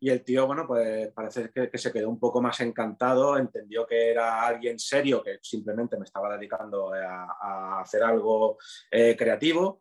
Y 0.00 0.10
el 0.10 0.22
tío, 0.22 0.46
bueno, 0.46 0.66
pues 0.66 1.12
parece 1.12 1.50
que, 1.50 1.78
se 1.78 1.92
quedó 1.92 2.10
un 2.10 2.20
poco 2.20 2.42
más 2.42 2.60
encantado, 2.60 3.38
entendió 3.38 3.86
que 3.86 4.10
era 4.10 4.46
alguien 4.46 4.78
serio, 4.78 5.22
que 5.22 5.38
simplemente 5.40 5.96
me 5.96 6.04
estaba 6.04 6.36
dedicando 6.36 6.92
a, 6.92 7.80
hacer 7.80 8.02
algo 8.02 8.58
eh, 8.90 9.16
creativo 9.16 9.80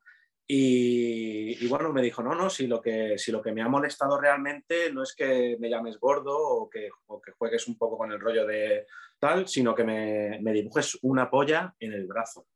Y, 0.54 1.66
bueno, 1.70 1.94
me 1.94 2.02
dijo, 2.02 2.22
no, 2.22 2.36
no, 2.36 2.50
si 2.50 2.68
lo, 2.68 2.82
que, 2.82 3.18
si 3.18 3.32
lo 3.32 3.42
que 3.42 3.54
me 3.54 3.62
ha 3.62 3.70
molestado 3.70 4.20
realmente 4.20 4.92
no 4.92 5.02
es 5.02 5.16
que 5.16 5.56
me 5.58 5.70
llames 5.70 5.98
gordo 5.98 6.38
o 6.38 6.70
que, 6.70 6.90
que 7.26 7.32
juegues 7.32 7.70
un 7.70 7.78
poco 7.78 7.98
con 7.98 8.12
el 8.12 8.20
rollo 8.20 8.46
de 8.46 8.86
tal, 9.18 9.48
sino 9.48 9.74
que 9.74 9.86
me, 9.86 10.40
me 10.42 10.52
dibujes 10.52 11.00
una 11.04 11.30
polla 11.30 11.74
en 11.80 11.94
el 11.94 12.06
brazo 12.06 12.48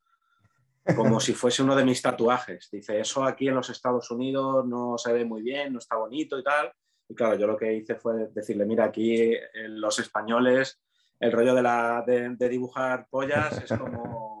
como 0.94 1.18
si 1.18 1.32
fuese 1.32 1.62
uno 1.62 1.74
de 1.74 1.84
mis 1.84 2.00
tatuajes. 2.00 2.68
Dice, 2.70 3.00
eso 3.00 3.24
aquí 3.24 3.48
en 3.48 3.54
los 3.54 3.70
Estados 3.70 4.10
Unidos 4.10 4.66
no 4.66 4.98
se 4.98 5.12
ve 5.12 5.24
muy 5.24 5.42
bien, 5.42 5.72
no 5.72 5.78
está 5.78 5.96
bonito 5.96 6.38
y 6.38 6.44
tal. 6.44 6.70
Y 7.08 7.14
claro, 7.14 7.36
yo 7.36 7.46
lo 7.46 7.56
que 7.56 7.72
hice 7.72 7.96
fue 7.96 8.28
decirle, 8.30 8.66
mira, 8.66 8.84
aquí 8.84 9.32
en 9.32 9.80
los 9.80 9.98
españoles 9.98 10.80
el 11.18 11.32
rollo 11.32 11.54
de, 11.54 11.62
la, 11.62 12.04
de, 12.06 12.48
dibujar 12.48 13.08
pollas 13.08 13.62
es 13.62 13.72
como... 13.76 14.35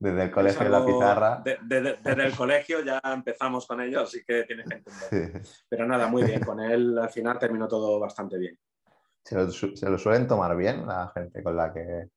Desde 0.00 0.22
el 0.22 0.30
colegio 0.30 0.64
de 0.64 0.70
la 0.70 0.86
pizarra. 0.86 1.42
desde 1.44 2.24
el 2.24 2.34
colegio 2.34 2.82
ya 2.82 3.02
empezamos 3.04 3.66
con 3.66 3.82
ello, 3.82 4.00
así 4.00 4.24
que 4.24 4.44
tienes 4.44 4.66
que 4.66 4.76
entender. 4.76 5.42
Pero 5.68 5.86
nada, 5.86 6.08
muy 6.08 6.22
bien. 6.22 6.40
Con 6.40 6.58
él 6.58 6.98
al 6.98 7.10
final 7.10 7.38
terminó 7.38 7.68
todo 7.68 8.00
bastante 8.00 8.38
bien. 8.38 8.58
¿Se 9.22 9.34
lo, 9.34 9.50
se 9.50 9.90
lo 9.90 9.98
suelen 9.98 10.26
tomar 10.26 10.56
bien 10.56 10.86
la 10.86 11.12
gente 11.14 11.42
con 11.42 11.54
la 11.54 11.70
que 11.70 12.08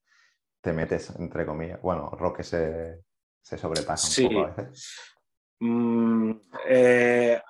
te 0.62 0.72
metes, 0.72 1.14
entre 1.20 1.46
comillas? 1.46 1.82
Bueno, 1.82 2.10
Roque 2.12 2.44
se, 2.44 3.02
se 3.42 3.58
sobrepasa 3.58 4.22
un 4.22 4.30
poco 4.30 4.46
a 4.46 4.52
veces. 4.52 5.16
Mm, 5.60 6.32
eh, 6.70 7.42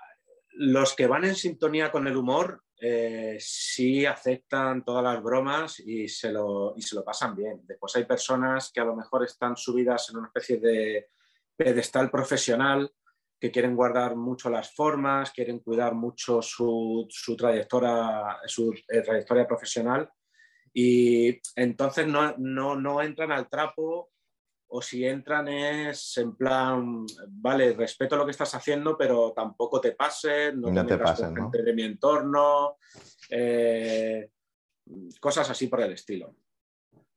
los 0.56 0.96
que 0.96 1.06
van 1.06 1.26
en 1.26 1.36
sintonía 1.36 1.92
con 1.92 2.08
el 2.08 2.18
humor 2.18 2.63
eh, 2.86 3.38
sí 3.40 4.06
aceptan 4.06 4.84
todas 4.84 5.02
las 5.02 5.24
bromas 5.24 5.80
y 5.80 6.10
se, 6.10 6.34
lo, 6.34 6.74
y 6.76 6.82
se 6.82 6.96
lo 6.96 7.04
pasan 7.06 7.34
bien. 7.34 7.62
Después 7.66 7.96
hay 7.96 8.04
personas 8.04 8.74
que 8.74 8.82
a 8.82 8.84
lo 8.84 8.94
mejor 8.94 9.24
están 9.24 9.56
subidas 9.56 10.10
en 10.10 10.18
una 10.18 10.28
especie 10.28 10.58
de 10.58 11.08
pedestal 11.56 12.12
profesional 12.12 12.92
que 13.40 13.52
quieren 13.52 13.78
guardar 13.78 14.18
mucho 14.18 14.50
las 14.50 14.76
formas, 14.76 15.32
quieren 15.32 15.60
cuidar 15.60 15.96
mucho 15.96 16.42
su, 16.42 17.08
trayectoria, 17.38 18.40
su 18.48 18.74
eh, 18.90 19.02
trayectoria 19.02 19.48
profesional 19.48 20.12
y 20.74 21.40
entonces 21.56 22.06
no, 22.06 22.36
no, 22.38 22.76
no 22.76 23.02
entran 23.02 23.32
al 23.32 23.48
trapo 23.48 24.12
o 24.76 24.82
si 24.82 25.06
entran 25.06 25.48
es 25.50 26.18
en 26.18 26.36
plan, 26.36 27.06
vale, 27.28 27.74
respeto 27.74 28.16
lo 28.16 28.26
que 28.26 28.32
estás 28.32 28.56
haciendo, 28.56 28.98
pero 28.98 29.32
tampoco 29.32 29.80
te 29.80 29.92
pases, 29.92 30.56
no, 30.56 30.86
te, 30.86 30.98
pases 30.98 31.32
de 31.32 31.74
mi 31.74 31.84
entorno, 31.84 32.78
eh, 33.30 34.32
cosas 35.20 35.48
así 35.52 35.68
por 35.68 35.82
el 35.82 35.94
estilo. 35.94 36.36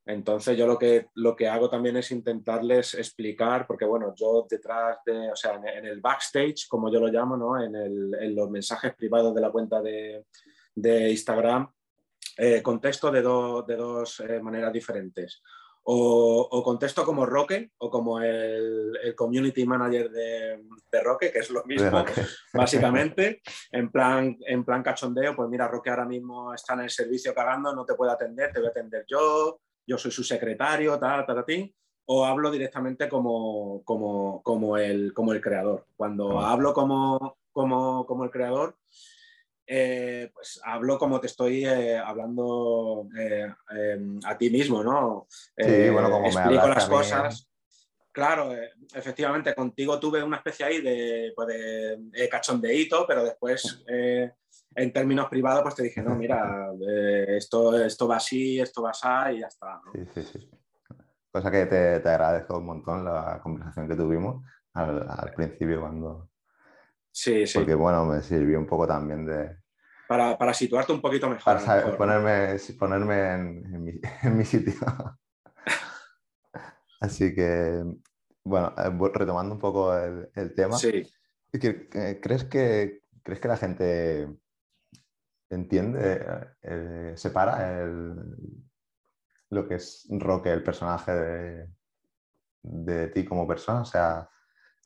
Entonces 0.04 0.56
yo 0.56 0.66
lo 0.66 0.78
que, 0.78 1.08
lo 1.14 1.34
que 1.34 1.48
hago 1.48 1.70
también 1.70 1.96
es 1.96 2.10
intentarles 2.10 2.92
explicar, 2.92 3.66
porque 3.66 3.86
bueno, 3.86 4.12
yo 4.14 4.46
detrás 4.48 4.98
de, 5.06 5.32
o 5.32 5.36
sea, 5.36 5.54
en, 5.54 5.86
el 5.86 6.02
backstage, 6.02 6.68
como 6.68 6.92
yo 6.92 7.00
lo 7.00 7.08
llamo, 7.08 7.38
¿no? 7.38 7.58
en, 7.58 8.34
los 8.36 8.50
mensajes 8.50 8.94
privados 8.94 9.34
de 9.34 9.40
la 9.40 9.50
cuenta 9.50 9.80
de, 9.80 10.26
Instagram, 11.10 11.72
eh, 12.36 12.60
contesto 12.60 13.10
de, 13.10 13.22
de 13.22 13.76
dos 13.76 14.20
eh, 14.20 14.40
maneras 14.42 14.74
diferentes 14.74 15.42
o, 15.88 16.62
contesto 16.64 17.04
como 17.04 17.26
Roque 17.26 17.70
o 17.78 17.88
como 17.88 18.20
el, 18.20 19.14
community 19.16 19.64
manager 19.64 20.10
de, 20.10 20.60
Roque, 21.02 21.30
que 21.30 21.40
es 21.40 21.50
lo 21.50 21.62
mismo, 21.64 22.04
básicamente, 22.54 23.42
en 23.70 23.92
plan, 23.92 24.36
en 24.46 24.64
plan 24.64 24.82
cachondeo, 24.82 25.36
pues 25.36 25.48
mira, 25.48 25.68
Roque 25.68 25.90
ahora 25.90 26.06
mismo 26.06 26.54
está 26.54 26.72
en 26.74 26.80
el 26.80 26.90
servicio 26.90 27.34
cagando, 27.34 27.74
no 27.74 27.84
te 27.84 27.94
puedo 27.94 28.10
atender, 28.10 28.50
te 28.50 28.60
voy 28.60 28.68
a 28.68 28.70
atender 28.70 29.04
yo, 29.06 29.60
yo 29.86 29.98
soy 29.98 30.10
su 30.10 30.24
secretario, 30.24 30.98
tal, 30.98 31.26
tal, 31.26 31.44
tal, 31.44 31.74
o 32.06 32.24
hablo 32.24 32.50
directamente 32.50 33.08
como, 33.08 33.82
como, 33.84 34.42
como, 34.42 34.78
el, 34.78 35.12
como 35.12 35.32
el 35.32 35.40
creador. 35.40 35.86
Cuando 35.96 36.40
hablo 36.40 36.72
como, 36.72 37.36
como, 37.52 38.06
como 38.06 38.24
el 38.24 38.30
creador, 38.30 38.76
eh, 39.66 40.30
pues 40.32 40.60
hablo 40.64 40.96
como 40.98 41.20
te 41.20 41.26
estoy 41.26 41.64
eh, 41.64 41.98
hablando 41.98 43.08
eh, 43.18 43.52
em, 43.70 44.20
a 44.24 44.38
ti 44.38 44.48
mismo, 44.48 44.82
¿no? 44.82 45.26
sí, 45.28 45.90
bueno, 45.90 46.10
como 46.10 46.26
explico 46.26 46.68
las 46.68 46.88
cosas. 46.88 47.50
Claro, 48.12 48.50
efectivamente, 48.94 49.54
contigo 49.54 50.00
tuve 50.00 50.22
una 50.22 50.38
especie 50.38 50.64
ahí 50.64 50.80
de, 50.80 51.32
pues 51.36 51.48
de 51.48 52.28
cachondeíto, 52.30 53.04
pero 53.06 53.22
después, 53.22 53.84
en 53.86 54.92
términos 54.92 55.28
privados, 55.28 55.62
pues 55.62 55.74
te 55.74 55.82
dije, 55.82 56.00
no, 56.00 56.14
mira, 56.14 56.70
esto, 57.28 57.76
esto 57.84 58.08
va 58.08 58.16
así, 58.16 58.58
esto 58.58 58.80
va 58.80 58.92
así 58.92 59.36
y 59.36 59.40
ya 59.40 59.48
está. 59.48 59.82
Sí, 59.92 60.00
sí, 60.14 60.22
sí. 60.22 60.50
Cosa 61.30 61.50
que 61.50 61.66
te, 61.66 62.00
te, 62.00 62.08
agradezco 62.08 62.56
un 62.56 62.64
montón 62.64 63.04
la 63.04 63.38
conversación 63.42 63.86
que 63.86 63.96
tuvimos 63.96 64.42
al, 64.72 65.06
al 65.06 65.34
principio 65.34 65.82
cuando, 65.82 66.30
Sí, 67.16 67.46
sí. 67.46 67.56
Porque 67.56 67.74
bueno, 67.74 68.04
me 68.04 68.20
sirvió 68.20 68.58
un 68.58 68.66
poco 68.66 68.86
también 68.86 69.24
de... 69.24 69.56
Para, 70.06 70.36
para 70.36 70.52
situarte 70.52 70.92
un 70.92 71.00
poquito 71.00 71.30
mejor. 71.30 71.64
Para 71.64 71.96
ponerme, 71.96 72.58
ponerme 72.78 73.32
en, 73.32 73.84
mi, 73.84 74.00
en, 74.22 74.36
mi, 74.36 74.44
sitio. 74.44 74.74
Así 77.00 77.34
que, 77.34 77.82
bueno, 78.44 78.74
eh, 78.76 79.10
retomando 79.14 79.54
un 79.54 79.58
poco 79.58 79.96
el, 79.96 80.28
el 80.34 80.54
tema. 80.54 80.76
Sí. 80.76 81.10
¿Crees 81.50 82.44
que, 82.44 83.00
¿Crees 83.22 83.40
que 83.40 83.48
la 83.48 83.56
gente 83.56 84.28
entiende, 85.48 86.22
eh, 86.60 87.14
separa 87.16 87.80
el, 87.80 88.14
lo 89.48 89.66
que 89.66 89.76
es 89.76 90.06
Roque, 90.10 90.52
el 90.52 90.62
personaje 90.62 91.12
de, 91.12 91.68
de 92.62 93.08
ti 93.08 93.24
como 93.24 93.48
persona? 93.48 93.80
O 93.80 93.86
sea, 93.86 94.28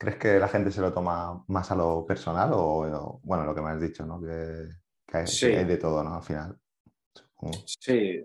¿Crees 0.01 0.17
que 0.17 0.39
la 0.39 0.47
gente 0.47 0.71
se 0.71 0.81
lo 0.81 0.91
toma 0.91 1.43
más 1.49 1.69
a 1.69 1.75
lo 1.75 2.03
personal 2.07 2.49
o, 2.55 3.19
bueno, 3.21 3.45
lo 3.45 3.53
que 3.53 3.61
me 3.61 3.69
has 3.69 3.79
dicho, 3.79 4.03
¿no? 4.03 4.19
Que, 4.19 4.67
hay, 5.13 5.63
de 5.63 5.77
todo, 5.77 6.03
¿no? 6.03 6.15
Al 6.15 6.23
final. 6.23 6.57
Sí, 7.67 8.19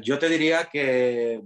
yo 0.00 0.16
te 0.16 0.28
diría 0.28 0.68
que 0.70 1.42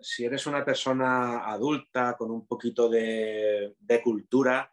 si 0.00 0.24
eres 0.24 0.44
una 0.48 0.64
persona 0.64 1.44
adulta 1.48 2.16
con 2.18 2.32
un 2.32 2.48
poquito 2.48 2.88
de, 2.88 3.76
cultura, 4.02 4.68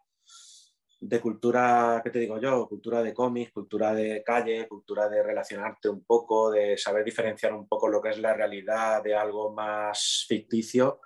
de 0.98 1.20
cultura, 1.20 2.00
¿qué 2.02 2.10
te 2.10 2.18
digo 2.18 2.40
yo? 2.40 2.66
Cultura 2.66 3.04
de 3.04 3.14
cómics, 3.14 3.52
cultura 3.52 3.94
de 3.94 4.24
calle, 4.24 4.66
cultura 4.66 5.08
de 5.08 5.22
relacionarte 5.22 5.88
un 5.88 6.02
poco, 6.04 6.50
de 6.50 6.76
saber 6.76 7.04
diferenciar 7.04 7.54
un 7.54 7.68
poco 7.68 7.86
lo 7.86 8.02
que 8.02 8.08
es 8.08 8.18
la 8.18 8.34
realidad 8.34 9.00
de 9.00 9.14
algo 9.14 9.52
más 9.52 10.24
ficticio, 10.26 11.02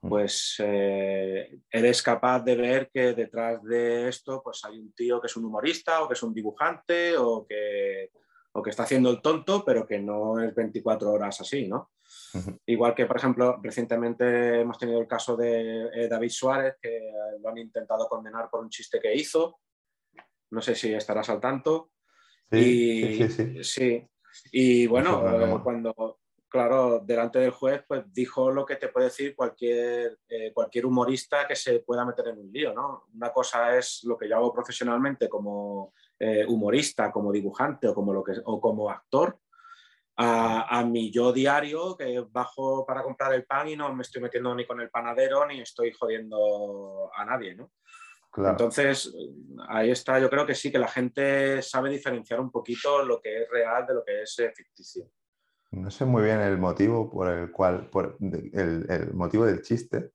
pues 0.00 0.56
eh, 0.58 1.60
eres 1.70 2.02
capaz 2.02 2.40
de 2.40 2.56
ver 2.56 2.90
que 2.92 3.12
detrás 3.12 3.62
de 3.62 4.08
esto 4.08 4.40
pues 4.42 4.64
hay 4.64 4.78
un 4.78 4.92
tío 4.92 5.20
que 5.20 5.26
es 5.26 5.36
un 5.36 5.44
humorista 5.44 6.02
o 6.02 6.08
que 6.08 6.14
es 6.14 6.22
un 6.22 6.32
dibujante 6.32 7.16
o 7.18 7.46
que, 7.46 8.10
o 8.52 8.62
que 8.62 8.70
está 8.70 8.84
haciendo 8.84 9.10
el 9.10 9.20
tonto, 9.20 9.62
pero 9.64 9.86
que 9.86 9.98
no 9.98 10.40
es 10.40 10.54
24 10.54 11.12
horas 11.12 11.40
así, 11.42 11.68
¿no? 11.68 11.90
Igual 12.66 12.94
que, 12.94 13.06
por 13.06 13.16
ejemplo, 13.16 13.60
recientemente 13.62 14.60
hemos 14.60 14.78
tenido 14.78 15.00
el 15.00 15.06
caso 15.06 15.36
de 15.36 15.88
eh, 15.92 16.08
David 16.08 16.30
Suárez, 16.30 16.74
que 16.80 17.12
lo 17.40 17.48
han 17.48 17.58
intentado 17.58 18.08
condenar 18.08 18.48
por 18.50 18.60
un 18.60 18.70
chiste 18.70 19.00
que 19.00 19.14
hizo. 19.14 19.60
No 20.50 20.60
sé 20.60 20.74
si 20.74 20.92
estarás 20.92 21.28
al 21.30 21.40
tanto. 21.40 21.92
Sí, 22.50 23.16
sí, 23.16 23.28
sí, 23.28 23.64
sí. 23.64 24.08
Y 24.52 24.86
bueno, 24.86 25.22
eh, 25.40 25.60
cuando, 25.62 26.19
claro, 26.50 27.00
delante 27.00 27.38
del 27.38 27.50
juez, 27.50 27.82
pues 27.86 28.04
dijo 28.12 28.50
lo 28.50 28.66
que 28.66 28.76
te 28.76 28.88
puede 28.88 29.06
decir 29.06 29.34
cualquier, 29.34 30.18
eh, 30.28 30.52
cualquier 30.52 30.84
humorista 30.84 31.46
que 31.46 31.56
se 31.56 31.80
pueda 31.80 32.04
meter 32.04 32.28
en 32.28 32.38
un 32.38 32.52
lío, 32.52 32.74
¿no? 32.74 33.04
Una 33.14 33.32
cosa 33.32 33.78
es 33.78 34.02
lo 34.04 34.18
que 34.18 34.28
yo 34.28 34.36
hago 34.36 34.52
profesionalmente 34.52 35.28
como 35.28 35.94
eh, 36.18 36.44
humorista, 36.46 37.10
como 37.10 37.32
dibujante 37.32 37.88
o 37.88 37.94
como, 37.94 38.12
lo 38.12 38.22
que, 38.22 38.32
o 38.44 38.60
como 38.60 38.90
actor, 38.90 39.38
a, 40.16 40.78
a, 40.78 40.84
mi 40.84 41.10
yo 41.10 41.32
diario 41.32 41.96
que 41.96 42.22
bajo 42.28 42.84
para 42.84 43.02
comprar 43.02 43.32
el 43.32 43.46
pan 43.46 43.68
y 43.68 43.76
no 43.76 43.94
me 43.94 44.02
estoy 44.02 44.20
metiendo 44.20 44.54
ni 44.54 44.66
con 44.66 44.80
el 44.80 44.90
panadero 44.90 45.46
ni 45.46 45.60
estoy 45.60 45.92
jodiendo 45.92 47.10
a 47.14 47.24
nadie, 47.24 47.54
¿no? 47.54 47.70
Entonces, 48.36 49.12
ahí 49.68 49.90
está, 49.90 50.20
yo 50.20 50.30
creo 50.30 50.46
que 50.46 50.54
sí, 50.54 50.70
que 50.70 50.78
la 50.78 50.88
gente 50.88 51.62
sabe 51.62 51.90
diferenciar 51.90 52.38
un 52.40 52.50
poquito 52.50 53.02
lo 53.04 53.20
que 53.20 53.42
es 53.42 53.50
real 53.50 53.86
de 53.86 53.94
lo 53.94 54.04
que 54.04 54.22
es 54.22 54.38
eh, 54.38 54.52
ficticio. 54.54 55.10
No 55.72 55.90
sé 55.90 56.04
muy 56.04 56.24
bien 56.24 56.40
el 56.40 56.58
motivo 56.58 57.08
por 57.08 57.28
el 57.28 57.52
cual, 57.52 57.88
por 57.90 58.16
el, 58.20 59.10
motivo 59.14 59.46
del 59.46 59.62
chiste. 59.62 60.12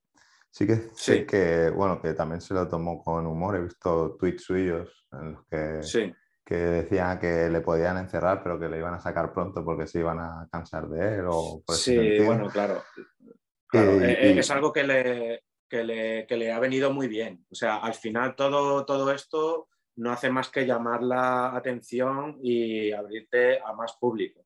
Sí 0.51 0.65
que 0.65 0.89
sé 0.93 1.25
que, 1.25 1.69
bueno, 1.69 2.01
que 2.01 2.13
también 2.13 2.41
se 2.41 2.53
lo 2.53 2.67
tomó 2.67 3.01
con 3.01 3.25
humor. 3.25 3.55
He 3.55 3.63
visto 3.63 4.15
tweets 4.17 4.43
suyos 4.43 5.07
en 5.11 5.33
los 5.33 5.45
que, 5.45 6.09
que 6.45 6.55
decían 6.55 7.19
que 7.19 7.49
le 7.49 7.61
podían 7.61 7.97
encerrar, 7.97 8.41
pero 8.43 8.59
que 8.59 8.69
le 8.69 8.77
iban 8.77 8.93
a 8.93 8.99
sacar 8.99 9.33
pronto 9.33 9.63
porque 9.63 9.87
se 9.87 9.99
iban 9.99 10.19
a 10.19 10.47
cansar 10.51 10.87
de 10.87 11.15
él. 11.15 11.25
O 11.27 11.63
sí, 11.69 12.19
bueno, 12.19 12.49
claro. 12.49 12.83
Eh, 13.73 14.17
eh, 14.21 14.39
es 14.39 14.51
algo 14.51 14.71
que 14.71 14.83
le, 14.83 15.43
que 15.67 15.83
le, 15.83 16.25
que 16.27 16.37
le, 16.37 16.51
ha 16.51 16.59
venido 16.59 16.91
muy 16.91 17.07
bien. 17.07 17.45
O 17.49 17.55
sea, 17.55 17.77
al 17.77 17.93
final 17.93 18.35
todo, 18.35 18.85
todo 18.85 19.11
esto 19.11 19.67
no 19.97 20.11
hace 20.11 20.29
más 20.29 20.49
que 20.49 20.65
llamar 20.65 21.03
la 21.03 21.55
atención 21.55 22.37
y 22.41 22.91
abrirte 22.91 23.59
a 23.59 23.73
más 23.73 23.97
público. 23.99 24.44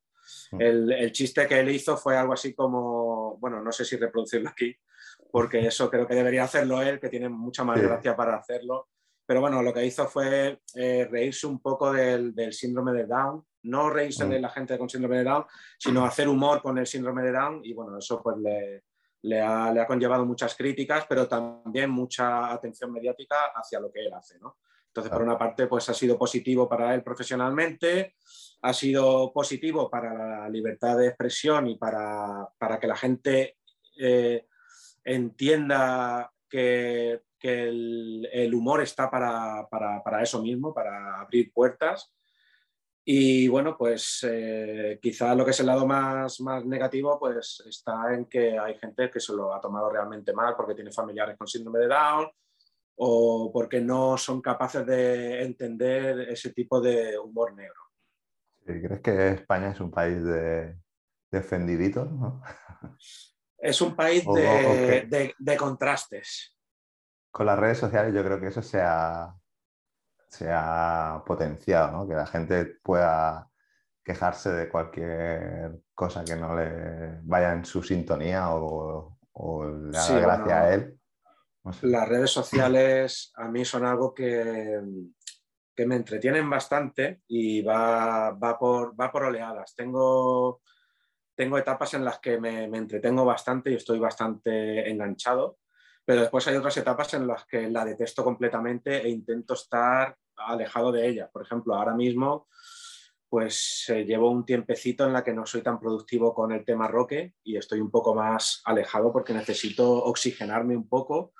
Mm. 0.52 0.62
El, 0.62 1.12
chiste 1.12 1.48
que 1.48 1.60
él 1.60 1.70
hizo 1.70 1.98
fue 1.98 2.18
algo 2.18 2.34
así 2.34 2.54
como, 2.54 3.38
bueno, 3.38 3.62
no 3.62 3.72
sé 3.72 3.86
si 3.86 3.98
reproducirlo 3.98 4.50
aquí, 4.50 4.76
porque 5.32 5.60
eso 5.60 5.89
creo 5.89 6.08
que 6.08 6.15
debería 6.15 6.44
hacerlo 6.44 6.82
él, 6.82 7.00
que 7.00 7.10
tiene 7.10 7.30
mucha 7.30 7.63
más 7.63 7.82
gracia 7.82 8.15
para 8.15 8.36
hacerlo. 8.36 8.89
pero 9.26 9.42
bueno, 9.42 9.62
lo 9.62 9.74
que 9.74 9.86
hizo 9.86 10.08
fue 10.08 10.60
eh, 10.76 11.08
reírse 11.10 11.46
un 11.46 11.60
poco 11.60 11.94
del, 11.94 12.34
síndrome 12.52 12.94
de 12.94 13.06
Down, 13.06 13.46
no 13.63 13.89
reírse 13.89 14.26
de 14.26 14.39
mm. 14.39 14.42
la 14.42 14.50
gente 14.50 14.78
con 14.78 14.89
síndrome 14.89 15.18
de 15.18 15.26
Down, 15.26 15.46
sino 15.78 16.06
hacer 16.06 16.28
humor 16.28 16.62
con 16.62 16.78
el 16.78 16.88
síndrome 16.88 17.24
de 17.24 17.32
Down 17.32 17.62
y 17.63 17.74
bueno, 17.74 17.98
eso 17.98 18.22
pues 18.24 18.38
le, 18.38 18.86
le, 19.24 19.42
ha, 19.42 19.72
le 19.72 19.82
ha, 19.82 19.88
conllevado 19.88 20.26
muchas 20.26 20.56
críticas, 20.56 21.06
pero 21.08 21.28
también 21.28 21.92
mucha 21.92 22.52
atención 22.52 22.92
mediática 22.92 23.52
hacia 23.54 23.80
lo 23.80 23.92
que 23.92 24.06
él 24.06 24.13
hace, 24.13 24.39
¿no? 24.39 24.58
Entonces, 24.89 25.12
por 25.12 25.22
una 25.22 25.38
parte, 25.38 25.68
pues 25.68 25.88
ha 25.89 25.94
sido 25.94 26.18
positivo 26.18 26.68
para 26.68 26.94
él 26.96 27.04
profesionalmente, 27.04 28.15
ha 28.62 28.74
sido 28.74 29.32
positivo 29.32 29.89
para 29.89 30.13
la 30.13 30.50
libertad 30.50 30.98
de 30.98 31.08
expresión 31.08 31.67
y 31.67 31.78
para, 31.78 32.48
para 32.58 32.80
que 32.80 32.88
la 32.88 32.95
gente 32.95 33.58
eh, 33.98 34.48
entienda 35.04 36.32
que, 36.50 37.22
el, 37.41 38.54
humor 38.54 38.82
está 38.82 39.10
para, 39.10 39.65
para, 39.69 40.04
para, 40.04 40.22
eso 40.22 40.41
mismo, 40.41 40.74
para 40.74 41.22
abrir 41.22 41.54
puertas. 41.54 42.13
Y 43.06 43.48
bueno, 43.48 43.78
pues 43.78 44.26
eh, 44.30 45.00
quizá 45.02 45.34
lo 45.34 45.45
que 45.45 45.52
es 45.52 45.60
el 45.62 45.67
lado 45.67 45.88
más, 45.88 46.41
más 46.41 46.65
negativo 46.65 47.17
pues 47.17 47.63
está 47.65 48.13
en 48.13 48.26
que 48.26 48.60
hay 48.60 48.78
gente 48.78 49.10
que 49.10 49.19
se 49.19 49.34
lo 49.34 49.54
ha 49.54 49.62
tomado 49.62 49.89
realmente 49.89 50.34
mal 50.34 50.54
porque 50.56 50.76
tiene 50.76 50.91
familiares 50.91 51.38
con 51.38 51.48
síndrome 51.48 51.80
de 51.80 51.88
Down 51.88 52.30
o 52.98 53.52
porque 53.54 53.80
no 53.80 54.17
son 54.17 54.41
capaces 54.41 54.86
de 54.86 55.41
entender 55.41 56.19
ese 56.30 56.54
tipo 56.54 56.82
de 56.82 57.17
humor 57.17 57.56
negro. 57.56 57.88
¿Crees 58.82 59.01
que 59.01 59.29
España 59.29 59.71
es 59.71 59.79
un 59.79 59.91
país 59.91 60.23
de, 60.23 60.77
de 61.32 61.39
ofendiditos? 61.39 62.12
¿no? 62.12 62.41
Es 63.58 63.82
un 63.82 63.95
país 63.95 64.23
de, 64.25 65.36
de, 65.38 65.58
contrastes. 65.58 66.55
Con 67.32 67.45
las 67.45 67.60
redes 67.60 67.77
sociales 67.77 68.13
yo 68.13 68.23
creo 68.23 68.39
que 68.39 68.47
eso 68.47 68.62
se 68.62 68.79
ha, 68.82 69.34
se 70.29 70.49
ha 70.51 71.21
potenciado, 71.25 71.91
¿no? 71.91 72.08
que 72.08 72.15
la 72.15 72.25
gente 72.25 72.65
pueda 72.82 73.49
quejarse 74.03 74.51
de 74.51 74.69
cualquier 74.69 75.82
cosa 75.93 76.23
que 76.23 76.36
no 76.36 76.55
le 76.55 77.19
vaya 77.23 77.53
en 77.53 77.65
su 77.65 77.84
sintonía 77.84 78.49
o, 78.53 79.17
o 79.34 79.65
le 79.65 79.97
haga 79.97 80.19
gracia 80.19 80.62
a 80.62 80.73
él. 80.73 80.99
Las 81.82 82.08
redes 82.08 82.32
sociales 82.32 83.32
a 83.36 83.49
mí 83.49 83.65
son 83.65 83.86
algo 83.86 84.13
que, 84.13 84.82
que 85.80 85.86
me 85.86 85.96
entretienen 85.96 86.50
bastante 86.50 87.22
y 87.30 87.62
va, 87.62 88.32
va, 88.32 88.60
por, 88.60 89.00
va 89.00 89.10
por 89.10 89.24
oleadas. 89.24 89.74
Tengo, 89.74 90.62
tengo 91.34 91.58
etapas 91.58 91.94
en 91.94 92.04
las 92.04 92.20
que 92.20 92.38
me, 92.38 92.68
me, 92.68 92.80
entretengo 92.80 93.24
bastante 93.24 93.72
y 93.72 93.76
estoy 93.76 93.98
bastante 93.98 94.89
enganchado, 94.89 95.60
pero 96.04 96.20
después 96.20 96.46
hay 96.50 96.58
otras 96.58 96.76
etapas 96.76 97.13
en 97.13 97.26
las 97.26 97.46
que 97.46 97.70
la 97.70 97.86
detesto 97.86 98.26
completamente 98.26 99.02
e 99.02 99.08
intento 99.08 99.54
estar 99.54 100.18
alejado 100.36 100.92
de 100.92 101.08
ella. 101.08 101.30
Por 101.32 101.44
ejemplo, 101.44 101.76
ahora 101.76 101.96
mismo 101.96 102.50
pues 103.30 103.86
eh, 103.88 104.04
llevo 104.04 104.30
un 104.30 104.46
tiempecito 104.46 105.06
en 105.06 105.13
la 105.13 105.24
que 105.24 105.34
no 105.34 105.46
soy 105.46 105.62
tan 105.62 105.80
productivo 105.80 106.34
con 106.34 106.52
el 106.52 106.65
tema 106.65 106.89
roque 106.89 107.36
y 107.42 107.56
estoy 107.56 107.80
un 107.80 107.89
poco 107.89 108.13
más 108.13 108.62
alejado 108.65 109.13
porque 109.13 109.34
necesito 109.34 109.89
oxigenarme 109.89 110.76
un 110.76 110.89
poco 110.89 111.32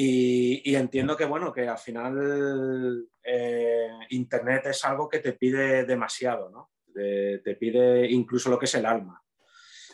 y, 0.00 0.76
entiendo 0.76 1.16
que, 1.16 1.24
bueno, 1.24 1.52
que 1.52 1.66
al 1.66 1.78
final 1.78 3.08
eh, 3.20 3.90
Internet 4.10 4.66
es 4.66 4.84
algo 4.84 5.08
que 5.08 5.18
te 5.18 5.32
pide 5.32 5.84
demasiado, 5.84 6.50
¿no? 6.50 6.70
te 6.94 7.56
pide 7.58 8.10
incluso 8.10 8.50
lo 8.50 8.58
que 8.58 8.66
es 8.66 8.74
el 8.74 8.86
alma. 8.86 9.22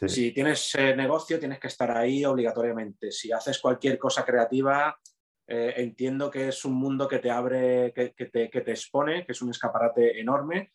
Si 0.07 0.33
tienes 0.33 0.75
eh, 0.75 0.95
negocio, 0.95 1.38
tienes 1.38 1.59
que 1.59 1.69
estar 1.69 1.90
ahí 1.90 2.25
obligatoriamente. 2.25 3.11
Si 3.11 3.33
haces 3.33 3.59
cualquier 3.59 3.99
cosa 3.99 4.25
creativa, 4.25 4.99
eh, 5.47 5.75
entiendo 5.77 6.31
que 6.31 6.49
es 6.49 6.64
un 6.64 6.75
mundo 6.75 7.09
que 7.09 7.19
te 7.19 7.31
abre, 7.31 7.93
que, 7.95 8.11
te, 8.11 8.51
que, 8.51 8.61
te, 8.61 8.71
expone, 8.71 9.25
que 9.25 9.33
es 9.33 9.40
un 9.40 9.51
escaparate 9.51 10.21
enorme, 10.21 10.73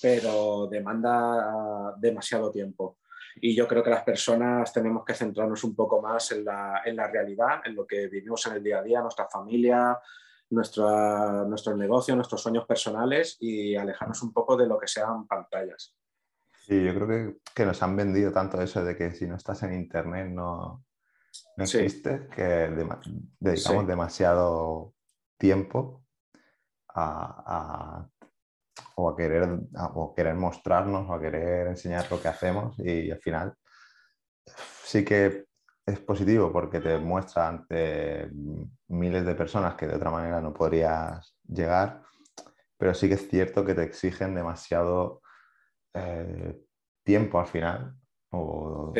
pero 0.00 0.68
demanda 0.68 1.94
demasiado 1.98 2.50
tiempo. 2.50 2.98
Y 3.36 3.54
yo 3.54 3.66
creo 3.68 3.82
que 3.82 3.90
las 3.90 4.02
personas 4.02 4.72
tenemos 4.72 5.04
que 5.04 5.14
centrarnos 5.14 5.62
un 5.64 5.74
poco 5.74 6.00
más 6.00 6.32
en 6.32 6.44
la, 6.44 6.82
en 6.84 6.96
la 6.96 7.08
realidad, 7.08 7.60
en 7.64 7.74
lo 7.74 7.86
que 7.86 8.08
vivimos 8.08 8.46
en 8.46 8.54
el 8.54 8.62
día 8.62 8.78
a 8.78 8.82
día, 8.82 9.00
nuestra 9.00 9.28
familia, 9.28 9.98
nuestra, 10.50 11.44
nuestros 11.44 11.76
negocios, 11.76 12.16
nuestros 12.16 12.42
sueños 12.42 12.66
personales 12.66 13.36
y 13.40 13.76
alejarnos 13.76 14.22
un 14.22 14.32
poco 14.32 14.56
de 14.56 14.66
lo 14.66 14.78
que 14.78 14.88
sean 14.88 15.26
pantallas. 15.26 15.96
Sí, 16.66 16.84
yo 16.84 16.94
creo 16.94 17.08
que, 17.08 17.36
que 17.54 17.64
nos 17.64 17.82
han 17.82 17.96
vendido 17.96 18.32
tanto 18.32 18.60
eso 18.60 18.84
de 18.84 18.96
que 18.96 19.14
si 19.14 19.26
no 19.26 19.36
estás 19.36 19.62
en 19.62 19.74
Internet 19.74 20.28
no, 20.28 20.84
no 21.56 21.64
existe, 21.64 22.28
que 22.34 22.70
dedicamos 23.38 23.86
demasiado 23.86 24.94
tiempo 25.36 26.04
a, 26.88 28.06
o 29.00 29.08
a 29.08 29.16
querer, 29.16 29.48
o 29.94 30.14
querer 30.14 30.34
mostrarnos 30.34 31.08
o 31.08 31.14
a 31.14 31.20
querer 31.20 31.68
enseñar 31.68 32.10
lo 32.10 32.20
que 32.20 32.28
hacemos 32.28 32.78
y 32.78 33.10
al 33.10 33.18
final 33.18 33.54
sí 34.84 35.04
que 35.04 35.46
es 35.86 36.00
positivo 36.00 36.52
porque 36.52 36.80
te 36.80 36.98
muestra 36.98 37.48
ante 37.48 38.30
miles 38.88 39.24
de 39.24 39.34
personas 39.34 39.74
que 39.74 39.86
de 39.86 39.96
otra 39.96 40.10
manera 40.10 40.40
no 40.40 40.52
podrías 40.52 41.36
llegar, 41.46 42.02
pero 42.76 42.94
sí 42.94 43.08
que 43.08 43.14
es 43.14 43.28
cierto 43.28 43.64
que 43.64 43.74
te 43.74 43.84
exigen 43.84 44.34
demasiado 44.34 45.22
eh, 45.94 46.60
tiempo 47.04 47.40
al 47.40 47.46
final 47.46 47.94
o, 48.32 48.92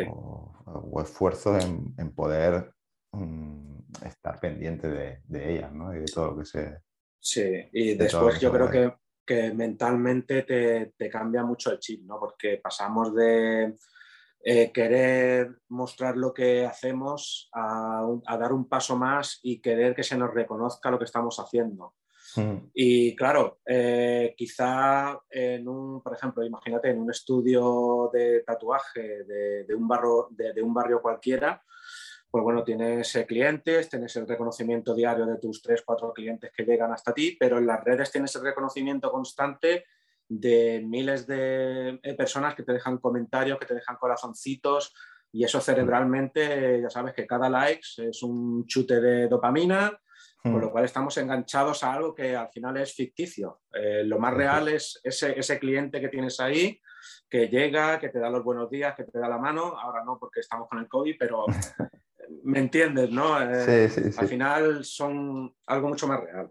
esfuerzo 1.00 1.56
en, 1.58 2.14
poder 2.14 2.72
mm, 3.12 3.78
estar 4.04 4.38
pendiente 4.40 4.88
de, 4.88 5.22
de 5.24 5.54
ellas 5.54 5.72
¿no? 5.72 5.94
y 5.94 6.00
de 6.00 6.06
todo 6.06 6.32
lo 6.32 6.38
que 6.38 6.44
se... 6.44 6.78
Sí, 7.18 7.68
y 7.72 7.94
después 7.94 8.40
yo 8.40 8.50
creo 8.52 8.70
que 8.70 8.92
que 9.30 9.54
mentalmente 9.54 10.42
te, 10.42 11.08
cambia 11.08 11.44
mucho 11.44 11.70
el 11.70 11.78
chip, 11.78 12.02
¿no? 12.02 12.18
Porque 12.18 12.56
pasamos 12.56 13.14
de 13.14 13.76
eh, 14.42 14.72
querer 14.72 15.60
mostrar 15.68 16.16
lo 16.16 16.34
que 16.34 16.66
hacemos 16.66 17.48
a, 17.54 18.08
dar 18.26 18.52
un 18.52 18.68
paso 18.68 18.96
más 18.96 19.38
y 19.44 19.60
querer 19.60 19.94
que 19.94 20.02
se 20.02 20.18
nos 20.18 20.34
reconozca 20.34 20.90
lo 20.90 20.98
que 20.98 21.04
estamos 21.04 21.38
haciendo. 21.38 21.94
Hmm. 22.34 22.56
Y 22.74 23.14
claro, 23.14 23.60
eh, 23.64 24.34
quizá 24.36 25.20
en 25.30 25.68
un, 25.68 26.02
por 26.02 26.14
ejemplo, 26.16 26.42
imagínate 26.42 26.90
en 26.90 26.98
un 26.98 27.10
estudio 27.12 28.10
de 28.12 28.40
tatuaje 28.40 29.22
de, 29.22 29.74
un, 29.76 29.86
barro, 29.86 30.26
de 30.32 30.60
un 30.60 30.74
barrio 30.74 31.00
cualquiera, 31.00 31.62
pues 32.30 32.44
bueno, 32.44 32.62
tienes 32.62 33.14
eh, 33.16 33.26
clientes, 33.26 33.88
tienes 33.88 34.14
el 34.16 34.28
reconocimiento 34.28 34.94
diario 34.94 35.26
de 35.26 35.38
tus 35.38 35.60
tres, 35.60 35.82
cuatro 35.84 36.12
clientes 36.12 36.52
que 36.54 36.64
llegan 36.64 36.92
hasta 36.92 37.12
ti, 37.12 37.36
pero 37.38 37.58
en 37.58 37.66
las 37.66 37.82
redes 37.82 38.12
tienes 38.12 38.34
el 38.36 38.42
reconocimiento 38.42 39.10
constante 39.10 39.86
de 40.28 40.80
miles 40.86 41.26
de 41.26 41.98
eh, 42.02 42.14
personas 42.14 42.54
que 42.54 42.62
te 42.62 42.72
dejan 42.72 42.98
comentarios, 42.98 43.58
que 43.58 43.66
te 43.66 43.74
dejan 43.74 43.96
corazoncitos, 43.96 44.94
y 45.32 45.44
eso 45.44 45.60
cerebralmente, 45.60 46.80
ya 46.80 46.90
sabes 46.90 47.14
que 47.14 47.26
cada 47.26 47.48
like 47.48 47.82
es 47.98 48.22
un 48.22 48.64
chute 48.66 49.00
de 49.00 49.28
dopamina, 49.28 49.98
con 50.40 50.54
hmm. 50.54 50.60
lo 50.60 50.70
cual 50.70 50.84
estamos 50.84 51.16
enganchados 51.18 51.82
a 51.82 51.94
algo 51.94 52.14
que 52.14 52.36
al 52.36 52.48
final 52.50 52.76
es 52.76 52.94
ficticio. 52.94 53.62
Eh, 53.72 54.02
lo 54.04 54.20
más 54.20 54.34
real 54.34 54.68
es 54.68 55.00
ese, 55.02 55.38
ese, 55.38 55.58
cliente 55.58 56.00
que 56.00 56.08
tienes 56.08 56.38
ahí, 56.40 56.80
que 57.28 57.48
llega, 57.48 57.98
que 57.98 58.08
te 58.08 58.20
da 58.20 58.30
los 58.30 58.44
buenos 58.44 58.70
días, 58.70 58.94
que 58.94 59.04
te 59.04 59.18
da 59.18 59.28
la 59.28 59.38
mano, 59.38 59.78
ahora 59.78 60.04
no 60.04 60.18
porque 60.18 60.40
estamos 60.40 60.68
con 60.68 60.78
el 60.78 60.88
COVID, 60.88 61.16
pero 61.18 61.44
me 62.44 62.58
entiendes, 62.58 63.10
¿no? 63.10 63.40
Eh, 63.40 63.88
sí, 63.88 64.02
sí, 64.02 64.12
sí. 64.12 64.18
Al 64.18 64.28
final 64.28 64.84
son 64.84 65.54
algo 65.66 65.88
mucho 65.88 66.06
más 66.06 66.20
real. 66.20 66.50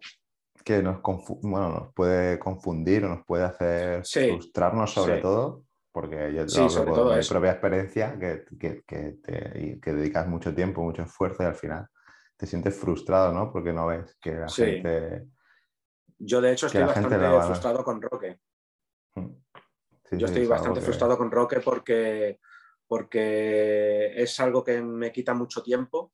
Que 0.63 0.83
nos, 0.83 1.01
bueno, 1.41 1.69
nos 1.69 1.93
puede 1.93 2.37
confundir 2.37 3.05
o 3.05 3.09
nos 3.09 3.25
puede 3.25 3.45
hacer 3.45 4.05
frustrarnos 4.05 4.91
sobre 4.91 5.17
todo, 5.17 5.63
porque 5.91 6.33
yo 6.33 6.45
te 6.45 6.59
hablo 6.59 6.95
por 6.95 7.17
mi 7.17 7.25
propia 7.25 7.51
experiencia, 7.51 8.19
que, 8.19 8.45
que, 8.59 8.83
que, 8.85 9.17
te, 9.23 9.79
que, 9.81 9.93
dedicas 9.93 10.27
mucho 10.27 10.53
tiempo, 10.53 10.81
mucho 10.81 11.03
esfuerzo 11.03 11.43
y 11.43 11.45
al 11.47 11.55
final 11.55 11.87
te 12.37 12.45
sientes 12.45 12.75
frustrado, 12.75 13.33
¿no? 13.33 13.51
Porque 13.51 13.73
no 13.73 13.87
ves 13.87 14.17
que 14.21 14.33
la 14.33 14.49
gente... 14.49 15.27
Yo 16.17 16.41
de 16.41 16.51
hecho 16.51 16.67
estoy 16.67 16.83
bastante 16.83 17.17
frustrado 17.17 17.83
con 17.83 18.01
Roque. 18.01 18.39
Mm. 19.15 19.27
yo 20.11 20.27
estoy 20.27 20.45
bastante 20.45 20.81
frustrado 20.81 21.17
con 21.17 21.31
Roque 21.31 21.61
porque 21.61 22.39
porque 22.89 24.19
es 24.19 24.39
algo 24.39 24.63
que 24.63 24.81
me 24.81 25.11
quita 25.11 25.35
mucho 25.35 25.61
tiempo 25.61 26.11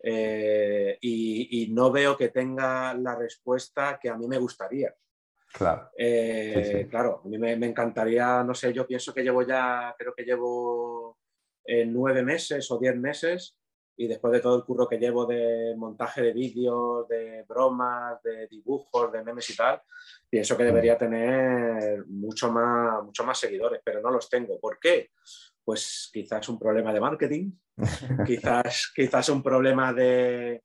eh, 0.00 0.96
y, 1.00 1.66
no 1.72 1.90
veo 1.90 2.16
que 2.16 2.28
tenga 2.28 2.94
la 2.94 3.16
respuesta 3.16 3.98
que 4.00 4.08
a 4.08 4.16
mí 4.16 4.28
me 4.28 4.38
gustaría. 4.38 4.94
Claro. 5.52 5.90
Eh, 5.98 6.86
claro, 6.88 7.22
a 7.24 7.28
mí 7.28 7.38
me, 7.38 7.54
encantaría, 7.54 8.44
no 8.44 8.54
sé, 8.54 8.72
yo 8.72 8.86
pienso 8.86 9.12
que 9.12 9.24
llevo 9.24 9.42
ya, 9.42 9.96
creo 9.98 10.14
que 10.14 10.22
llevo 10.22 11.18
eh, 11.64 11.84
nueve 11.84 12.22
meses 12.22 12.70
o 12.70 12.78
diez 12.78 12.94
meses 12.94 13.56
y 13.96 14.06
después 14.06 14.32
de 14.32 14.40
todo 14.40 14.58
el 14.58 14.64
curro 14.64 14.86
que 14.86 14.98
llevo 14.98 15.26
de 15.26 15.74
montaje 15.76 16.22
de 16.22 16.32
vídeos, 16.32 17.08
de 17.08 17.44
bromas, 17.48 18.22
de 18.22 18.46
dibujos, 18.46 19.10
de 19.10 19.24
memes 19.24 19.50
y 19.50 19.56
tal, 19.56 19.82
pienso 20.30 20.56
que 20.56 20.64
debería 20.64 20.96
tener 20.96 22.06
mucho 22.06 22.52
más, 22.52 23.02
mucho 23.02 23.24
más 23.24 23.40
seguidores, 23.40 23.80
pero 23.84 24.00
no 24.00 24.10
los 24.10 24.28
tengo. 24.30 24.60
¿Por 24.60 24.78
qué? 24.78 25.10
Pues 25.66 26.10
quizás 26.12 26.48
un 26.48 26.60
problema 26.60 26.92
de 26.92 27.00
marketing, 27.00 27.50
quizás, 28.24 28.92
quizás 28.94 29.28
un 29.30 29.42
problema 29.42 29.92
de, 29.92 30.62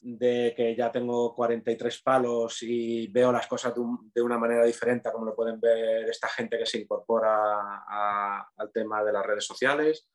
de 0.00 0.54
que 0.56 0.74
ya 0.74 0.90
tengo 0.90 1.34
43 1.34 2.00
palos 2.02 2.62
y 2.62 3.06
veo 3.08 3.30
las 3.30 3.46
cosas 3.46 3.74
de, 3.74 4.22
una 4.22 4.38
manera 4.38 4.64
diferente 4.64 5.12
como 5.12 5.26
lo 5.26 5.36
pueden 5.36 5.60
ver 5.60 6.08
esta 6.08 6.28
gente 6.28 6.56
que 6.56 6.64
se 6.64 6.78
incorpora 6.78 7.84
al 8.56 8.72
tema 8.72 9.04
de 9.04 9.12
las 9.12 9.26
redes 9.26 9.44
sociales. 9.44 10.08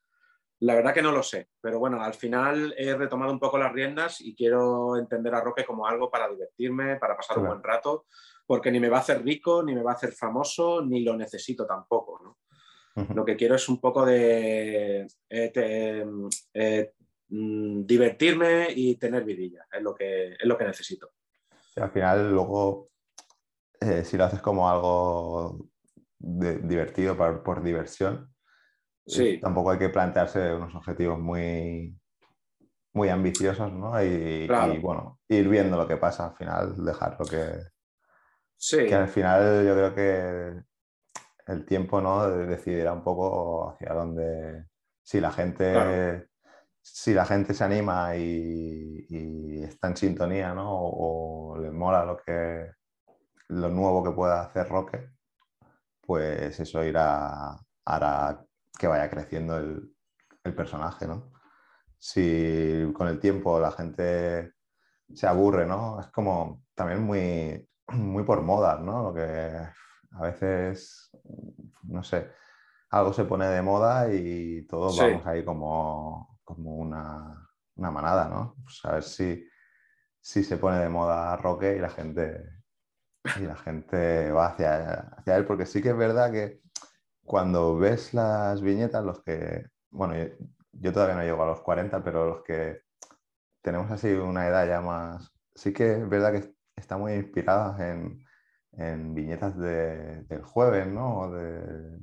La 0.62 0.74
verdad 0.74 0.93
que 0.93 1.04
no 1.04 1.12
lo 1.12 1.22
sé, 1.22 1.50
pero 1.62 1.78
bueno, 1.78 2.02
al 2.02 2.15
final 2.15 2.74
he 2.80 2.95
retomado 2.95 3.32
un 3.32 3.39
poco 3.39 3.60
las 3.60 3.72
riendas 3.72 4.22
y 4.22 4.36
quiero 4.36 4.98
entender 4.98 5.36
a 5.36 5.41
Roque 5.41 5.65
como 5.65 5.86
algo 5.86 6.10
para 6.10 6.28
divertirme, 6.28 6.95
para 6.95 7.15
pasar 7.15 7.38
un 7.38 7.45
buen 7.45 7.63
rato, 7.63 8.08
porque 8.48 8.72
ni 8.72 8.80
me 8.80 8.89
va 8.89 8.98
a 8.98 9.02
hacer 9.02 9.24
rico, 9.24 9.62
ni 9.62 9.76
me 9.76 9.84
va 9.84 9.91
a 9.91 9.93
hacer 9.93 10.13
famoso, 10.13 10.84
ni 10.84 11.04
lo 11.04 11.15
necesito 11.15 11.67
tampoco. 11.67 12.38
Lo 13.13 13.23
que 13.23 13.38
quiero 13.38 13.56
es 13.56 13.69
un 13.69 13.80
poco 13.80 14.06
de 14.06 15.08
eh, 15.30 16.06
eh, 16.54 16.93
mm, 17.30 17.86
divertirme 17.86 18.67
y 18.75 18.95
tener 18.95 19.23
vidilla, 19.23 19.65
es 19.71 19.82
lo 19.82 19.95
que, 19.95 20.34
es 20.34 20.45
lo 20.45 20.58
que 20.58 20.65
necesito. 20.65 21.12
al 21.78 21.91
final, 21.91 22.32
luego, 22.32 22.89
eh, 23.80 24.04
si 24.04 24.17
lo 24.17 24.25
haces 24.25 24.41
como 24.41 24.69
algo 24.69 25.69
divertido 26.17 27.15
por 27.15 27.63
diversión, 27.63 28.34
Tampoco 29.41 29.71
hay 29.71 29.80
que 29.80 29.89
plantearse 29.89 30.54
unos 30.54 30.75
objetivos 30.75 31.19
muy, 31.19 31.95
muy 32.93 33.10
ambiciosos, 33.10 33.71
¿no? 33.71 34.02
Y, 34.04 34.47
bueno, 34.82 35.19
ir 35.28 35.47
viendo 35.47 35.78
lo 35.78 35.88
que 35.88 35.97
pasa 35.97 36.28
al 36.28 36.36
final, 36.36 36.86
dejarlo 36.86 37.25
que... 37.25 37.63
Sí. 38.56 38.86
Que 38.86 38.95
al 38.95 39.08
final 39.08 39.65
yo 39.65 39.73
creo 39.73 39.95
que 39.95 40.63
el 41.49 41.65
tiempo, 41.65 42.01
¿no? 42.01 42.29
Decidirá 42.29 42.93
un 42.93 43.03
poco 43.03 43.71
hacia 43.71 43.93
dónde... 43.93 44.65
Si 45.03 45.19
la 45.19 45.31
gente... 45.31 46.27
Si 46.81 47.13
la 47.13 47.25
gente 47.25 47.53
se 47.53 47.63
anima 47.63 48.15
y, 48.15 49.63
está 49.63 49.89
en 49.89 49.97
sintonía, 49.97 50.53
¿no? 50.53 50.69
O, 50.71 51.57
le 51.59 51.71
mola 51.71 52.05
lo 52.05 52.17
que 52.17 52.71
lo 53.49 53.69
nuevo 53.69 54.03
que 54.03 54.12
pueda 54.12 54.41
hacer 54.41 54.69
Roque, 54.69 55.09
pues 56.01 56.59
eso 56.59 56.83
irá, 56.83 57.57
hará 57.85 58.45
que 58.77 58.88
vaya 58.88 59.09
creciendo 59.09 59.57
el, 59.57 59.93
personaje, 60.55 61.05
¿no? 61.05 61.31
Si 61.99 62.91
con 62.95 63.07
el 63.07 63.19
tiempo 63.19 63.59
la 63.59 63.71
gente 63.71 64.53
se 65.13 65.27
aburre, 65.27 65.67
¿no? 65.67 65.99
Es 65.99 66.07
como 66.07 66.63
también 66.73 67.03
muy, 67.03 67.69
muy 67.89 68.23
por 68.23 68.41
moda, 68.41 68.79
¿no? 68.79 69.03
Lo 69.03 69.13
que 69.13 69.69
a 70.12 70.24
veces, 70.24 71.12
no 71.84 72.04
sé, 72.04 72.30
algo 72.89 73.13
se 73.13 73.26
pone 73.26 73.48
de 73.48 73.62
moda 73.62 74.13
y 74.13 74.65
todos 74.67 74.98
vamos 74.98 75.26
ahí 75.26 75.43
como, 75.43 76.39
como 76.43 76.76
una, 76.76 77.48
manada, 77.76 78.28
¿no? 78.28 78.56
Pues 78.63 78.80
a 78.84 78.93
ver 78.93 79.04
si, 79.04 79.48
si 80.19 80.43
se 80.43 80.58
pone 80.58 80.80
de 80.80 80.89
moda 80.89 81.36
Roque 81.38 81.76
y 81.78 81.80
la 81.80 81.89
gente 81.89 82.60
y 83.38 83.41
la 83.41 83.56
gente 83.56 84.32
va 84.32 84.48
hacia, 84.48 85.00
hacia 85.17 85.38
él, 85.38 85.45
porque 85.45 85.65
sí 85.65 85.82
que 85.82 85.89
es 85.89 85.98
verdad 85.98 86.32
que 86.32 86.62
cuando 87.24 87.78
ves 87.78 88.13
las 88.13 88.62
viñetas, 88.62 89.04
los 89.04 89.22
que, 89.24 89.67
bueno, 89.91 90.15
yo, 90.72 90.91
todavía 90.91 91.15
no 91.15 91.22
llego 91.22 91.43
a 91.43 91.48
los 91.48 91.62
40, 91.62 92.04
pero 92.04 92.28
los 92.28 92.43
que 92.43 92.82
tenemos 93.62 93.91
así 93.91 94.12
una 94.13 94.48
edad 94.48 94.67
ya 94.67 94.82
más, 94.82 95.32
sí 95.54 95.72
que 95.72 95.93
es 95.93 96.10
verdad 96.10 96.32
que 96.32 96.56
está 96.76 96.98
muy 96.98 97.13
inspiradas 97.13 97.80
en, 97.82 98.26
viñetas 98.71 99.58
del 99.58 100.41
jueves, 100.43 100.88
¿no? 100.88 101.32
De, 101.32 101.99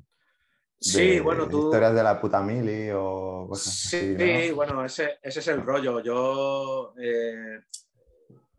sí, 0.81 1.21
bueno, 1.21 1.49
tú... 1.49 1.67
Historias 1.67 1.95
de 1.95 2.03
la 2.03 2.21
puta 2.21 2.43
mili 2.43 2.91
o 2.93 3.47
cosas 3.49 3.75
sí, 3.75 4.15
así. 4.17 4.47
Sí, 4.47 4.53
bueno, 4.53 4.85
ese, 4.85 5.19
es 5.23 5.49
el 5.49 5.63
rollo. 5.63 6.01
Yo 6.01 6.95
eh, 7.01 7.61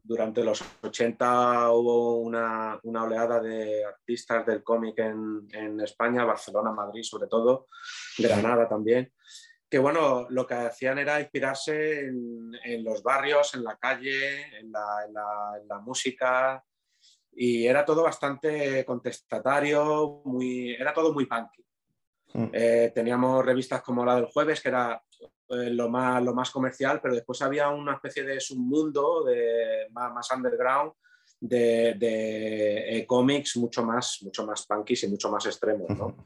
durante 0.08 0.43
los 0.43 0.63
80 0.82 1.72
hubo 1.72 2.17
una, 2.22 2.80
oleada 2.82 3.41
de 3.41 3.84
artistas 3.84 4.46
del 4.46 4.63
cómic 4.63 5.00
en, 5.00 5.82
España, 5.82 6.24
Barcelona, 6.24 6.72
Madrid 6.72 7.04
sobre 7.04 7.28
todo, 7.28 7.67
Granada 8.17 8.70
también, 8.70 9.12
que 9.70 9.80
bueno, 9.80 10.26
lo 10.30 10.48
que 10.48 10.54
hacían 10.54 10.98
era 10.98 11.20
inspirarse 11.20 12.08
en, 12.08 12.84
los 12.86 13.04
barrios, 13.04 13.54
en 13.54 13.65
la 13.65 13.78
calle, 13.78 14.58
en 14.58 14.72
la, 14.72 15.80
música, 15.84 16.63
y 17.39 17.67
era 17.67 17.86
todo 17.86 18.02
bastante 18.02 18.84
contestatario, 18.84 20.23
muy, 20.26 20.73
era 20.73 20.91
todo 20.91 21.13
muy 21.13 21.28
punky. 21.28 21.63
Mm. 22.34 22.50
Eh, 22.52 22.91
teníamos 22.95 23.45
revistas 23.45 23.84
como 23.84 24.04
la 24.04 24.15
del 24.15 24.26
jueves, 24.26 24.60
que 24.60 24.69
era 24.69 25.00
eh, 25.50 25.69
lo, 25.69 25.88
más, 25.88 26.23
lo 26.23 26.34
más 26.34 26.50
comercial, 26.50 27.00
pero 27.00 27.13
después 27.13 27.39
había 27.43 27.69
una 27.69 27.93
especie 27.93 28.23
de 28.23 28.39
submundo 28.39 29.23
de, 29.23 29.88
más, 29.91 30.12
más 30.13 30.32
underground 30.36 30.93
de, 31.39 31.93
de 31.93 32.97
eh, 32.97 33.06
cómics 33.06 33.56
mucho 33.58 33.86
más, 33.86 34.17
mucho 34.23 34.43
más 34.43 34.65
punky 34.65 34.95
y 35.04 35.08
mucho 35.08 35.30
más 35.30 35.45
extremos. 35.45 35.89
¿no? 35.91 36.26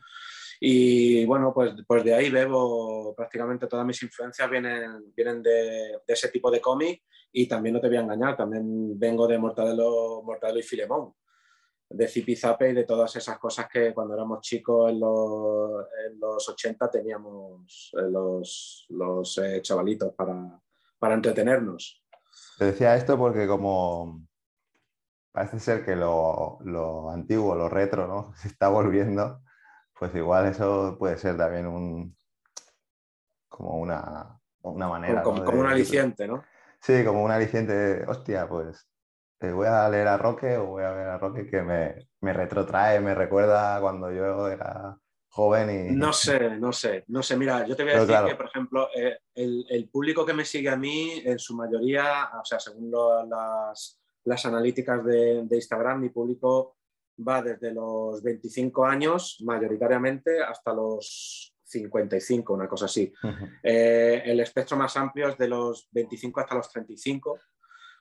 Y 0.62 1.26
bueno, 1.26 1.52
pues, 1.54 1.74
pues 1.86 2.06
de 2.06 2.13
ahí 2.13 2.30
bebo 2.30 3.13
prácticamente 3.13 3.67
todas 3.67 3.86
mis 3.86 4.02
influencias 4.02 4.50
vienen, 4.50 5.12
vienen 5.13 5.43
de, 5.43 6.00
de 6.08 6.13
ese 6.13 6.30
tipo 6.30 6.50
de 6.50 6.62
cómic 6.62 7.04
y 7.32 7.48
también 7.48 7.74
no 7.74 7.82
te 7.82 7.88
voy 7.88 7.98
a 7.98 8.02
engañar, 8.02 8.36
también 8.36 9.00
vengo 9.00 9.28
de 9.28 9.38
Mortadelo, 9.38 10.22
Mortadelo 10.24 10.60
y 10.60 10.63
Filemón 10.63 11.13
de 11.94 12.08
Zipizape 12.08 12.70
y 12.70 12.74
de 12.74 12.84
todas 12.84 13.15
esas 13.15 13.38
cosas 13.38 13.67
que 13.70 13.94
cuando 13.94 14.13
éramos 14.13 14.41
chicos 14.41 14.91
en 14.91 15.00
los, 15.00 15.86
en 16.08 16.20
los 16.20 16.50
80 16.50 16.89
teníamos 16.89 17.91
eh, 17.98 18.10
los, 18.10 18.86
los 18.89 19.38
eh, 19.38 19.62
chavalitos 19.62 20.13
para, 20.13 20.60
para 20.98 21.15
entretenernos. 21.15 22.04
Te 22.58 22.65
decía 22.65 22.96
esto 22.96 23.17
porque 23.17 23.48
como 23.48 24.26
parece 25.32 25.60
ser 25.60 25.86
que 25.86 25.96
lo, 25.96 26.60
lo, 26.63 27.10
antiguo, 27.10 27.56
lo 27.56 27.70
retro, 27.70 28.08
¿no? 28.08 28.34
Se 28.36 28.48
está 28.48 28.70
volviendo, 28.70 29.41
pues 29.98 30.13
igual 30.15 30.48
eso 30.48 30.96
puede 30.98 31.17
ser 31.17 31.38
también 31.38 31.67
un 31.67 32.15
como 33.50 33.78
una, 33.78 34.39
una 34.62 34.88
manera. 34.88 35.22
Como, 35.24 35.44
como 35.44 35.60
un 35.60 35.67
aliciente, 35.67 36.26
¿no? 36.26 36.44
Sí, 36.82 37.06
como 37.06 37.24
un 37.24 37.32
aliciente, 37.32 38.04
hostia, 38.08 38.48
pues 38.50 38.88
voy 39.50 39.67
a 39.67 39.89
leer 39.89 40.08
a 40.08 40.17
Roque 40.17 40.58
o 40.58 40.67
voy 40.67 40.84
a 40.84 40.91
ver 40.91 41.08
a 41.08 41.17
Roque 41.17 41.48
que 41.50 41.62
me, 41.62 42.08
me 42.22 42.34
retrotrae, 42.34 43.00
me 43.00 43.15
recuerda 43.15 43.80
cuando 43.82 44.12
yo 44.12 44.48
era 44.48 44.98
joven 45.30 45.70
y... 45.70 45.96
No 45.96 46.13
sé, 46.13 46.58
no 46.58 46.72
sé, 46.72 47.06
no 47.08 47.24
sé. 47.24 47.38
Mira, 47.38 47.65
yo 47.65 47.76
te 47.76 47.84
voy 47.84 47.94
a 47.94 48.06
decir 48.06 48.15
que, 48.28 48.36
por 48.36 48.46
ejemplo, 48.48 48.88
eh, 48.96 49.17
el, 49.34 49.65
el, 49.70 49.89
público 49.89 50.26
que 50.26 50.34
me 50.34 50.46
sigue 50.46 50.70
a 50.70 50.76
mí, 50.76 51.22
en 51.26 51.39
su 51.39 51.56
mayoría, 51.56 52.30
o 52.39 52.46
sea, 52.46 52.60
según 52.60 52.91
las, 52.91 54.00
las, 54.24 54.46
analíticas 54.46 55.04
de, 55.04 55.44
de, 55.44 55.56
Instagram, 55.56 56.02
mi 56.02 56.10
público 56.10 56.78
va 57.28 57.41
desde 57.41 57.74
los 57.74 58.22
25 58.22 58.86
años, 58.86 59.38
mayoritariamente, 59.44 60.41
hasta 60.44 60.74
los 60.74 61.51
55, 61.72 62.54
una 62.54 62.68
cosa 62.68 62.86
así. 62.86 63.12
Eh, 63.64 64.22
el 64.26 64.40
espectro 64.40 64.78
más 64.78 64.96
amplio 64.98 65.30
es 65.30 65.38
de 65.38 65.48
los 65.48 65.88
25 65.92 66.40
hasta 66.40 66.56
los 66.56 66.70
35 66.72 67.40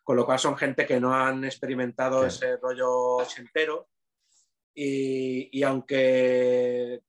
con 0.03 0.17
lo 0.17 0.27
cual 0.27 0.39
son 0.39 0.57
gente 0.57 0.87
que 0.87 0.99
no 0.99 1.15
han 1.15 1.45
experimentado 1.45 2.27
ese 2.27 2.57
rollo 2.57 3.19
entero 3.37 3.89
y, 4.75 5.57
y, 5.57 5.63
aunque 5.63 7.03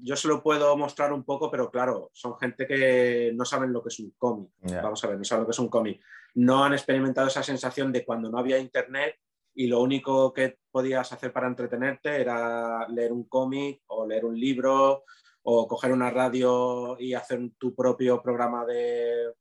yo 0.00 0.16
se 0.16 0.28
lo 0.28 0.42
puedo 0.42 0.76
mostrar 0.76 1.12
un 1.12 1.24
poco, 1.24 1.50
pero 1.50 1.70
claro, 1.70 2.10
son 2.12 2.36
gente 2.38 2.66
que 2.66 3.32
no 3.34 3.44
saben 3.44 3.72
lo 3.72 3.82
que 3.82 3.88
es 3.88 3.98
un 4.00 4.10
cómic. 4.18 4.50
Vamos 4.60 5.02
a 5.02 5.08
ver, 5.08 5.18
no 5.18 5.24
saben 5.24 5.42
lo 5.42 5.46
que 5.46 5.52
es 5.52 5.58
un 5.58 5.68
cómic. 5.68 6.02
No 6.34 6.64
han 6.64 6.72
experimentado 6.72 7.28
esa 7.28 7.42
sensación 7.42 7.92
de 7.92 8.04
cuando 8.04 8.30
no 8.30 8.38
había 8.38 8.58
internet 8.58 9.16
y 9.54 9.66
lo 9.66 9.80
único 9.80 10.32
que 10.32 10.58
podías 10.70 11.12
hacer 11.12 11.32
para 11.32 11.46
entretenerte 11.46 12.20
era 12.20 12.86
leer 12.88 13.12
un 13.12 13.24
cómic 13.24 13.82
o 13.88 14.06
leer 14.06 14.24
un 14.24 14.38
libro 14.38 15.04
o 15.44 15.66
coger 15.66 15.92
una 15.92 16.10
radio 16.10 16.96
y 16.98 17.14
hacer 17.14 17.40
tu 17.58 17.74
propio 17.74 18.22
programa 18.22 18.64
de, 18.64 19.34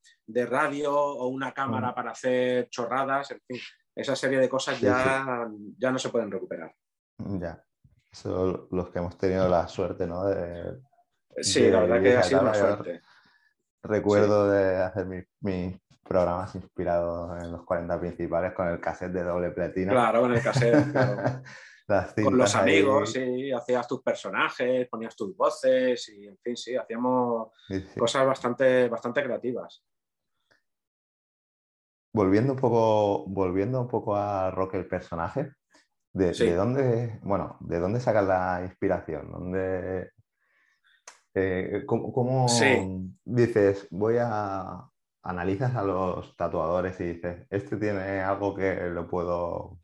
radio 0.46 0.94
o 0.96 1.28
una 1.28 1.54
cámara 1.54 1.92
mm. 1.92 1.96
para 1.96 2.12
hacer 2.12 2.70
chorradas, 2.70 3.32
en 3.32 3.42
fin, 3.48 3.60
esa 3.96 4.16
serie 4.16 4.40
de 4.40 4.50
cosas 4.50 4.80
ya, 4.80 5.48
ya 5.78 5.92
no 5.92 6.00
se 6.00 6.10
pueden 6.10 6.32
recuperar. 6.32 6.74
Ya, 7.18 7.64
son 8.12 8.68
los 8.72 8.90
que 8.90 9.00
hemos 9.00 9.18
tenido 9.18 9.48
la 9.48 9.68
suerte, 9.68 10.08
¿no? 10.08 10.24
sí, 11.38 11.70
la 11.70 11.82
verdad 11.82 12.02
que 12.02 12.18
ha 12.18 12.24
sido 12.24 12.42
una 12.42 12.54
suerte. 12.54 13.02
Recuerdo 13.84 14.50
de 14.50 14.78
hacer 14.78 15.06
mis, 15.06 15.80
programas 16.04 16.54
inspirados 16.56 17.42
en 17.42 17.54
los 17.54 17.64
40 17.64 18.00
principales 18.00 18.54
con 18.54 18.68
el 18.68 18.82
cassette 18.82 19.14
de 19.14 19.24
doble 19.24 19.52
platino. 19.52 19.94
Claro, 19.94 20.22
con 20.22 20.34
el 20.34 20.42
cassette. 20.42 20.92
Claro. 20.92 21.42
con 22.24 22.38
los 22.38 22.56
amigos, 22.56 23.14
sí, 23.14 23.52
hacías 23.52 23.88
tus 23.88 24.02
personajes, 24.02 24.88
ponías 24.90 25.16
tus 25.16 25.36
voces 25.36 26.10
y 26.10 26.28
en 26.28 26.38
fin, 26.38 26.56
sí, 26.56 26.76
hacíamos 26.76 27.50
cosas 27.98 28.26
bastante, 28.26 28.88
bastante 28.88 29.24
creativas. 29.24 29.84
Volviendo 32.14 32.54
un 32.54 32.60
poco, 32.60 33.26
volviendo 33.28 33.82
un 33.82 33.88
poco 33.88 34.16
a 34.16 34.52
Rock 34.52 34.76
el 34.76 34.88
personaje, 34.88 35.54
¿de, 36.14 36.56
dónde, 36.56 37.20
bueno, 37.24 37.58
de 37.62 37.80
dónde 37.80 38.00
sacas 38.00 38.26
la 38.26 38.62
inspiración? 38.64 39.32
¿Dónde, 39.32 40.12
eh, 41.34 41.84
¿Cómo, 41.86 42.48
dices, 43.24 43.88
voy 43.90 44.16
a, 44.20 44.90
analizas 45.24 45.76
a 45.76 45.84
los 45.84 46.36
tatuadores 46.36 47.00
y 47.00 47.14
dices, 47.14 47.48
¿este 47.50 47.78
tiene 47.78 48.22
algo 48.22 48.56
que 48.56 48.90
lo 48.90 49.08
puedo 49.08 49.81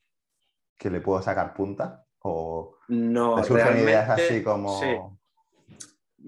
que 0.78 0.90
le 0.90 1.02
puedo 1.02 1.22
sacar 1.22 1.54
punta? 1.54 2.06
¿O 2.20 2.78
no, 2.90 3.36
te 3.36 3.44
surgen 3.44 3.80
ideas 3.80 4.10
así 4.10 4.44
como. 4.44 5.20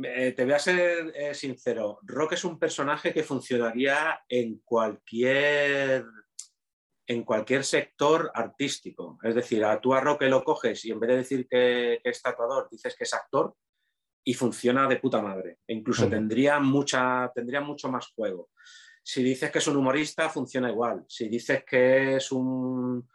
te 0.01 0.43
voy 0.43 0.53
a 0.53 0.59
ser 0.59 1.11
eh, 1.15 1.33
sincero. 1.33 1.99
Rock 2.03 2.33
es 2.33 2.43
un 2.43 2.57
personaje 2.57 3.13
que 3.13 3.23
funcionaría 3.23 4.21
en 4.27 4.59
cualquier 4.63 6.05
en 7.09 7.23
cualquier 7.23 7.63
sector 7.63 8.29
artístico. 8.35 9.17
Es 9.23 9.33
decir, 9.33 9.65
a 9.65 9.81
tú 9.81 9.95
a 9.95 9.99
Roque 9.99 10.29
lo 10.29 10.43
coges 10.43 10.85
y 10.85 10.91
en 10.91 10.99
vez 10.99 11.09
de 11.09 11.17
decir 11.17 11.47
que, 11.49 11.99
es 12.03 12.21
tatuador, 12.21 12.69
dices 12.69 12.95
que 12.95 13.03
es 13.03 13.13
actor 13.15 13.55
y 14.23 14.35
funciona 14.35 14.87
de 14.87 14.97
puta 14.97 15.19
madre. 15.19 15.57
E 15.65 15.73
incluso 15.73 16.07
tendría, 16.07 16.59
mucha, 16.59 17.31
tendría 17.33 17.61
mucho 17.61 17.89
más 17.89 18.11
juego. 18.15 18.51
Si 19.01 19.23
dices 19.23 19.49
que 19.49 19.57
es 19.57 19.67
un 19.67 19.77
humorista, 19.77 20.29
funciona 20.29 20.69
igual. 20.69 21.03
Si 21.07 21.27
dices 21.27 21.63
que 21.65 22.17
es 22.17 22.31
un, 22.31 23.09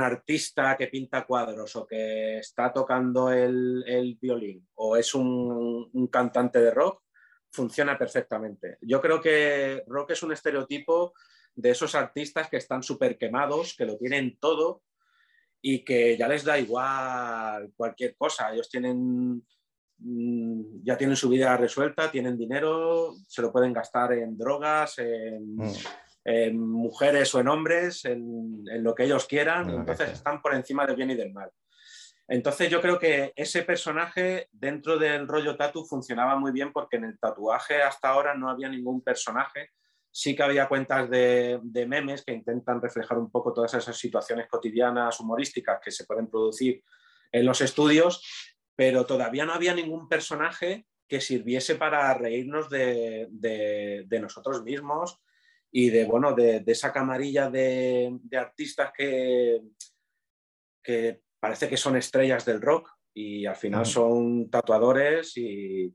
artista 0.00 0.76
que 0.76 0.88
pinta 0.88 1.24
cuadros 1.24 1.76
o 1.76 1.86
que 1.86 2.38
está 2.38 2.72
tocando 2.72 3.30
el, 3.30 4.18
violín 4.20 4.66
o 4.74 4.96
es 4.96 5.14
un, 5.14 5.88
un, 5.92 6.06
cantante 6.08 6.60
de 6.60 6.70
rock, 6.72 7.02
funciona 7.50 7.96
perfectamente. 7.96 8.78
Yo 8.80 9.00
creo 9.00 9.20
que 9.20 9.84
rock 9.86 10.10
es 10.10 10.22
un 10.22 10.32
estereotipo 10.32 11.12
de 11.54 11.70
esos 11.70 11.94
artistas 11.94 12.48
que 12.48 12.56
están 12.56 12.82
súper 12.82 13.18
quemados, 13.18 13.74
que 13.76 13.84
lo 13.84 13.96
tienen 13.96 14.38
todo 14.38 14.82
y 15.62 15.84
que 15.84 16.16
ya 16.16 16.28
les 16.28 16.44
da 16.44 16.58
igual 16.58 17.72
cualquier 17.76 18.16
cosa. 18.16 18.52
Ellos 18.52 18.68
tienen, 18.68 19.44
mm, 19.98 20.82
ya 20.82 20.96
tienen 20.96 21.16
su 21.16 21.28
vida 21.28 21.56
resuelta, 21.56 22.10
tienen 22.10 22.38
dinero, 22.38 23.14
se 23.26 23.42
lo 23.42 23.52
pueden 23.52 23.72
gastar 23.72 24.12
en 24.14 24.36
drogas, 24.36 24.98
en, 24.98 25.56
mm. 25.56 25.72
Mujeres 26.52 27.34
o 27.34 27.40
en 27.40 27.48
hombres, 27.48 28.04
en, 28.04 28.64
lo 28.82 28.94
que 28.94 29.04
ellos 29.04 29.26
quieran. 29.26 29.70
Entonces 29.70 30.10
están 30.10 30.42
por 30.42 30.54
encima 30.54 30.86
del 30.86 30.96
bien 30.96 31.10
y 31.10 31.14
del 31.16 31.32
mal. 31.32 31.50
Entonces 32.28 32.70
yo 32.70 32.80
creo 32.80 32.98
que 32.98 33.32
ese 33.34 33.62
personaje 33.62 34.48
dentro 34.52 34.98
del 34.98 35.26
rollo 35.26 35.56
tatu 35.56 35.84
funcionaba 35.84 36.36
muy 36.36 36.52
bien 36.52 36.72
porque 36.72 36.96
en 36.96 37.04
el 37.04 37.18
tatuaje 37.18 37.82
hasta 37.82 38.10
ahora 38.10 38.34
no 38.34 38.48
había 38.48 38.68
ningún 38.68 39.02
personaje 39.02 39.70
Sí 40.12 40.34
que 40.34 40.42
había 40.42 40.68
cuentas 40.68 41.08
de, 41.08 41.60
memes 41.86 42.24
que 42.24 42.32
intentan 42.32 42.82
reflejar 42.82 43.16
un 43.18 43.30
poco 43.30 43.52
todas 43.52 43.74
esas 43.74 43.96
situaciones 43.96 44.48
cotidianas, 44.48 45.20
humorísticas 45.20 45.80
que 45.82 45.92
se 45.92 46.04
pueden 46.04 46.28
producir 46.28 46.82
en 47.30 47.46
los 47.46 47.60
estudios, 47.60 48.24
pero 48.74 49.06
todavía 49.06 49.44
no 49.44 49.52
había 49.52 49.72
ningún 49.72 50.08
personaje 50.08 50.86
que 51.06 51.20
sirviese 51.20 51.76
para 51.76 52.12
reírnos 52.14 52.68
de, 52.68 53.28
nosotros 54.20 54.64
mismos 54.64 55.20
y 55.72 55.90
de, 55.90 56.04
bueno, 56.04 56.34
de, 56.34 56.62
esa 56.66 56.92
camarilla 56.92 57.48
de, 57.48 58.18
artistas 58.36 58.92
que, 58.96 59.60
que 60.82 61.22
parece 61.38 61.68
que 61.68 61.76
son 61.76 61.96
estrellas 61.96 62.44
del 62.44 62.60
rock 62.60 62.90
y 63.14 63.46
al 63.46 63.56
final 63.56 63.86
son 63.86 64.50
tatuadores 64.50 65.32
y, 65.36 65.94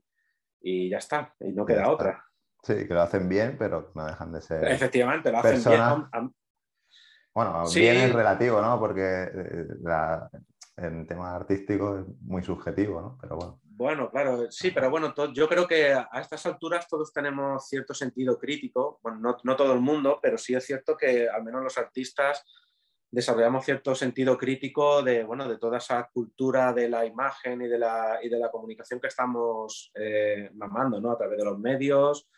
ya 0.62 0.98
está, 0.98 1.34
y 1.40 1.52
no 1.52 1.64
queda 1.64 1.90
otra. 1.90 2.24
Sí, 2.62 2.86
que 2.88 2.94
lo 2.94 3.02
hacen 3.02 3.28
bien, 3.28 3.56
pero 3.58 3.92
no 3.94 4.06
dejan 4.06 4.32
de 4.32 4.40
ser. 4.40 4.64
Efectivamente, 4.64 5.30
lo 5.30 5.38
hacen 5.38 5.62
bien. 5.62 6.34
Bueno, 7.32 7.64
bien 7.72 7.96
es 7.98 8.12
relativo, 8.12 8.60
¿no? 8.62 8.80
Porque 8.80 9.02
eh, 9.02 9.66
en 10.78 11.06
tema 11.06 11.36
artístico 11.36 11.98
es 11.98 12.06
muy 12.22 12.42
subjetivo, 12.42 13.00
¿no? 13.00 13.18
Pero 13.20 13.36
bueno. 13.36 13.60
Bueno, 13.78 14.10
claro, 14.10 14.50
sí, 14.50 14.70
pero 14.70 14.88
bueno, 14.88 15.12
yo 15.34 15.46
creo 15.46 15.68
que 15.68 15.92
a 15.92 16.08
estas 16.18 16.46
alturas 16.46 16.88
todos 16.88 17.12
tenemos 17.12 17.68
cierto 17.68 17.92
sentido 17.92 18.38
crítico. 18.38 18.98
Bueno, 19.02 19.36
no, 19.44 19.54
todo 19.56 19.74
el 19.74 19.80
mundo, 19.80 20.18
pero 20.22 20.38
sí 20.38 20.54
es 20.54 20.64
cierto 20.64 20.96
que 20.96 21.28
al 21.28 21.44
menos 21.44 21.62
los 21.62 21.76
artistas 21.76 22.42
desarrollamos 23.10 23.66
cierto 23.66 23.94
sentido 23.94 24.38
crítico 24.38 25.02
de, 25.02 25.24
bueno, 25.24 25.46
de 25.46 25.58
toda 25.58 25.76
esa 25.76 26.08
cultura 26.10 26.72
de 26.72 26.88
la 26.88 27.04
imagen 27.04 27.60
y 27.60 27.68
de 27.68 27.78
la, 27.78 28.18
y 28.22 28.30
de 28.30 28.38
la 28.38 28.50
comunicación 28.50 28.98
que 28.98 29.08
estamos 29.08 29.92
eh, 29.94 30.48
mamando 30.54 30.98
¿no? 30.98 31.12
a 31.12 31.18
través 31.18 31.36
de 31.36 31.44
los 31.44 31.58
medios, 31.58 32.30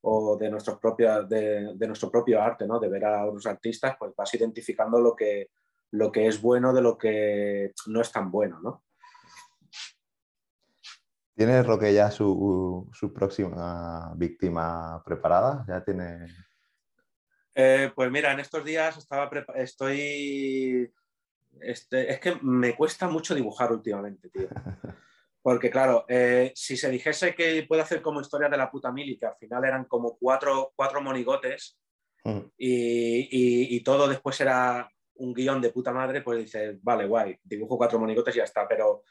o 0.00 0.36
de, 0.36 0.48
nuestros 0.48 0.78
propios, 0.78 1.28
de, 1.28 1.74
nuestro 1.88 2.08
propio 2.08 2.40
arte, 2.40 2.68
¿no? 2.68 2.78
de 2.78 2.88
ver 2.88 3.04
a 3.04 3.26
otros 3.26 3.46
artistas, 3.46 3.96
pues 3.98 4.12
vas 4.16 4.32
identificando 4.34 5.00
lo 5.00 5.16
que, 5.16 5.50
lo 5.90 6.12
que 6.12 6.28
es 6.28 6.40
bueno 6.40 6.72
de 6.72 6.82
lo 6.82 6.96
que 6.96 7.72
no 7.86 8.00
es 8.00 8.12
tan 8.12 8.30
bueno. 8.30 8.60
¿no? 8.60 8.83
¿Tiene 11.34 11.62
Roque 11.62 11.92
ya 11.92 12.10
su, 12.10 12.88
su, 12.92 13.12
próxima 13.12 14.12
víctima 14.16 15.02
preparada? 15.04 15.64
¿Ya 15.68 15.82
tiene...? 15.82 16.26
Eh, 17.56 17.90
pues 17.94 18.10
mira, 18.10 18.32
en 18.32 18.40
estos 18.40 18.64
días 18.64 18.96
estaba 18.96 19.30
estoy... 19.56 20.92
Este, 21.60 22.10
es 22.12 22.20
que 22.20 22.36
me 22.42 22.74
cuesta 22.76 23.08
mucho 23.08 23.34
dibujar 23.34 23.72
últimamente, 23.72 24.28
tío. 24.30 24.48
Porque 25.44 25.70
claro, 25.70 26.06
eh, 26.08 26.52
si 26.54 26.74
se 26.74 26.88
dijese 26.88 27.34
que 27.34 27.66
puede 27.68 27.82
hacer 27.82 28.00
como 28.00 28.22
historia 28.22 28.48
de 28.48 28.56
la 28.56 28.70
puta 28.70 28.90
mili, 28.90 29.18
que 29.18 29.26
al 29.26 29.36
final 29.36 29.62
eran 29.64 29.84
como 29.84 30.16
cuatro, 30.16 30.72
cuatro 30.74 31.02
monigotes 31.02 31.78
mm. 32.24 32.38
y, 32.56 33.78
todo 33.80 34.08
después 34.08 34.40
era 34.40 34.88
un 35.16 35.34
guion 35.34 35.60
de 35.60 35.68
puta 35.68 35.92
madre, 35.92 36.22
pues 36.22 36.38
dices, 36.38 36.82
vale, 36.82 37.06
guay, 37.06 37.38
dibujo 37.42 37.76
cuatro 37.76 37.98
monigotes 37.98 38.34
y 38.34 38.38
ya 38.38 38.44
está. 38.44 38.66
Pero 38.66 39.02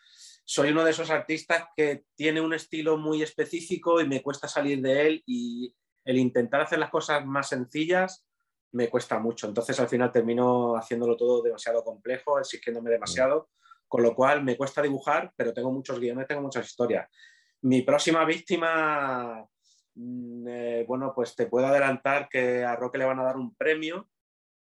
soy 0.45 0.71
uno 0.71 0.83
de 0.83 0.91
esos 0.91 1.09
artistas 1.09 1.65
que 1.75 2.03
tiene 2.15 2.41
un 2.41 2.53
estilo 2.53 2.97
muy 2.97 3.21
específico 3.23 4.01
y 4.01 4.07
me 4.07 4.21
cuesta 4.21 4.47
salir 4.47 4.81
de 4.81 5.07
él 5.07 5.23
y 5.25 5.73
el 6.05 6.17
intentar 6.17 6.61
hacer 6.61 6.79
las 6.79 6.89
cosas 6.89 7.25
más 7.25 7.49
sencillas 7.49 8.25
me 8.73 8.89
cuesta 8.89 9.19
mucho. 9.19 9.47
Entonces 9.47 9.79
al 9.79 9.87
final 9.87 10.11
termino 10.11 10.75
haciéndolo 10.75 11.15
todo 11.15 11.41
demasiado 11.41 11.83
complejo, 11.83 12.39
exigiéndome 12.39 12.89
demasiado 12.89 13.49
con 13.93 14.01
lo 14.01 14.15
cual 14.15 14.43
me 14.43 14.57
cuesta 14.57 14.81
dibujar, 14.81 15.31
pero 15.35 15.53
tengo 15.53 15.71
muchos 15.71 15.99
guiones, 15.99 16.25
tengo 16.25 16.41
muchas 16.41 16.65
historias. 16.65 17.07
Mi 17.61 17.83
próxima 17.83 18.25
víctima, 18.25 19.47
mm, 19.93 20.47
eh, 20.47 20.85
bueno, 20.87 21.13
pues 21.15 21.35
te 21.35 21.45
puedo 21.45 21.67
adelantar 21.67 22.27
que 22.27 22.63
a 22.63 22.75
Roque 22.75 22.97
le 22.97 23.05
van 23.05 23.19
a 23.19 23.23
dar 23.23 23.37
un 23.37 23.53
premio 23.53 24.09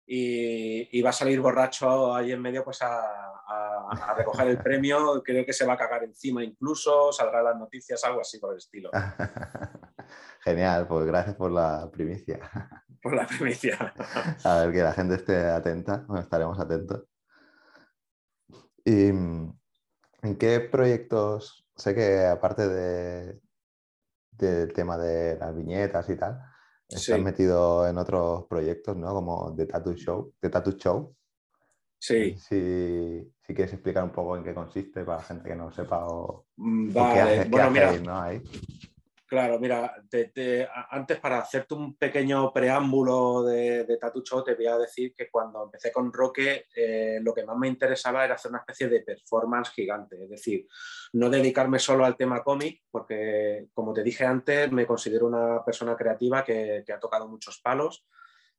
y, 0.10 1.02
va 1.02 1.10
a 1.10 1.14
salir 1.14 1.42
borracho 1.42 2.16
ahí 2.16 2.32
en 2.32 2.42
medio 2.42 2.64
pues 2.64 2.82
a, 2.82 4.16
recoger 4.16 4.48
el 4.48 4.58
premio. 4.58 5.22
Creo 5.24 5.46
que 5.46 5.54
se 5.54 5.66
va 5.66 5.74
a 5.74 5.78
cagar 5.78 6.04
encima 6.04 6.44
incluso, 6.44 7.12
saldrá 7.12 7.42
las 7.42 7.58
noticias, 7.58 8.04
algo 8.06 8.22
así 8.22 8.40
por 8.40 8.52
el 8.54 8.58
estilo. 8.58 8.90
Genial, 10.42 10.88
pues 10.88 11.06
gracias 11.06 11.36
por 11.36 11.52
la 11.52 11.90
primicia. 11.92 12.40
Por 13.00 13.16
la 13.16 13.28
primicia. 13.28 13.94
A 14.44 14.62
ver, 14.62 14.74
que 14.74 14.82
la 14.82 14.92
gente 14.92 15.16
esté 15.16 15.38
atenta, 15.38 16.06
estaremos 16.20 16.60
atentos. 16.60 17.04
¿Y 18.84 19.10
en 19.10 20.38
qué 20.40 20.60
proyectos? 20.60 21.68
Sé 21.76 21.94
que 21.94 22.26
aparte 22.26 22.68
de, 22.68 23.40
del 24.32 24.74
tema 24.74 24.98
de 24.98 25.38
las 25.38 25.56
viñetas 25.56 26.10
y 26.10 26.18
tal, 26.18 26.42
estás 26.88 27.20
metido 27.20 27.88
en 27.88 27.98
otros 27.98 28.46
proyectos, 28.46 28.96
¿no? 28.96 29.14
Como 29.14 29.56
The 29.56 29.66
Tattoo 29.66 29.94
Show. 29.94 30.34
The 30.40 30.50
Tattoo 30.50 30.74
Show. 30.74 31.16
Sí. 32.00 32.38
Si, 32.38 33.34
si, 33.42 33.54
quieres 33.54 33.74
explicar 33.74 34.04
un 34.04 34.12
poco 34.12 34.38
en 34.38 34.44
qué 34.44 34.54
consiste 34.54 35.04
para 35.04 35.18
la 35.18 35.24
gente 35.24 35.50
que 35.50 35.56
no 35.56 35.72
sepa 35.72 36.06
o, 36.08 36.46
vale. 36.56 37.46
bueno, 37.50 37.72
mira, 37.72 38.24
Ahí. 38.24 38.42
Claro, 39.28 39.60
mira, 39.60 39.94
antes 40.90 41.20
para 41.20 41.40
hacerte 41.40 41.74
un 41.74 41.98
pequeño 41.98 42.54
preámbulo 42.54 43.44
de, 43.44 43.84
de 43.84 43.98
Tatucho, 43.98 44.42
te 44.42 44.56
voy 44.56 44.68
a 44.68 44.78
decir 44.78 45.14
que 45.14 45.30
cuando 45.30 45.66
empecé 45.66 45.92
con 45.92 46.14
Roque, 46.14 46.68
eh, 46.74 47.20
lo 47.22 47.34
que 47.34 47.44
más 47.44 47.58
me 47.58 47.68
interesaba 47.68 48.24
era 48.24 48.36
hacer 48.36 48.52
una 48.52 48.60
especie 48.60 48.88
de 48.88 49.02
performance 49.02 49.72
gigante, 49.72 50.24
es 50.24 50.30
decir, 50.30 50.66
no 51.12 51.30
dedicarme 51.30 51.78
solo 51.78 52.06
al 52.06 52.16
tema 52.16 52.42
cómic, 52.42 52.84
porque 52.90 53.68
como 53.74 53.92
te 53.92 54.02
dije 54.02 54.24
antes, 54.24 54.72
me 54.72 54.88
considero 54.88 55.28
una 55.28 55.62
persona 55.66 55.98
creativa 55.98 56.46
que, 56.46 56.84
que 56.86 56.94
ha 56.94 57.00
tocado 57.00 57.28
muchos 57.28 57.60
palos, 57.60 58.08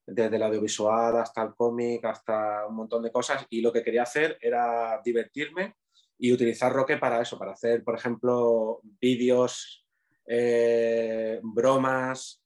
desde 0.04 0.36
el 0.36 0.42
audiovisual 0.42 1.16
hasta 1.16 1.44
el 1.44 1.54
cómic, 1.54 2.04
hasta 2.04 2.66
un 2.66 2.76
montón 2.76 3.02
de 3.02 3.10
cosas, 3.10 3.46
y 3.48 3.62
lo 3.62 3.72
que 3.72 3.82
quería 3.82 4.02
hacer 4.02 4.36
era 4.38 5.00
divertirme 5.02 5.76
y 6.18 6.30
utilizar 6.30 6.70
Roque 6.74 6.98
para 6.98 7.22
eso, 7.22 7.38
para 7.38 7.52
hacer, 7.52 7.82
por 7.82 7.94
ejemplo, 7.94 8.80
vídeos 8.82 9.88
eh, 10.31 11.41
bromas, 11.43 12.43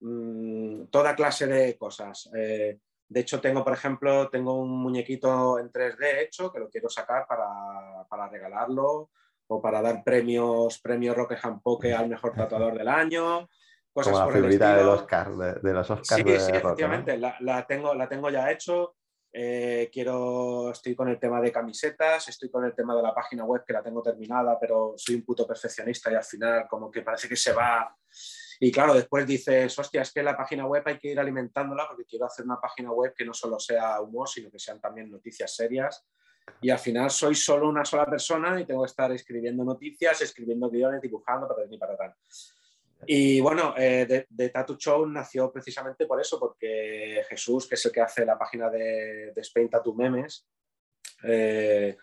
mm, 0.00 0.84
toda 0.86 1.14
clase 1.14 1.46
de 1.46 1.76
cosas. 1.76 2.30
Eh, 2.34 2.78
de 3.08 3.20
hecho, 3.20 3.40
tengo, 3.40 3.62
por 3.62 3.74
ejemplo, 3.74 4.30
tengo 4.30 4.54
un 4.54 4.70
muñequito 4.70 5.58
en 5.58 5.70
3D 5.70 6.22
hecho 6.22 6.50
que 6.50 6.60
lo 6.60 6.70
quiero 6.70 6.88
sacar 6.88 7.26
para, 7.26 8.28
regalarlo 8.28 9.10
o 9.48 9.60
para 9.60 9.82
dar 9.82 10.02
premios, 10.02 10.80
premio 10.80 11.12
Roque 11.12 11.36
Jampoque 11.36 11.92
al 11.92 12.08
mejor 12.08 12.32
tatuador 12.34 12.78
del 12.78 12.88
año. 12.88 13.48
Cosas 13.92 14.12
Como 14.12 14.26
la 14.26 14.32
figurita 14.32 14.76
de, 14.76 14.84
Oscar, 14.84 15.32
de, 15.32 15.72
los 15.72 15.90
Oscars. 15.90 16.22
Sí, 16.22 16.38
sí, 16.38 16.52
efectivamente, 16.54 17.18
la, 17.18 17.66
tengo, 17.66 17.94
la 17.94 18.08
tengo 18.08 18.30
ya 18.30 18.50
hecho. 18.50 18.94
Eh, 19.32 19.88
quiero, 19.92 20.72
estoy 20.72 20.96
con 20.96 21.08
el 21.08 21.18
tema 21.18 21.40
de 21.40 21.52
camisetas, 21.52 22.28
estoy 22.28 22.50
con 22.50 22.64
el 22.64 22.74
tema 22.74 22.96
de 22.96 23.02
la 23.02 23.14
página 23.14 23.44
web 23.44 23.62
que 23.64 23.72
la 23.72 23.82
tengo 23.82 24.02
terminada, 24.02 24.58
pero 24.58 24.94
soy 24.96 25.14
un 25.14 25.24
puto 25.24 25.46
perfeccionista 25.46 26.10
y 26.10 26.16
al 26.16 26.24
final 26.24 26.66
como 26.68 26.90
que 26.90 27.02
parece 27.02 27.28
que 27.28 27.36
se 27.36 27.52
va 27.52 27.96
Y 28.58 28.72
claro, 28.72 28.92
después 28.92 29.26
dices, 29.26 29.78
hostia, 29.78 30.02
es 30.02 30.12
que 30.12 30.22
la 30.22 30.36
página 30.36 30.66
web 30.66 30.82
hay 30.84 30.98
que 30.98 31.12
ir 31.12 31.20
alimentándola 31.20 31.86
porque 31.88 32.04
quiero 32.04 32.26
hacer 32.26 32.44
una 32.44 32.60
página 32.60 32.90
web 32.92 33.14
que 33.16 33.24
no 33.24 33.32
solo 33.32 33.58
sea 33.60 34.00
humor, 34.00 34.28
sino 34.28 34.50
que 34.50 34.58
sean 34.58 34.80
también 34.80 35.10
noticias 35.10 35.54
serias. 35.54 36.04
Y 36.60 36.70
al 36.70 36.78
final 36.78 37.10
soy 37.10 37.36
solo 37.36 37.68
una 37.68 37.84
sola 37.84 38.06
persona 38.06 38.60
y 38.60 38.66
tengo 38.66 38.82
que 38.82 38.90
estar 38.90 39.12
escribiendo 39.12 39.64
noticias, 39.64 40.20
escribiendo 40.22 40.68
guiones, 40.68 41.00
dibujando, 41.00 41.46
para 41.46 41.66
ni 41.66 41.78
para 41.78 41.96
tal. 41.96 42.14
Y 43.06 43.40
bueno, 43.40 43.74
eh, 43.76 44.26
de, 44.28 44.48
Tattoo 44.50 44.76
Show 44.76 45.06
nació 45.06 45.50
precisamente 45.52 46.06
por 46.06 46.20
eso, 46.20 46.38
porque 46.38 47.22
Jesús, 47.28 47.66
que 47.66 47.74
es 47.74 47.86
el 47.86 47.92
que 47.92 48.00
hace 48.00 48.26
la 48.26 48.38
página 48.38 48.68
de, 48.68 49.32
de 49.34 49.40
Spain 49.40 49.70
Tattoo 49.70 49.94
Memes, 49.94 50.46
eh, 51.22 51.96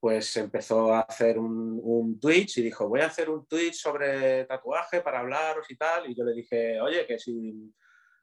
pues 0.00 0.36
empezó 0.36 0.92
a 0.92 1.02
hacer 1.02 1.38
un, 1.38 1.78
un, 1.82 2.18
Twitch 2.18 2.58
y 2.58 2.62
dijo, 2.62 2.88
voy 2.88 3.00
a 3.00 3.06
hacer 3.06 3.30
un 3.30 3.46
Twitch 3.46 3.74
sobre 3.74 4.44
tatuaje 4.46 5.00
para 5.00 5.20
hablaros 5.20 5.70
y 5.70 5.76
tal. 5.76 6.10
Y 6.10 6.14
yo 6.14 6.24
le 6.24 6.32
dije, 6.32 6.80
oye, 6.80 7.06
que 7.06 7.18
si, 7.18 7.72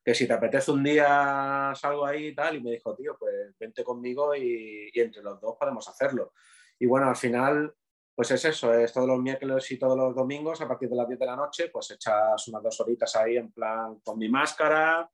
que 0.04 0.14
si 0.14 0.28
te 0.28 0.34
apetece 0.34 0.72
un 0.72 0.84
día 0.84 1.72
salgo 1.76 2.06
ahí 2.06 2.28
y 2.28 2.36
tal. 2.36 2.58
Y 2.58 2.62
me 2.62 2.72
dijo, 2.72 2.96
tío, 2.96 3.16
pues 3.18 3.58
vente 3.58 3.84
conmigo 3.84 4.36
y, 4.36 4.90
y 4.94 5.00
entre 5.00 5.22
los 5.22 5.40
dos 5.40 5.56
podemos 5.58 5.88
hacerlo. 5.88 6.34
Y 6.80 6.86
bueno, 6.86 7.08
al 7.08 7.16
final 7.16 7.74
pues 8.20 8.32
es 8.32 8.44
eso, 8.44 8.74
es 8.74 8.92
todos 8.92 9.08
los 9.08 9.22
miércoles 9.22 9.72
y 9.72 9.80
todos 9.80 9.96
los 9.96 10.14
domingos 10.14 10.60
a 10.60 10.68
partir 10.68 10.90
de 10.90 10.96
las 10.98 11.08
10 11.08 11.22
de 11.22 11.26
la 11.26 11.38
noche, 11.38 11.70
pues 11.70 11.92
echas 11.92 12.46
unas 12.50 12.62
dos 12.62 12.82
horitas 12.82 13.16
ahí 13.16 13.38
en 13.38 13.50
plan 13.50 13.98
con 14.04 14.20
mi 14.20 14.28
máscara 14.28 15.10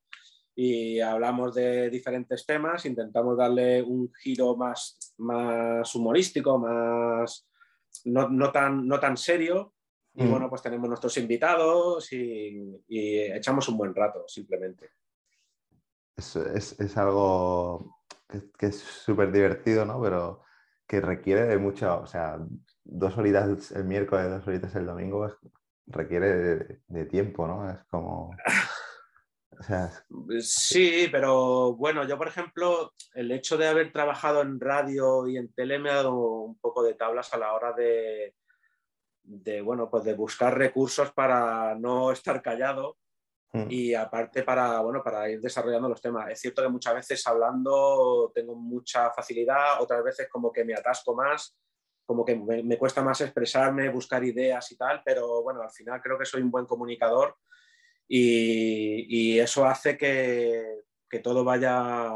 y 0.55 0.99
hablamos 0.99 1.53
de 1.53 1.91
diferentes 1.91 2.47
temas, 2.47 2.83
intentamos 2.83 3.37
darle 3.37 3.83
un 3.83 4.11
giro 4.11 4.55
más, 4.57 5.13
más 5.19 5.93
humorístico, 5.93 6.57
más 6.57 7.47
no, 8.05 8.51
tan, 8.51 8.87
no 8.87 8.99
tan 8.99 9.17
serio. 9.17 9.75
Y 10.15 10.23
mm. 10.23 10.31
bueno, 10.31 10.49
pues 10.49 10.63
tenemos 10.63 10.89
nuestros 10.89 11.15
invitados 11.19 12.11
y, 12.11 12.81
echamos 12.87 13.69
un 13.69 13.77
buen 13.77 13.93
rato, 13.93 14.23
simplemente. 14.27 14.89
Es, 16.17 16.35
es, 16.35 16.97
algo 16.97 18.01
que, 18.27 18.49
que 18.57 18.65
es 18.65 18.79
súper 18.79 19.31
divertido, 19.31 19.85
¿no? 19.85 20.01
Pero 20.01 20.41
que 20.87 21.01
requiere 21.01 21.45
de 21.45 21.59
mucho, 21.59 22.01
o 22.01 22.07
sea, 22.07 22.39
dos 22.85 23.17
horitas 23.17 23.71
el 23.71 23.83
miércoles, 23.83 24.29
dos 24.29 24.47
horitas 24.47 24.75
el 24.75 24.85
domingo, 24.85 25.27
requiere 25.87 26.81
de, 26.87 27.05
tiempo, 27.05 27.47
¿no? 27.47 27.69
Es 27.69 27.83
como... 27.89 28.31
Sí, 30.39 31.07
pero 31.11 31.75
bueno, 31.75 32.05
yo 32.05 32.17
por 32.17 32.27
ejemplo, 32.27 32.93
el 33.13 33.31
hecho 33.31 33.57
de 33.57 33.67
haber 33.67 33.91
trabajado 33.91 34.41
en 34.41 34.59
radio 34.59 35.27
y 35.27 35.37
en 35.37 35.51
tele 35.53 35.79
me 35.79 35.89
ha 35.89 35.95
dado 35.95 36.13
un 36.13 36.59
poco 36.59 36.83
de 36.83 36.93
tablas 36.93 37.33
a 37.33 37.37
la 37.37 37.53
hora 37.53 37.71
de, 37.71 38.35
de 39.23 39.61
bueno, 39.61 39.89
pues 39.89 40.03
de 40.03 40.13
buscar 40.13 40.57
recursos 40.57 41.11
para 41.13 41.73
no 41.75 42.11
estar 42.11 42.41
callado 42.41 42.97
mm. 43.53 43.67
y 43.69 43.93
aparte 43.93 44.43
para, 44.43 44.81
bueno, 44.81 45.01
para 45.01 45.29
ir 45.29 45.39
desarrollando 45.39 45.87
los 45.87 46.01
temas. 46.01 46.29
Es 46.29 46.41
cierto 46.41 46.61
que 46.61 46.69
muchas 46.69 46.95
veces 46.95 47.25
hablando 47.25 48.31
tengo 48.35 48.55
mucha 48.55 49.09
facilidad, 49.11 49.81
otras 49.81 50.03
veces 50.03 50.27
como 50.29 50.51
que 50.51 50.65
me 50.65 50.73
atasco 50.73 51.15
más 51.15 51.57
como 52.05 52.23
que 52.23 52.35
me, 52.35 52.77
cuesta 52.77 53.01
más 53.01 53.21
expresarme, 53.21 53.89
buscar 53.89 54.23
ideas 54.23 54.71
y 54.71 54.77
tal, 54.77 55.01
pero 55.03 55.41
bueno, 55.43 55.61
al 55.61 55.71
final 55.71 56.01
creo 56.01 56.17
que 56.17 56.25
soy 56.25 56.41
un 56.41 56.51
buen 56.51 56.65
comunicador 56.65 57.35
y, 58.07 59.39
eso 59.39 59.65
hace 59.65 59.97
que, 59.97 60.83
que, 61.09 61.19
todo 61.19 61.43
vaya 61.43 62.11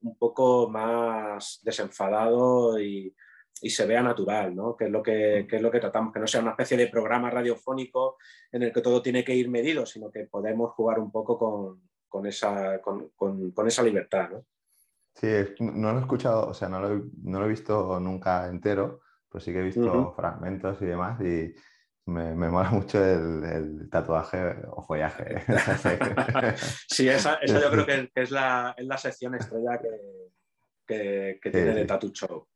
un 0.00 0.18
poco 0.18 0.68
más 0.68 1.60
desenfadado 1.62 2.80
y, 2.80 3.14
y 3.62 3.70
se 3.70 3.86
vea 3.86 4.02
natural, 4.02 4.54
¿no? 4.54 4.76
que, 4.76 4.86
es 4.86 4.90
lo 4.90 5.02
que, 5.02 5.46
que, 5.48 5.56
es 5.56 5.62
lo 5.62 5.70
que 5.70 5.80
tratamos, 5.80 6.12
que 6.12 6.20
no 6.20 6.26
sea 6.26 6.40
una 6.40 6.52
especie 6.52 6.76
de 6.76 6.88
programa 6.88 7.30
radiofónico 7.30 8.16
en 8.50 8.62
el 8.62 8.72
que 8.72 8.80
todo 8.80 9.02
tiene 9.02 9.24
que 9.24 9.34
ir 9.34 9.50
medido, 9.50 9.84
sino 9.84 10.10
que 10.10 10.24
podemos 10.24 10.72
jugar 10.72 10.98
un 10.98 11.10
poco 11.10 11.38
con, 11.38 11.82
con 12.08 12.26
esa, 12.26 12.80
con, 12.80 13.10
con, 13.14 13.66
esa 13.66 13.82
libertad. 13.82 14.30
¿no? 14.30 14.44
Sí, 15.14 15.28
no 15.60 15.92
lo 15.92 15.98
he 15.98 16.02
escuchado, 16.02 16.48
o 16.48 16.54
sea, 16.54 16.68
no 16.68 16.80
lo, 16.80 17.04
no 17.22 17.40
lo 17.40 17.46
he 17.46 17.50
visto 17.50 18.00
nunca 18.00 18.48
entero, 18.48 19.00
pues 19.30 19.44
sí 19.44 19.52
que 19.52 19.60
he 19.60 19.62
visto 19.62 20.12
fragmentos 20.14 20.82
y 20.82 20.86
demás 20.86 21.20
y 21.20 21.54
me, 22.06 22.34
me 22.34 22.48
mola 22.50 22.70
mucho 22.70 23.02
el, 23.02 23.88
tatuaje 23.90 24.56
o 24.68 24.82
follaje. 24.82 25.42
sí, 26.88 27.08
esa, 27.08 27.34
esa, 27.36 27.60
yo 27.60 27.70
creo 27.70 27.86
que, 27.86 28.10
es, 28.14 28.30
la, 28.30 28.74
es, 28.76 28.86
la, 28.86 28.98
sección 28.98 29.34
estrella 29.34 29.80
que, 30.86 31.38
que, 31.40 31.50
tiene 31.50 31.74
de 31.74 31.84
Tattoo 31.84 32.10
Show. 32.10 32.46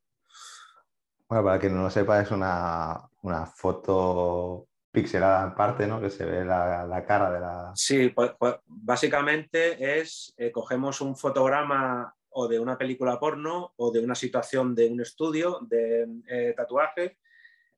Bueno, 1.27 1.43
para 1.43 1.59
quien 1.59 1.73
no 1.73 1.83
lo 1.83 1.89
sepa, 1.89 2.21
es 2.21 2.29
una, 2.31 3.01
una 3.21 3.45
foto 3.45 4.67
pixelada 4.91 5.47
en 5.47 5.55
parte, 5.55 5.87
¿no? 5.87 5.99
Que 5.99 6.09
se 6.09 6.25
ve 6.25 6.45
la, 6.45 6.85
la 6.85 7.05
cara 7.05 7.31
de 7.31 7.39
la... 7.39 7.71
Sí, 7.75 8.09
pues, 8.09 8.31
pues 8.37 8.55
básicamente 8.65 9.99
es, 9.99 10.33
eh, 10.37 10.51
cogemos 10.51 11.01
un 11.01 11.15
fotograma 11.15 12.13
o 12.37 12.47
de 12.47 12.59
una 12.59 12.77
película 12.77 13.19
porno 13.19 13.73
o 13.77 13.91
de 13.91 13.99
una 13.99 14.15
situación 14.15 14.75
de 14.75 14.89
un 14.89 15.01
estudio 15.01 15.59
de 15.61 16.07
eh, 16.27 16.53
tatuaje. 16.55 17.17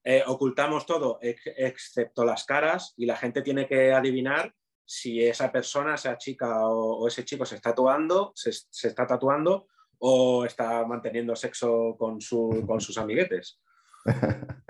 Eh, 0.03 0.23
ocultamos 0.25 0.85
todo 0.85 1.19
excepto 1.21 2.25
las 2.25 2.45
caras 2.45 2.93
y 2.97 3.05
la 3.05 3.17
gente 3.17 3.41
tiene 3.41 3.67
que 3.67 3.93
adivinar 3.93 4.53
si 4.85 5.23
esa 5.23 5.51
persona, 5.51 5.95
esa 5.95 6.17
chica 6.17 6.67
o, 6.67 7.07
ese 7.07 7.25
chico 7.25 7.45
se 7.45 7.55
está 7.55 7.71
tatuando, 7.71 8.31
se, 8.33 8.49
está 8.49 9.05
tatuando 9.05 9.67
o 9.99 10.45
está 10.45 10.85
manteniendo 10.85 11.35
sexo 11.35 11.95
con, 11.97 12.19
con 12.65 12.81
sus 12.81 12.97
amiguetes. 12.97 13.59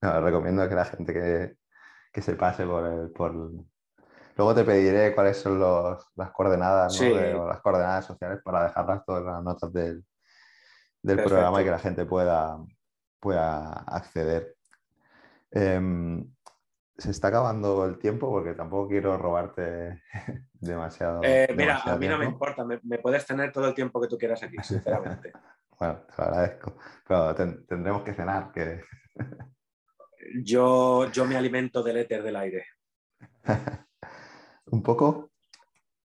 recomiendo 0.00 0.68
que 0.68 0.74
la 0.74 0.84
gente 0.84 1.12
que, 2.12 2.22
se 2.22 2.34
pase 2.34 2.66
por, 2.66 2.84
el, 2.86 3.10
por, 3.10 3.52
Luego 4.38 4.54
te 4.54 4.62
pediré 4.62 5.16
cuáles 5.16 5.36
son 5.36 5.58
las 6.14 6.30
coordenadas, 6.30 7.00
o 7.00 7.48
las 7.48 7.60
coordenadas 7.60 8.06
sociales 8.06 8.38
para 8.44 8.68
dejarlas 8.68 9.04
todas 9.04 9.24
las 9.24 9.42
notas 9.42 9.72
del, 9.72 10.04
programa 11.02 11.60
y 11.60 11.64
que 11.64 11.70
la 11.72 11.80
gente 11.80 12.06
pueda, 12.06 12.56
pueda 13.18 13.72
acceder. 13.72 14.54
Em, 15.50 16.24
se 16.96 17.10
está 17.10 17.28
acabando 17.28 17.84
el 17.84 17.98
tiempo 17.98 18.30
porque 18.30 18.54
tampoco 18.54 18.88
quiero 18.88 19.18
robarte 19.18 20.04
demasiado. 20.52 21.20
Eh, 21.24 21.52
mira, 21.56 21.82
a 21.82 21.96
mí 21.96 22.06
no 22.06 22.16
me 22.16 22.26
importa, 22.26 22.64
me, 22.64 22.78
puedes 23.00 23.26
tener 23.26 23.50
todo 23.50 23.66
el 23.66 23.74
tiempo 23.74 24.00
que 24.00 24.06
tú 24.06 24.16
quieras 24.16 24.40
aquí, 24.44 24.56
sinceramente. 24.62 25.32
bueno, 25.80 26.02
te 26.06 26.14
lo 26.16 26.24
agradezco, 26.24 26.76
pero 27.04 27.34
tendremos 27.34 28.02
que 28.04 28.14
cenar. 28.14 28.52
Que... 28.52 28.82
yo, 30.44 31.10
yo 31.10 31.24
me 31.24 31.36
alimento 31.36 31.82
del 31.82 31.96
éter 31.96 32.22
del 32.22 32.36
aire. 32.36 32.66
un 34.70 34.82
poco 34.82 35.30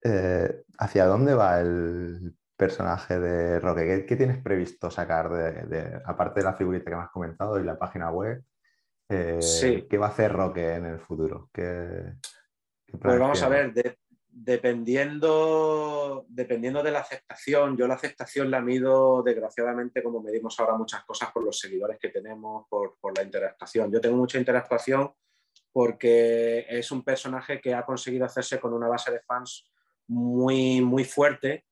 eh, 0.03 0.64
hacia 0.78 1.05
dónde 1.05 1.34
va 1.34 1.60
el 1.60 2.36
personaje 2.55 3.20
de 3.20 3.60
Roque. 3.60 4.05
¿Qué, 4.05 4.16
tienes 4.16 4.41
previsto 4.41 4.91
sacar, 4.91 5.30
de, 5.68 6.01
aparte 6.05 6.41
de 6.41 6.45
la 6.45 6.53
figurita 6.53 6.89
que 6.89 6.95
me 6.95 7.03
has 7.03 7.12
comentado 7.12 7.60
y 7.60 7.64
la 7.64 7.78
página 7.78 8.12
web? 8.12 8.43
Eh, 9.07 9.39
¿Qué 9.89 9.97
va 9.97 10.07
a 10.07 10.10
hacer 10.10 10.32
Roque 10.32 10.76
en 10.76 10.86
el 10.86 10.99
futuro? 10.99 11.49
¿Qué, 11.53 12.14
pues 12.99 13.20
vamos 13.20 13.41
a 13.43 13.49
ver, 13.49 13.74
dependiendo, 14.28 16.26
dependiendo 16.28 16.82
de 16.82 16.91
la 16.91 16.99
aceptación, 16.99 17.78
yo 17.78 17.88
la 17.88 17.95
aceptación 17.95 18.49
la 18.49 18.62
mido 18.62 19.22
desgraciadamente 19.24 20.01
como 20.01 20.22
medimos 20.22 20.60
ahora 20.60 20.78
muchas 20.78 21.03
cosas 21.03 21.32
por 21.32 21.43
los 21.43 21.60
seguidores 21.60 21.97
que 21.99 22.10
tenemos, 22.10 22.66
por, 22.70 22.97
por 22.99 23.16
la 23.18 23.24
interactuación. 23.24 23.91
Yo 23.91 24.01
tengo 24.01 24.18
mucha 24.18 24.39
interactuación 24.39 25.12
porque 25.72 26.66
es 26.70 26.92
un 26.92 27.04
personaje 27.04 27.62
que 27.62 27.74
ha 27.74 27.86
conseguido 27.86 28.26
hacerse 28.26 28.60
con 28.60 28.74
una 28.74 28.88
base 28.88 29.12
de 29.12 29.22
fans 29.22 29.70
muy, 30.08 30.82
muy 30.82 31.06
fuerte. 31.06 31.66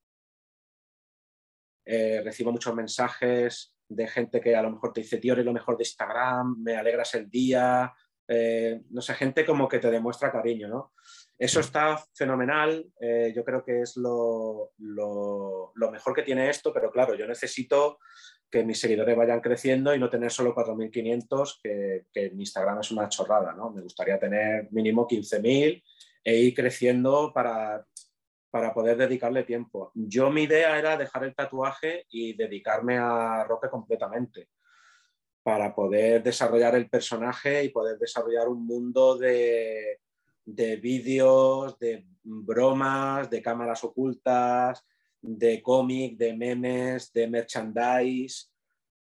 Eh, 1.86 2.22
recibo 2.24 2.52
muchos 2.52 2.76
mensajes 2.76 3.74
de 3.89 4.08
gente 4.08 4.41
que 4.41 4.56
a 4.56 4.62
lo 4.62 4.72
mejor 4.72 4.93
te 4.93 5.02
dice, 5.02 5.18
tío, 5.18 5.34
eres 5.34 5.45
lo 5.45 5.54
mejor 5.54 5.78
de 5.78 5.84
Instagram, 5.84 6.62
me 6.62 6.76
alegras 6.76 7.16
el 7.16 7.30
día, 7.30 7.93
eh, 8.28 8.82
no 8.89 9.02
sé, 9.02 9.14
gente 9.14 9.45
como 9.45 9.70
que 9.70 9.80
te 9.80 9.89
demuestra 9.89 10.32
cariño, 10.32 10.68
¿no? 10.68 10.93
Eso 11.38 11.62
está 11.62 11.98
fenomenal, 12.14 12.86
eh, 13.00 13.32
yo 13.34 13.43
creo 13.45 13.64
que 13.64 13.82
es 13.82 13.95
lo, 13.95 14.74
lo, 14.80 15.91
mejor 15.91 16.14
que 16.14 16.24
tiene 16.24 16.50
esto, 16.50 16.74
pero 16.74 16.91
claro, 16.91 17.16
yo 17.16 17.26
necesito 17.26 18.00
que 18.50 18.64
mis 18.64 18.80
seguidores 18.80 19.16
vayan 19.16 19.41
creciendo 19.41 19.93
y 19.93 20.00
no 20.00 20.10
tener 20.10 20.32
solo 20.32 20.56
4.500, 20.56 21.60
que, 21.62 22.06
que 22.12 22.26
Instagram 22.28 22.80
es 22.80 22.91
una 22.91 23.10
chorrada, 23.10 23.54
¿no? 23.54 23.72
Me 23.72 23.82
gustaría 23.82 24.20
tener 24.20 24.68
mínimo 24.72 25.08
15.000 25.08 25.84
e 26.24 26.36
ir 26.36 26.54
creciendo 26.54 27.32
para, 27.34 27.86
para 28.50 28.74
poder 28.74 28.98
dedicarle 28.98 29.43
tiempo. 29.43 29.91
Yo 29.93 30.30
mi 30.30 30.43
idea 30.43 30.78
era 30.78 30.98
dejar 30.98 31.24
el 31.26 31.36
tatuaje 31.36 32.06
y 32.10 32.34
dedicarme 32.34 32.98
a 32.98 33.43
Roque 33.43 33.70
completamente 33.70 34.50
para 35.43 35.74
poder 35.74 36.24
desarrollar 36.24 36.76
el 36.76 36.89
personaje 36.89 37.64
y 37.64 37.70
poder 37.70 37.98
desarrollar 37.98 38.50
un 38.50 38.66
mundo 38.66 39.18
de, 39.18 40.00
de 40.43 40.76
vídeos, 40.78 41.78
de 41.80 42.06
bromas, 42.24 43.30
de 43.30 43.41
cámaras 43.41 43.84
ocultas, 43.84 44.86
de 45.22 45.61
cómic, 45.61 46.18
de 46.18 46.36
memes, 46.36 47.11
de 47.11 47.28
merchandise, 47.28 48.47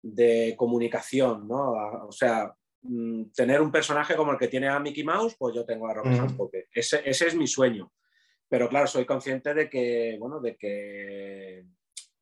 de 0.02 0.54
comunicación, 0.56 1.46
¿no? 1.46 1.72
O 2.06 2.12
sea, 2.12 2.54
mm, 2.82 3.30
tener 3.34 3.60
un 3.60 3.72
personaje 3.72 4.16
como 4.16 4.32
el 4.32 4.38
que 4.38 4.48
tiene 4.48 4.68
a 4.68 4.78
Mickey 4.78 5.04
Mouse, 5.04 5.36
pues 5.38 5.54
yo 5.54 5.64
tengo 5.64 5.88
a 5.88 5.94
Roque 5.94 6.10
mm. 6.10 6.48
Ese, 6.72 7.08
ese, 7.08 7.26
es 7.28 7.34
mi 7.34 7.46
sueño. 7.46 7.92
Pero 8.48 8.68
claro, 8.68 8.86
soy 8.86 9.04
consciente 9.04 9.52
de 9.52 9.68
que, 9.68 10.16
bueno, 10.18 10.40
de 10.40 10.56
que, 10.56 11.66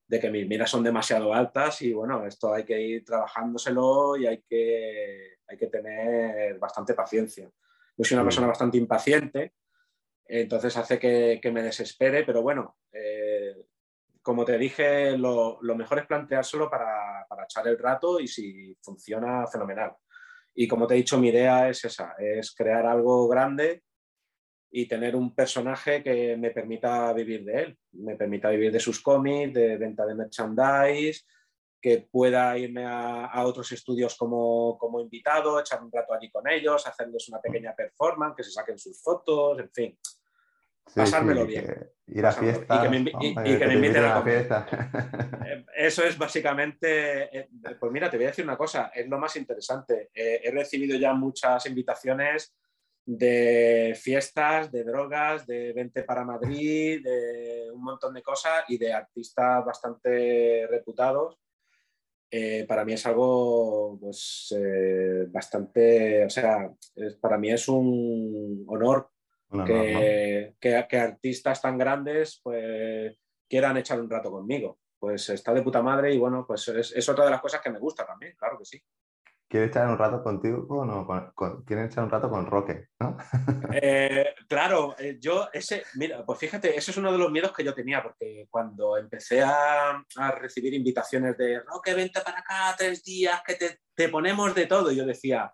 de 0.09 0.21
que 0.21 0.31
mis 0.31 0.47
miras 0.47 0.71
son 0.71 0.83
demasiado 0.83 1.33
altas 1.33 1.83
y 1.83 1.93
bueno, 1.93 2.27
esto 2.27 2.53
hay 2.53 2.65
que 2.65 2.81
ir 2.81 3.05
trabajándoselo 3.05 4.17
y 4.17 4.27
hay 4.27 4.43
que, 4.43 5.39
hay 5.47 5.57
que 5.57 5.67
tener 5.67 6.59
bastante 6.59 6.95
paciencia. 6.95 7.51
Yo 7.97 8.05
soy 8.05 8.17
una 8.17 8.25
persona 8.25 8.49
bastante 8.49 8.77
impaciente, 8.77 9.55
entonces 10.27 10.77
hace 10.77 10.99
que, 10.99 11.41
me 11.53 11.63
desespere, 11.63 12.25
pero 12.25 12.43
bueno, 12.43 12.77
eh, 12.93 13.55
como 14.27 14.45
te 14.45 14.59
dije, 14.59 15.17
lo, 15.17 15.61
mejor 15.77 16.01
es 16.01 16.07
planteárselo 16.07 16.69
para, 16.69 17.25
para, 17.29 17.45
echar 17.45 17.69
el 17.69 17.79
rato 17.79 18.19
y 18.19 18.27
si 18.27 18.77
funciona, 18.83 19.47
fenomenal. 19.47 19.93
Y 20.53 20.67
como 20.67 20.85
te 20.85 20.95
he 20.95 20.97
dicho, 20.97 21.17
mi 21.17 21.29
idea 21.29 21.69
es 21.69 21.85
esa, 21.85 22.17
es 22.19 22.53
crear 22.53 22.87
algo 22.87 23.29
grande 23.29 23.85
y 24.69 24.89
tener 24.89 25.15
un 25.15 25.33
personaje 25.33 26.03
que 26.03 26.37
me 26.37 26.51
permita 26.51 27.13
vivir 27.13 27.45
de 27.45 27.63
él, 27.63 27.79
me 27.93 28.17
permita 28.17 28.51
vivir 28.51 28.73
de 28.73 28.81
sus 28.81 29.01
cómics, 29.01 29.55
de 29.55 29.77
venta 29.77 30.05
de 30.05 30.17
merchandise, 30.17 31.25
que 31.81 32.09
pueda 32.11 32.59
irme 32.59 32.85
a, 32.85 33.45
otros 33.45 33.71
estudios 33.71 34.17
como, 34.17 34.77
como, 34.77 34.99
invitado, 34.99 35.61
echar 35.61 35.85
un 35.85 35.93
rato 35.93 36.15
allí 36.15 36.33
con 36.33 36.49
ellos, 36.49 36.85
hacerles 36.85 37.29
una 37.29 37.41
pequeña 37.41 37.77
performance, 37.77 38.35
que 38.37 38.43
se 38.43 38.51
saquen 38.51 38.77
sus 38.77 39.01
fotos, 39.01 39.61
en 39.61 39.71
fin. 39.71 39.99
Pasármelo 40.95 41.47
bien. 41.47 41.91
Ir 42.07 42.25
a 42.25 42.33
fiesta. 42.33 42.79
Y 42.79 42.83
que 42.83 42.89
me, 42.89 42.97
inviten 43.75 44.05
a, 44.05 44.23
fiesta. 44.23 44.67
Eh, 45.45 45.65
eso 45.77 46.05
es 46.05 46.17
básicamente. 46.17 47.39
Eh, 47.39 47.49
pues 47.79 47.93
mira, 47.93 48.09
te 48.09 48.17
voy 48.17 48.27
a 48.27 48.29
decir 48.29 48.45
una 48.45 48.57
cosa, 48.57 48.93
es 48.95 49.09
lo 49.09 49.19
más 49.19 49.35
interesante. 49.37 50.11
Eh, 50.15 50.41
he 50.45 50.51
recibido 50.51 50.97
ya 50.97 51.13
muchas 51.13 51.67
invitaciones 51.67 52.55
de 53.05 53.97
fiestas, 54.01 54.71
de 54.71 54.85
drogas, 54.85 55.47
de 55.47 55.73
vente 55.73 56.03
para 56.03 56.25
Madrid, 56.25 57.03
de 57.05 57.71
un 57.73 57.83
montón 57.83 58.15
de 58.15 58.23
cosas 58.23 58.65
y 58.69 58.79
de 58.79 58.93
artistas 58.93 59.65
bastante 59.65 60.67
reputados 60.69 61.39
eh, 62.31 62.65
para 62.67 62.85
mí 62.85 62.93
es 62.93 63.07
algo 63.07 63.99
pues, 64.01 64.55
eh, 64.57 65.27
bastante, 65.29 66.25
o 66.25 66.31
sea, 66.31 66.73
para 67.21 67.39
mí 67.39 67.51
es 67.51 67.69
un 67.69 68.65
honor, 68.67 69.11
que, 69.65 70.55
que, 70.61 70.99
artistas 70.99 71.63
tan 71.63 71.79
grandes 71.79 72.41
pues, 72.43 73.17
quieran 73.49 73.77
echar 73.77 74.01
un 74.01 74.11
rato 74.11 74.31
conmigo. 74.31 74.79
Pues 74.99 75.29
está 75.29 75.53
de 75.53 75.63
puta 75.63 75.83
madre 75.83 76.15
y 76.15 76.19
bueno, 76.19 76.45
pues 76.47 76.69
es 76.69 77.09
otra 77.09 77.27
de 77.27 77.31
las 77.31 77.41
cosas 77.41 77.61
que 77.61 77.71
me 77.71 77.79
gusta 77.79 78.07
también, 78.07 78.35
claro 78.37 78.59
que 78.59 78.65
sí. 78.65 78.83
¿Quieres 79.49 79.69
echar 79.71 79.89
un 79.89 79.97
rato 79.97 80.25
contigo 80.25 80.67
o 80.69 80.85
no? 80.85 81.07
Con, 81.07 81.65
echar 81.69 82.03
un 82.03 82.11
rato 82.11 82.29
con 82.29 82.47
Roque? 82.47 82.89
¿no? 83.01 83.17
Eh, 83.79 84.35
claro, 84.49 84.97
eh, 84.99 85.19
yo 85.21 85.49
ese, 85.53 85.85
mira, 85.95 86.25
pues 86.25 86.39
fíjate, 86.39 86.77
ese 86.77 86.91
es 86.91 86.97
uno 86.97 87.13
de 87.13 87.19
los 87.19 87.31
miedos 87.31 87.53
que 87.53 87.63
yo 87.63 87.75
tenía, 87.75 88.03
porque 88.03 88.47
cuando 88.51 88.97
empecé 88.97 89.43
a, 89.43 90.03
recibir 90.39 90.73
invitaciones 90.75 91.37
de 91.37 91.61
Roque, 91.61 91.95
vente 91.95 92.21
para 92.23 92.41
acá 92.41 92.75
tres 92.77 93.05
días, 93.05 93.41
que 93.47 93.55
te, 93.95 94.09
ponemos 94.09 94.55
de 94.55 94.67
todo, 94.67 94.91
yo 94.91 95.05
decía, 95.05 95.53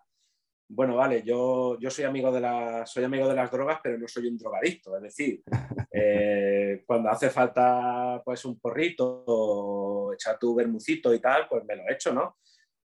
bueno, 0.73 0.95
vale, 0.95 1.23
yo, 1.23 1.77
yo 1.79 1.89
soy, 1.89 2.05
amigo 2.05 2.31
de 2.31 2.41
la, 2.41 2.85
soy 2.85 3.03
amigo 3.03 3.27
de 3.27 3.35
las 3.35 3.51
drogas, 3.51 3.79
pero 3.81 3.97
no 3.97 4.07
soy 4.07 4.27
un 4.27 4.37
drogadicto, 4.37 4.95
es 4.97 5.03
decir, 5.03 5.41
eh, 5.91 6.83
cuando 6.85 7.09
hace 7.09 7.29
falta 7.29 8.21
pues 8.23 8.43
un 8.45 8.59
porrito 8.59 9.23
o 9.25 10.13
echar 10.13 10.37
tu 10.37 10.55
bermucito 10.55 11.13
y 11.13 11.19
tal, 11.19 11.47
pues 11.47 11.63
me 11.65 11.75
lo 11.75 11.83
echo, 11.89 12.13
¿no? 12.13 12.37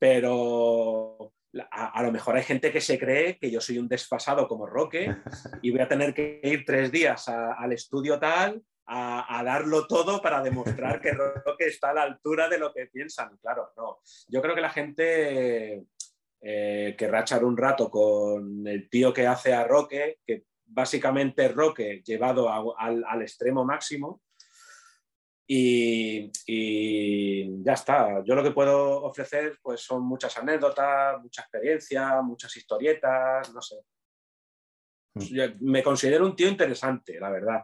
pero 0.05 1.33
a, 1.71 2.03
lo 2.03 2.11
mejor 2.11 2.35
hay 2.35 2.43
gente 2.43 2.71
que 2.71 2.81
se 2.81 2.99
cree 2.99 3.37
que 3.37 3.49
yo 3.49 3.61
soy 3.61 3.77
un 3.77 3.87
desfasado 3.87 4.47
como 4.47 4.65
Roque 4.65 5.15
y 5.61 5.71
voy 5.71 5.79
a 5.79 5.87
tener 5.87 6.13
que 6.13 6.39
ir 6.43 6.65
tres 6.65 6.91
días 6.91 7.27
al 7.29 7.71
estudio 7.71 8.19
tal 8.19 8.61
a, 8.87 9.41
darlo 9.43 9.87
todo 9.87 10.21
para 10.21 10.43
demostrar 10.43 11.01
que 11.01 11.11
Roque 11.45 11.65
está 11.65 11.89
a 11.89 11.93
la 11.93 12.03
altura 12.03 12.47
de 12.47 12.59
lo 12.59 12.71
que 12.71 12.85
piensan. 12.85 13.35
Claro, 13.37 13.71
no. 13.75 13.99
Yo 14.27 14.41
creo 14.43 14.53
que 14.53 14.61
la 14.61 14.69
gente 14.69 15.85
eh, 16.47 16.95
querrá 16.95 17.21
echar 17.21 17.43
un 17.43 17.57
rato 17.57 17.89
con 17.89 18.67
el 18.67 18.87
tío 18.87 19.11
que 19.11 19.25
hace 19.25 19.53
a 19.53 19.63
Roque, 19.63 20.19
que 20.23 20.43
básicamente 20.65 21.45
es 21.45 21.55
Roque 21.55 22.03
llevado 22.05 22.49
al 22.77 23.21
extremo 23.21 23.65
máximo 23.65 24.21
y, 25.47 26.31
ya 27.63 27.73
está. 27.73 28.23
Yo 28.23 28.35
lo 28.35 28.43
que 28.43 28.51
puedo 28.51 29.03
ofrecer 29.03 29.57
pues, 29.61 29.81
son 29.81 30.03
muchas 30.03 30.37
anécdotas, 30.37 31.21
mucha 31.21 31.41
experiencia, 31.41 32.21
muchas 32.21 32.55
historietas, 32.55 33.53
no 33.53 33.61
sé. 33.61 33.75
Mm. 35.15 35.71
Me 35.71 35.83
considero 35.83 36.25
un 36.25 36.35
tío 36.35 36.47
interesante, 36.47 37.19
la 37.19 37.29
verdad. 37.29 37.63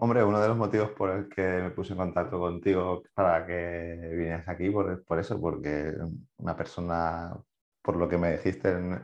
Hombre, 0.00 0.22
uno 0.22 0.40
de 0.40 0.48
los 0.48 0.56
motivos 0.56 0.90
por 0.90 1.10
el 1.10 1.28
que 1.28 1.40
me 1.40 1.70
puse 1.70 1.92
en 1.92 1.98
contacto 1.98 2.38
contigo 2.38 3.02
para 3.14 3.46
que 3.46 4.10
vinieras 4.12 4.46
aquí, 4.48 4.68
por, 4.68 5.04
por 5.04 5.18
eso, 5.18 5.40
porque 5.40 5.94
una 6.36 6.54
persona, 6.54 7.34
por 7.86 7.96
lo 7.96 8.08
que 8.08 8.18
me 8.18 8.32
dijiste 8.32 8.68
en, 8.68 9.00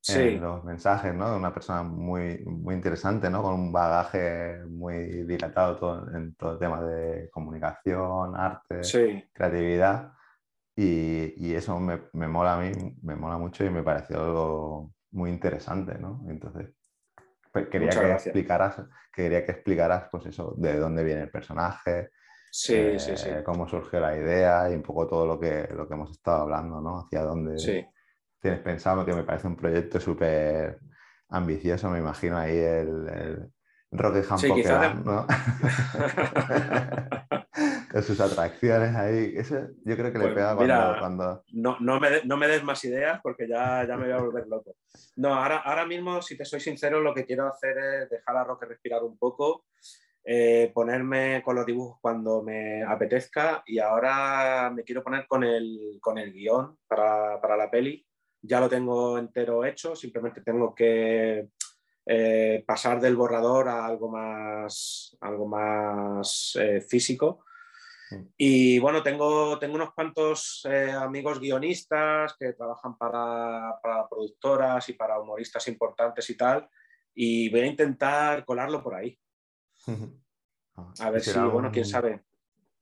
sí. 0.00 0.38
los 0.38 0.62
mensajes, 0.62 1.12
¿no? 1.12 1.32
De 1.32 1.36
una 1.36 1.52
persona 1.52 1.82
muy, 1.82 2.38
muy 2.44 2.76
interesante, 2.76 3.28
¿no? 3.28 3.42
Con 3.42 3.54
un 3.54 3.72
bagaje 3.72 4.62
muy 4.68 5.24
dilatado 5.24 5.76
todo, 5.76 6.16
en 6.16 6.36
todo 6.36 6.52
el 6.52 6.58
tema 6.60 6.80
de 6.80 7.28
comunicación, 7.30 8.36
arte, 8.36 8.82
creatividad. 9.32 10.12
Y, 10.76 11.34
y 11.36 11.54
eso 11.54 11.78
me, 11.80 12.02
me, 12.12 12.28
mola 12.28 12.54
a 12.54 12.60
mí, 12.60 12.70
me 13.02 13.16
mola 13.16 13.36
mucho 13.36 13.64
y 13.64 13.70
me 13.70 13.82
pareció 13.82 14.20
algo 14.20 14.92
muy 15.10 15.30
interesante, 15.30 15.98
¿no? 15.98 16.24
Entonces, 16.28 16.68
pues, 17.52 17.66
quería 17.66 17.90
que 17.90 18.12
explicaras, 18.12 18.80
quería 19.12 19.44
que 19.44 19.52
explicaras, 19.52 20.04
pues 20.08 20.26
eso, 20.26 20.54
de 20.56 20.78
dónde 20.78 21.02
viene 21.02 21.22
el 21.22 21.30
personaje, 21.30 22.10
sí, 22.52 22.96
sí, 23.00 23.16
sí. 23.16 23.28
Eh, 23.28 23.42
cómo 23.44 23.68
surgió 23.68 23.98
la 23.98 24.16
idea 24.16 24.70
y 24.70 24.76
un 24.76 24.82
poco 24.82 25.08
todo 25.08 25.26
lo 25.26 25.40
que, 25.40 25.68
lo 25.74 25.88
que 25.88 25.94
hemos 25.94 26.12
estado 26.12 26.42
hablando, 26.42 26.80
¿no? 26.80 27.00
Hacia 27.00 27.22
dónde, 27.22 27.58
sí 27.58 27.84
tienes 28.40 28.60
pensado, 28.60 29.04
que 29.04 29.12
me 29.12 29.24
parece 29.24 29.46
un 29.46 29.56
proyecto 29.56 30.00
súper 30.00 30.80
ambicioso, 31.28 31.90
me 31.90 31.98
imagino 31.98 32.38
ahí 32.38 32.56
el, 32.56 33.08
el 33.08 33.52
Rock 33.92 34.22
sí, 34.38 34.48
¿no? 35.04 35.26
Con 37.90 38.02
sus 38.04 38.20
atracciones 38.20 38.94
ahí. 38.94 39.34
Eso 39.36 39.66
yo 39.84 39.96
creo 39.96 40.12
que 40.12 40.18
le 40.18 40.26
pues 40.26 40.34
pega 40.34 40.54
cuando... 40.98 41.42
No, 41.52 41.76
no, 41.80 41.98
me, 41.98 42.22
no, 42.24 42.36
me, 42.36 42.46
des 42.46 42.62
más 42.62 42.84
ideas 42.84 43.18
porque 43.20 43.48
ya, 43.48 43.84
ya 43.86 43.96
me 43.96 44.04
voy 44.04 44.12
a 44.12 44.22
volver 44.22 44.46
loco. 44.46 44.76
No, 45.16 45.34
ahora, 45.34 45.58
ahora 45.58 45.86
mismo, 45.86 46.22
si 46.22 46.36
te 46.36 46.44
soy 46.44 46.60
sincero, 46.60 47.00
lo 47.00 47.12
que 47.12 47.26
quiero 47.26 47.48
hacer 47.48 47.76
es 47.78 48.10
dejar 48.10 48.36
a 48.36 48.44
Roque 48.44 48.66
respirar 48.66 49.02
un 49.02 49.18
poco, 49.18 49.64
eh, 50.24 50.70
ponerme 50.72 51.42
con 51.44 51.56
los 51.56 51.66
dibujos 51.66 51.98
cuando 52.00 52.42
me 52.42 52.84
apetezca 52.84 53.64
y 53.66 53.80
ahora 53.80 54.70
me 54.72 54.84
quiero 54.84 55.02
poner 55.02 55.26
con 55.26 55.42
el, 55.42 55.98
con 56.00 56.16
el 56.16 56.32
guion 56.32 56.78
para, 56.86 57.40
para 57.40 57.56
la 57.56 57.68
peli 57.70 58.06
ya 58.42 58.60
lo 58.60 58.68
tengo 58.68 59.18
entero 59.18 59.64
hecho, 59.64 59.94
simplemente 59.94 60.40
tengo 60.40 60.74
que 60.74 61.48
eh, 62.06 62.64
pasar 62.66 63.00
del 63.00 63.16
borrador 63.16 63.68
a 63.68 63.86
algo 63.86 64.08
más, 64.08 65.16
algo 65.20 65.46
más 65.46 66.56
eh, 66.60 66.80
físico. 66.80 67.44
Mm. 68.10 68.22
Y 68.36 68.78
bueno, 68.78 69.02
tengo, 69.02 69.58
tengo 69.58 69.74
unos 69.76 69.92
cuantos 69.92 70.66
eh, 70.68 70.90
amigos 70.90 71.38
guionistas 71.38 72.34
que 72.38 72.52
trabajan 72.54 72.96
para, 72.96 73.78
para, 73.82 74.08
productoras 74.08 74.88
y 74.88 74.94
para 74.94 75.20
humoristas 75.20 75.68
importantes 75.68 76.28
y 76.30 76.36
tal, 76.36 76.68
y 77.14 77.48
voy 77.50 77.60
a 77.60 77.66
intentar 77.66 78.44
colarlo 78.44 78.82
por 78.82 78.94
ahí. 78.94 79.18
Ah, 80.76 80.92
a 81.00 81.10
ver 81.10 81.20
si, 81.20 81.38
bueno, 81.38 81.70
quién 81.72 81.84
sabe. 81.84 82.22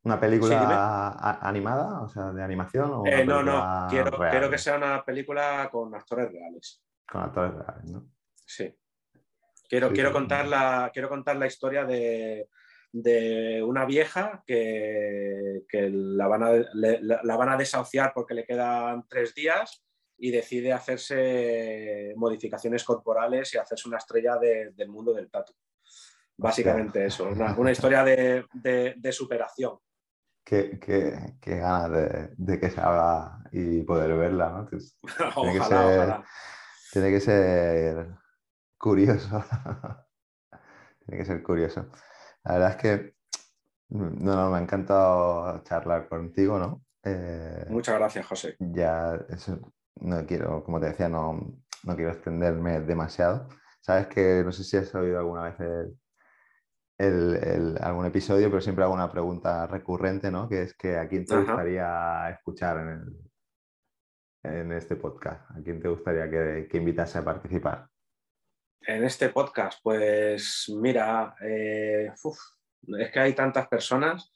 ¿Una 0.05 0.20
película 0.20 1.38
animada? 1.40 2.03
O 2.03 2.09
sea, 2.09 2.30
de 2.30 2.42
animación? 2.42 2.90
O 2.92 3.07
eh, 3.07 3.24
no, 3.24 3.42
no. 3.42 3.86
Quiero, 3.90 4.51
que 4.51 4.59
sea 4.59 4.76
una 4.76 5.05
película 5.05 5.68
con 5.70 5.94
actores 5.94 6.30
reales. 6.30 6.82
Con 7.07 7.22
actores 7.22 7.55
reales, 7.55 7.90
¿no? 7.90 8.09
Sí. 8.46 8.74
Quiero, 9.68 9.92
quiero, 9.92 10.12
contar, 10.12 10.46
la, 10.46 10.90
quiero 10.94 11.09
contar 11.09 11.36
la 11.36 11.46
historia 11.46 11.84
de, 11.84 12.49
una 13.64 13.84
vieja 13.84 14.42
que, 14.46 15.62
la, 15.70 16.26
van 16.26 16.42
a, 16.42 16.53
la, 16.72 17.36
van 17.36 17.51
a 17.51 17.57
desahuciar 17.57 18.12
porque 18.14 18.34
le 18.34 18.46
quedan 18.46 19.07
tres 19.09 19.34
días 19.34 19.84
y 20.16 20.30
decide 20.30 20.72
hacerse 20.72 22.14
modificaciones 22.16 22.82
corporales 22.82 23.53
y 23.53 23.59
hacerse 23.59 23.88
una 23.88 23.99
estrella 23.99 24.38
del 24.38 24.88
mundo 24.88 25.12
del 25.12 25.30
tatu. 25.30 25.53
Básicamente 26.38 27.05
eso, 27.05 27.28
una, 27.28 27.70
historia 27.72 28.05
de, 28.05 28.46
de 28.55 29.12
superación 29.12 29.78
qué, 30.49 30.78
qué, 31.40 31.57
ganas 31.59 31.90
de, 32.36 32.61
que 32.61 32.70
se 32.70 32.80
haga 32.80 33.38
y 33.53 33.82
poder 33.82 34.16
verla, 34.16 34.51
¿no? 34.51 34.66
tiene, 35.34 35.59
que 35.59 35.64
ser, 35.64 36.24
tiene 36.92 37.11
que 37.11 37.20
ser 37.20 38.09
curioso. 38.78 39.44
tiene 41.05 41.18
que 41.18 41.24
ser 41.26 41.42
curioso. 41.42 41.90
La 42.44 42.55
verdad 42.55 42.70
es 42.70 42.76
que 42.76 43.14
no, 43.90 44.36
no, 44.36 44.51
me 44.51 44.59
ha 44.59 44.62
encantado 44.62 45.62
charlar 45.64 46.09
contigo, 46.09 46.59
¿no? 46.59 46.82
Eh, 47.05 47.66
Muchas 47.68 47.99
gracias, 47.99 48.26
José. 48.26 48.57
Ya 48.59 49.18
no 50.01 50.26
quiero, 50.26 50.64
como 50.64 50.80
te 50.80 50.86
decía, 50.86 51.11
no, 51.11 51.61
no 51.84 51.96
quiero 51.96 52.11
extenderme 52.11 52.80
demasiado. 52.80 53.49
Sabes 53.80 54.07
que 54.07 54.42
no 54.44 54.53
sé 54.53 54.64
si 54.64 54.78
has 54.78 54.94
oído 54.94 55.18
alguna 55.18 55.42
vez 55.42 55.61
el, 55.61 55.99
algún 56.99 58.07
episodio, 58.07 58.49
pero 58.51 58.61
siempre 58.61 58.84
hago 58.84 58.94
una 58.94 59.11
pregunta 59.11 59.66
recurrente, 59.66 60.30
¿no? 60.30 60.49
Que 60.49 60.62
es 60.62 60.74
que 60.74 60.96
a 60.96 61.09
quién 61.09 61.24
te 61.24 61.36
gustaría 61.36 62.28
escuchar 62.30 62.78
en, 62.78 63.30
en, 64.42 64.72
este 64.72 64.96
podcast, 64.96 65.49
a 65.51 65.62
quién 65.62 65.80
te 65.80 65.88
gustaría 65.88 66.28
que, 66.28 66.66
que, 66.68 66.76
invitase 66.76 67.18
a 67.18 67.24
participar. 67.24 67.86
En 68.80 69.05
este 69.05 69.28
podcast, 69.28 69.78
pues 69.82 70.72
mira, 70.80 71.36
eh, 71.40 72.11
es 72.99 73.11
que 73.12 73.20
hay 73.20 73.32
tantas 73.32 73.68
personas, 73.68 74.34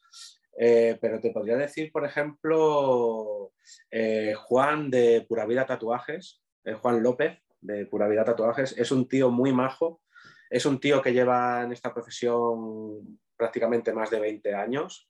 eh, 0.57 0.99
pero 1.01 1.21
te 1.21 1.31
podría 1.31 1.57
decir, 1.57 1.91
por 1.91 2.05
ejemplo, 2.05 3.53
eh, 3.91 4.35
Juan 4.37 4.89
de 4.89 5.27
Pura 5.29 5.47
Vida 5.47 5.67
Tatuajes, 5.67 6.43
Juan 6.81 7.03
López 7.03 7.41
de 7.61 7.87
Pura 7.87 8.07
Vida 8.07 8.25
Tatuajes, 8.25 8.77
es 8.79 8.93
un 8.93 9.09
tío 9.09 9.31
muy 9.31 9.53
majo 9.53 10.03
es 10.53 10.67
un 10.67 10.79
tío 10.79 11.01
que 11.01 11.15
lleva 11.15 11.63
en 11.63 11.73
esta 11.73 11.95
profesión 11.95 13.19
prácticamente 13.35 13.93
más 13.93 14.11
de 14.11 14.21
20 14.21 14.55
años. 14.55 15.09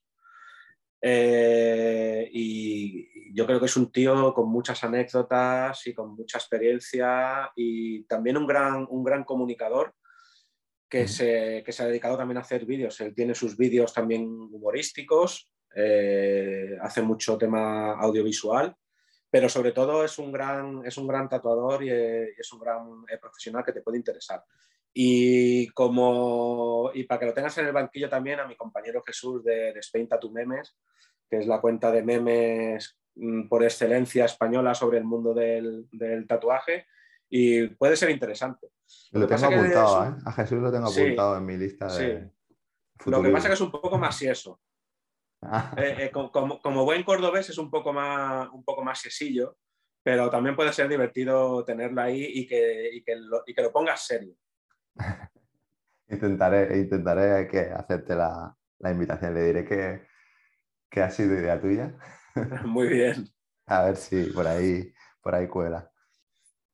Eh, 1.01 2.29
y 2.31 3.33
yo 3.35 3.45
creo 3.45 3.59
que 3.59 3.65
es 3.65 3.75
un 3.75 3.91
tío 3.91 4.33
con 4.33 4.47
muchas 4.47 4.81
anécdotas 4.85 5.85
y 5.85 5.93
con 5.93 6.15
mucha 6.15 6.37
experiencia 6.37 7.51
y 7.57 8.05
también 8.05 8.37
un 8.37 8.47
gran, 8.47 8.87
un 8.89 9.03
gran 9.03 9.25
comunicador 9.25 9.93
que, 10.87 11.09
se, 11.09 11.61
se, 11.67 11.83
ha 11.83 11.87
dedicado 11.87 12.15
también 12.15 12.37
a 12.37 12.41
hacer 12.41 12.65
vídeos. 12.65 13.01
Él 13.01 13.13
tiene 13.13 13.35
sus 13.35 13.57
vídeos 13.57 13.93
también 13.93 14.25
humorísticos, 14.25 15.51
eh, 15.75 16.77
hace 16.81 17.01
mucho 17.01 17.37
tema 17.37 17.99
audiovisual, 17.99 18.73
pero 19.29 19.49
sobre 19.49 19.73
todo 19.73 20.05
es 20.05 20.17
un 20.19 20.31
gran, 20.31 20.85
es 20.85 20.95
un 20.97 21.07
gran 21.07 21.27
tatuador 21.27 21.83
y 21.83 21.89
eh, 21.89 22.29
es 22.37 22.53
un 22.53 22.59
gran 22.59 23.03
profesional 23.19 23.65
que 23.65 23.73
te 23.73 23.81
puede 23.81 23.97
interesar. 23.97 24.41
Y, 24.93 25.69
como, 25.69 26.91
y 26.93 27.03
para 27.03 27.19
que 27.19 27.25
lo 27.25 27.33
tengas 27.33 27.57
en 27.57 27.65
el 27.65 27.73
banquillo 27.73 28.09
también 28.09 28.39
a 28.39 28.47
mi 28.47 28.55
compañero 28.55 29.03
Jesús 29.05 29.43
de, 29.43 29.73
de 29.73 29.79
Spain 29.79 30.07
Tattoo 30.07 30.31
Memes, 30.31 30.75
que 31.29 31.39
es 31.39 31.47
la 31.47 31.59
cuenta 31.59 31.91
de 31.91 32.03
memes 32.03 32.99
mm, 33.15 33.47
por 33.47 33.63
excelencia 33.63 34.25
española 34.25 34.75
sobre 34.75 34.99
el 34.99 35.03
mundo 35.03 35.33
del, 35.33 35.87
del 35.91 36.27
tatuaje 36.27 36.85
y 37.35 37.67
puede 37.69 37.95
ser 37.95 38.11
interesante. 38.11 38.67
Lo, 39.11 39.25
tengo 39.25 39.45
apuntado, 39.47 40.05
¿eh? 40.05 40.15
A 40.23 40.31
Jesús 40.33 40.59
lo 40.59 40.71
tengo 40.71 40.87
apuntado 40.87 41.37
en 41.37 41.45
mi 41.45 41.57
lista 41.57 41.87
de... 41.87 42.21
Sí. 42.21 43.09
Lo 43.09 43.23
que 43.23 43.29
pasa 43.29 43.47
es 43.47 43.49
que 43.49 43.53
es 43.55 43.61
un 43.61 43.71
poco 43.71 43.97
más 43.97 44.15
sieso. 44.15 44.61
Ah. 45.41 45.73
Eh, 45.75 45.95
eh, 45.99 46.11
como, 46.11 46.61
como, 46.61 46.85
buen 46.85 47.03
cordobés 47.03 47.49
es 47.49 47.57
un 47.57 47.71
poco 47.71 47.91
más, 47.91 48.49
un 48.51 48.63
poco 48.63 48.83
más 48.83 48.99
sesillo, 48.99 49.57
pero 50.03 50.29
también 50.29 50.55
puede 50.55 50.71
ser 50.71 50.87
divertido 50.87 51.65
tenerlo 51.65 52.01
ahí 52.01 52.23
y 52.23 52.47
que, 52.47 52.89
y 52.93 53.03
que, 53.03 53.15
lo, 53.15 53.41
y 53.45 53.53
que 53.53 53.63
lo 53.63 53.71
pongas 53.71 54.05
serio. 54.05 54.35
intentaré, 56.09 56.77
intentaré 56.77 57.47
que 57.47 57.59
hacerte 57.71 58.15
la, 58.15 58.55
la 58.79 58.91
invitación. 58.91 59.33
Le 59.33 59.43
diré 59.43 59.65
que, 59.65 60.07
que, 60.89 61.01
ha 61.01 61.09
sido 61.09 61.33
idea 61.33 61.59
tuya. 61.59 61.93
Muy 62.65 62.87
bien. 62.87 63.27
A 63.65 63.83
ver 63.83 63.97
si 63.97 64.25
por 64.25 64.47
ahí, 64.47 64.93
por 65.21 65.35
ahí 65.35 65.47
cuela. 65.47 65.89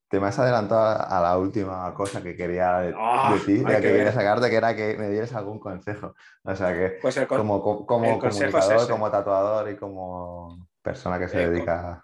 Te 0.09 0.19
me 0.19 0.25
has 0.25 0.39
adelantado 0.39 1.05
a 1.07 1.21
la 1.21 1.37
última 1.37 1.93
cosa 1.93 2.23
que 2.23 2.35
quería 2.35 2.79
de, 2.79 2.93
ah, 2.97 3.35
ti, 3.45 3.57
de 3.57 3.75
que, 3.75 3.81
quería 3.81 4.11
sacarte, 4.11 4.49
que 4.49 4.55
era 4.55 4.75
que 4.75 4.97
me 4.97 5.07
dieras 5.07 5.33
algún 5.33 5.59
consejo. 5.59 6.15
O 6.41 6.55
sea 6.55 6.73
que 6.73 6.97
pues 6.99 7.19
como, 7.27 7.61
como 7.61 7.85
comunicador, 8.17 8.89
como 8.89 9.11
tatuador 9.11 9.69
y 9.69 9.75
como 9.77 10.67
persona 10.81 11.19
que 11.19 11.27
se 11.27 11.47
dedica 11.47 12.03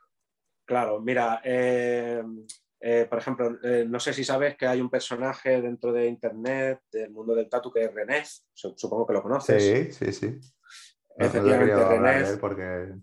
Claro, 0.66 1.00
mira, 1.00 1.42
eh, 1.44 2.24
eh, 2.88 3.08
por 3.10 3.18
ejemplo, 3.18 3.58
eh, 3.64 3.84
no 3.88 4.00
sé 4.00 4.14
si 4.14 4.24
sabes 4.24 4.56
que 4.56 4.68
hay 4.68 4.80
un 4.80 4.92
personaje 4.92 5.60
dentro 5.60 5.92
de 5.92 6.06
Internet, 6.06 6.82
del 6.92 7.10
mundo 7.10 7.34
del 7.34 7.50
tatu, 7.50 7.72
que 7.72 7.86
es 7.86 7.92
René. 7.92 8.22
Supongo 8.54 9.08
que 9.08 9.14
lo 9.14 9.24
conoces. 9.24 9.64
Sí, 9.64 9.92
sí, 9.92 10.14
sí. 10.14 10.40
Efectivamente, 11.18 11.84
René. 11.84 12.38
Porque... 12.38 12.94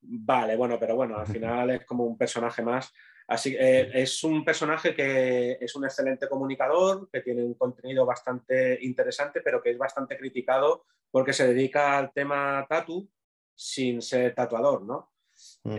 Vale, 0.00 0.54
bueno, 0.54 0.78
pero 0.78 0.94
bueno, 0.94 1.16
al 1.16 1.26
final 1.26 1.70
es 1.70 1.84
como 1.84 2.04
un 2.04 2.16
personaje 2.16 2.62
más. 2.62 2.92
Así 3.26 3.56
eh, 3.58 3.90
es 3.92 4.22
un 4.22 4.44
personaje 4.44 4.94
que 4.94 5.58
es 5.60 5.74
un 5.74 5.86
excelente 5.86 6.28
comunicador, 6.28 7.10
que 7.10 7.22
tiene 7.22 7.42
un 7.42 7.54
contenido 7.54 8.06
bastante 8.06 8.78
interesante, 8.82 9.40
pero 9.40 9.60
que 9.60 9.72
es 9.72 9.78
bastante 9.78 10.16
criticado 10.16 10.84
porque 11.10 11.32
se 11.32 11.48
dedica 11.48 11.98
al 11.98 12.12
tema 12.12 12.64
tatu 12.68 13.10
sin 13.56 14.02
ser 14.02 14.36
tatuador, 14.36 14.84
¿no? 14.84 15.10
Mm 15.64 15.76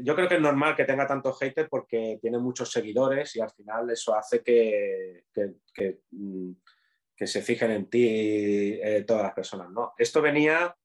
yo 0.00 0.14
creo 0.14 0.28
que 0.28 0.36
es 0.36 0.40
normal 0.40 0.76
que 0.76 0.84
tenga 0.84 1.06
tantos 1.06 1.38
haters 1.38 1.68
porque 1.68 2.18
tiene 2.20 2.38
muchos 2.38 2.70
seguidores 2.70 3.34
y 3.36 3.40
al 3.40 3.50
final 3.50 3.90
eso 3.90 4.14
hace 4.14 4.42
que, 4.42 5.24
que, 5.32 6.00
mm, 6.10 6.52
se 7.16 7.42
fijen 7.42 7.70
en 7.70 7.88
ti 7.88 8.78
eh, 8.82 9.04
todas 9.06 9.22
las 9.22 9.32
personas. 9.32 9.70
¿no? 9.70 9.94
Esto 9.96 10.20
venía 10.20 10.76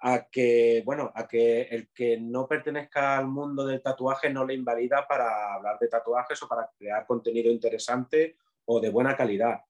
a 0.00 0.28
que, 0.30 0.82
bueno, 0.84 1.10
a 1.14 1.26
que 1.26 1.62
el 1.62 1.88
que 1.94 2.18
no 2.18 2.46
pertenezca 2.46 3.16
al 3.16 3.28
mundo 3.28 3.64
del 3.66 3.82
tatuaje 3.82 4.30
no 4.30 4.44
le 4.44 4.54
invalida 4.54 5.06
para 5.08 5.54
hablar 5.54 5.78
de 5.78 5.88
tatuajes 5.88 6.42
o 6.42 6.48
para 6.48 6.70
crear 6.78 7.06
contenido 7.06 7.50
interesante 7.50 8.36
o 8.66 8.80
de 8.80 8.90
buena 8.90 9.16
calidad. 9.16 9.60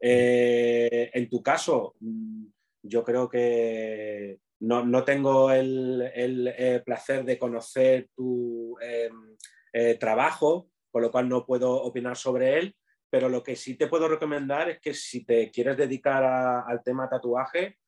Eh, 0.00 1.10
en 1.12 1.28
tu 1.28 1.42
caso, 1.42 1.94
mm, 2.00 2.46
yo 2.82 3.04
creo 3.04 3.28
que 3.28 4.40
no, 4.60 5.04
tengo 5.04 5.50
el, 5.50 6.02
eh, 6.14 6.82
placer 6.84 7.24
de 7.24 7.38
conocer 7.38 8.08
tu 8.14 8.76
em, 8.80 9.36
eh, 9.72 9.94
trabajo, 9.94 10.70
con 10.90 11.02
lo 11.02 11.10
cual 11.10 11.28
no 11.28 11.46
puedo 11.46 11.82
opinar 11.82 12.16
sobre 12.16 12.58
él, 12.58 12.76
pero 13.10 13.28
lo 13.28 13.42
que 13.42 13.56
sí 13.56 13.76
te 13.76 13.86
puedo 13.86 14.08
recomendar 14.08 14.68
es 14.68 14.80
que 14.80 14.94
si 14.94 15.24
te 15.24 15.50
quieres 15.50 15.76
dedicar 15.76 16.24
al 16.24 16.82
tema 16.82 17.08
tatuaje, 17.08 17.78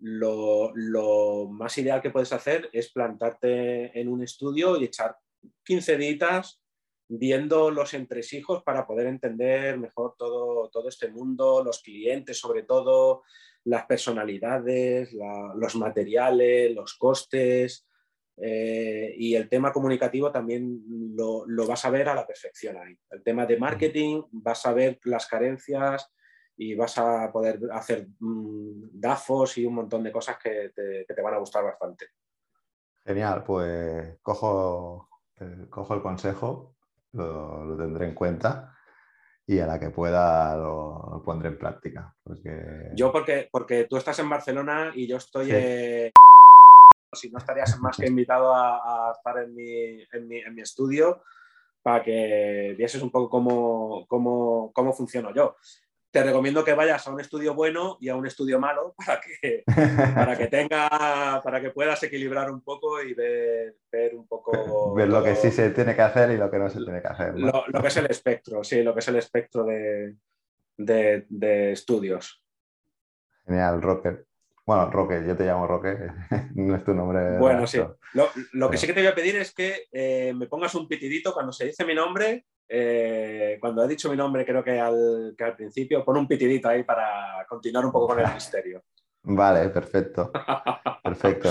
lo, 0.00 1.48
más 1.50 1.76
ideal 1.78 2.00
que 2.00 2.10
puedes 2.10 2.32
hacer 2.32 2.70
es 2.72 2.90
plantarte 2.90 3.98
en 3.98 4.08
un 4.08 4.22
estudio 4.22 4.76
y 4.80 4.84
echar 4.84 5.16
15 5.64 5.96
días 5.96 6.62
viendo 7.12 7.72
los 7.72 7.92
entresijos 7.92 8.62
para 8.62 8.86
poder 8.86 9.08
entender 9.08 9.78
mejor 9.78 10.14
todo, 10.16 10.70
todo 10.70 10.88
este 10.88 11.08
mundo, 11.08 11.62
los 11.64 11.82
clientes 11.82 12.38
sobre 12.38 12.62
todo, 12.62 13.24
las 13.64 13.84
personalidades, 13.86 15.12
los 15.56 15.74
materiales, 15.74 16.72
los 16.72 16.94
costes 16.94 17.88
eh, 18.36 19.12
y 19.18 19.34
el 19.34 19.48
tema 19.48 19.72
comunicativo 19.72 20.30
también 20.30 20.82
lo, 21.16 21.44
vas 21.66 21.84
a 21.84 21.90
ver 21.90 22.08
a 22.08 22.14
la 22.14 22.26
perfección 22.26 22.76
ahí. 22.76 22.96
El 23.10 23.24
tema 23.24 23.44
de 23.44 23.58
marketing, 23.58 24.22
vas 24.30 24.64
a 24.66 24.72
ver 24.72 25.00
las 25.04 25.26
carencias 25.26 26.12
y 26.56 26.76
vas 26.76 26.96
a 26.96 27.32
poder 27.32 27.58
hacer 27.72 28.06
mm, 28.20 28.90
dafos 28.92 29.58
y 29.58 29.66
un 29.66 29.74
montón 29.74 30.04
de 30.04 30.12
cosas 30.12 30.38
que 30.38 30.70
te, 30.74 31.22
van 31.22 31.34
a 31.34 31.38
gustar 31.38 31.64
bastante. 31.64 32.06
Genial, 33.04 33.42
pues 33.42 34.16
cojo, 34.22 35.08
eh, 35.40 35.66
cojo 35.68 35.94
el 35.94 36.02
consejo, 36.02 36.76
lo 37.12 37.76
tendré 37.76 38.06
en 38.06 38.14
cuenta 38.14 38.74
y 39.50 39.58
a 39.58 39.66
la 39.66 39.80
que 39.80 39.90
pueda 39.90 40.56
lo, 40.56 41.22
pondré 41.24 41.48
en 41.48 41.58
práctica. 41.58 42.14
Porque... 42.22 42.90
Yo 42.94 43.10
porque, 43.10 43.48
porque 43.50 43.84
tú 43.84 43.96
estás 43.96 44.16
en 44.20 44.28
Barcelona 44.28 44.92
y 44.94 45.08
yo 45.08 45.16
estoy... 45.16 45.50
si 47.12 47.30
no 47.30 47.38
estarías 47.38 47.76
más 47.80 47.96
que 47.96 48.06
invitado 48.06 48.54
a, 48.54 49.12
estar 49.16 49.38
en 49.38 49.54
mi, 49.54 50.06
en, 50.12 50.28
mi, 50.28 50.38
en 50.38 50.54
mi, 50.54 50.62
estudio 50.62 51.24
para 51.82 52.02
que 52.04 52.76
vieses 52.78 53.02
un 53.02 53.10
poco 53.10 53.28
cómo, 53.28 54.06
cómo, 54.06 54.70
cómo 54.72 54.92
funciono 54.92 55.34
yo 55.34 55.56
te 56.10 56.24
recomiendo 56.24 56.64
que 56.64 56.74
vayas 56.74 57.06
a 57.06 57.12
un 57.12 57.20
estudio 57.20 57.54
bueno 57.54 57.96
y 58.00 58.08
a 58.08 58.16
un 58.16 58.26
estudio 58.26 58.58
malo 58.58 58.94
para 59.06 59.20
que, 59.20 59.62
para 60.14 60.36
que 60.36 60.48
tenga, 60.48 61.40
para 61.42 61.60
que 61.60 61.70
puedas 61.70 62.02
equilibrar 62.02 62.50
un 62.50 62.62
poco 62.62 63.00
y 63.02 63.14
ver, 63.14 63.74
un 64.14 64.26
poco. 64.26 64.94
Ver 64.94 65.08
lo 65.08 65.22
que 65.22 65.36
sí 65.36 65.50
se 65.50 65.70
tiene 65.70 65.94
que 65.94 66.02
hacer 66.02 66.30
y 66.32 66.36
lo 66.36 66.50
que 66.50 66.58
no 66.58 66.68
se 66.68 66.78
tiene 66.78 67.00
que 67.00 67.08
hacer. 67.08 67.38
Lo, 67.38 67.64
que 67.80 67.88
es 67.88 67.96
el 67.96 68.06
espectro, 68.06 68.64
sí, 68.64 68.82
lo 68.82 68.92
que 68.92 69.00
es 69.00 69.08
el 69.08 69.16
espectro 69.16 69.64
de, 69.64 70.16
de, 70.76 71.72
estudios. 71.72 72.42
Genial, 73.46 73.80
Rocker. 73.80 74.26
Bueno, 74.66 74.90
Roque, 74.90 75.24
yo 75.26 75.36
te 75.36 75.44
llamo 75.44 75.66
Roque, 75.66 75.96
no 76.54 76.76
es 76.76 76.84
tu 76.84 76.94
nombre. 76.94 77.38
Bueno, 77.38 77.66
sí. 77.66 77.80
Lo, 78.52 78.70
que 78.70 78.76
sí 78.76 78.86
que 78.86 78.92
te 78.92 79.00
voy 79.00 79.08
a 79.08 79.14
pedir 79.14 79.36
es 79.36 79.54
que 79.54 79.86
eh, 79.92 80.32
me 80.34 80.46
pongas 80.46 80.74
un 80.74 80.88
pitidito 80.88 81.32
cuando 81.32 81.52
se 81.52 81.66
dice 81.66 81.84
mi 81.84 81.94
nombre 81.94 82.44
eh, 82.70 83.58
cuando 83.60 83.84
he 83.84 83.88
dicho 83.88 84.08
mi 84.08 84.16
nombre, 84.16 84.46
creo 84.46 84.62
que 84.62 84.78
al, 84.78 85.34
que 85.36 85.44
al 85.44 85.56
principio, 85.56 86.04
pon 86.04 86.18
un 86.18 86.28
pitidito 86.28 86.68
ahí 86.68 86.84
para 86.84 87.44
continuar 87.48 87.84
un 87.84 87.92
poco 87.92 88.08
con 88.08 88.20
el 88.20 88.26
misterio. 88.34 88.82
Vale, 89.22 89.68
perfecto. 89.70 90.30
Perfecto. 91.02 91.50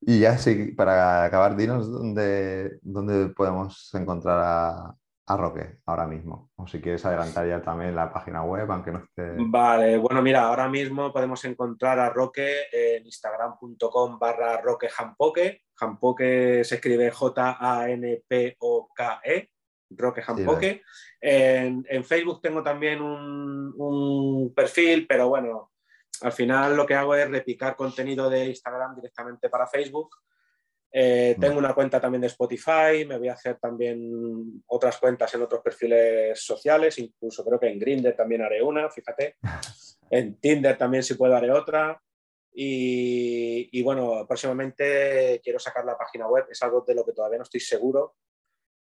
Y 0.00 0.20
ya 0.20 0.36
sí, 0.36 0.72
para 0.72 1.24
acabar, 1.24 1.56
dinos 1.56 1.90
dónde, 1.90 2.78
dónde 2.82 3.28
podemos 3.28 3.94
encontrar 3.94 4.94
a 5.26 5.36
Roque 5.36 5.78
ahora 5.86 6.06
mismo? 6.06 6.50
O 6.56 6.66
si 6.66 6.80
quieres 6.80 7.04
adelantar 7.04 7.46
ya 7.48 7.62
también 7.62 7.94
la 7.94 8.12
página 8.12 8.42
web, 8.42 8.70
aunque 8.70 8.92
no 8.92 8.98
esté... 8.98 9.36
Vale, 9.38 9.96
bueno, 9.98 10.20
mira, 10.22 10.42
ahora 10.42 10.68
mismo 10.68 11.12
podemos 11.12 11.44
encontrar 11.44 11.98
a 11.98 12.10
Roque 12.10 12.64
en 12.72 13.04
instagram.com 13.06 14.18
barra 14.18 14.60
Roque 14.60 14.88
Jampoque. 14.88 15.62
Jampoque 15.74 16.62
se 16.64 16.74
escribe 16.76 17.10
J-A-N-P-O-K-E, 17.10 17.50
Roque 19.96 20.22
Jampoque. 20.22 20.82
en, 21.20 22.04
Facebook 22.04 22.40
tengo 22.42 22.62
también 22.62 23.00
un, 23.00 24.52
perfil, 24.54 25.06
pero 25.06 25.28
bueno, 25.28 25.72
al 26.22 26.32
final 26.32 26.76
lo 26.76 26.86
que 26.86 26.94
hago 26.94 27.14
es 27.14 27.28
repicar 27.30 27.76
contenido 27.76 28.28
de 28.30 28.46
Instagram 28.46 28.94
directamente 28.96 29.48
para 29.48 29.66
Facebook. 29.66 30.10
Eh, 30.96 31.36
tengo 31.40 31.58
una 31.58 31.74
cuenta 31.74 32.00
también 32.00 32.20
de 32.20 32.28
Spotify, 32.28 33.04
me 33.04 33.18
voy 33.18 33.26
a 33.26 33.32
hacer 33.32 33.58
también 33.58 34.62
otras 34.66 34.98
cuentas 34.98 35.34
en 35.34 35.42
otros 35.42 35.60
perfiles 35.60 36.40
sociales, 36.40 36.96
incluso 37.00 37.44
creo 37.44 37.58
que 37.58 37.66
en 37.66 37.80
Grindr 37.80 38.14
también 38.14 38.42
haré 38.42 38.62
una, 38.62 38.88
fíjate. 38.90 39.36
En 40.10 40.38
Tinder 40.38 40.76
también 40.76 41.02
si 41.02 41.14
puedo 41.14 41.34
haré 41.34 41.50
otra. 41.50 42.00
Y, 42.56 43.82
bueno, 43.82 44.24
próximamente 44.28 45.40
quiero 45.42 45.58
sacar 45.58 45.84
la 45.84 45.98
página 45.98 46.28
web, 46.28 46.46
es 46.48 46.62
algo 46.62 46.84
de 46.86 46.94
lo 46.94 47.04
que 47.04 47.12
todavía 47.12 47.38
no 47.38 47.42
estoy 47.42 47.60
seguro, 47.60 48.14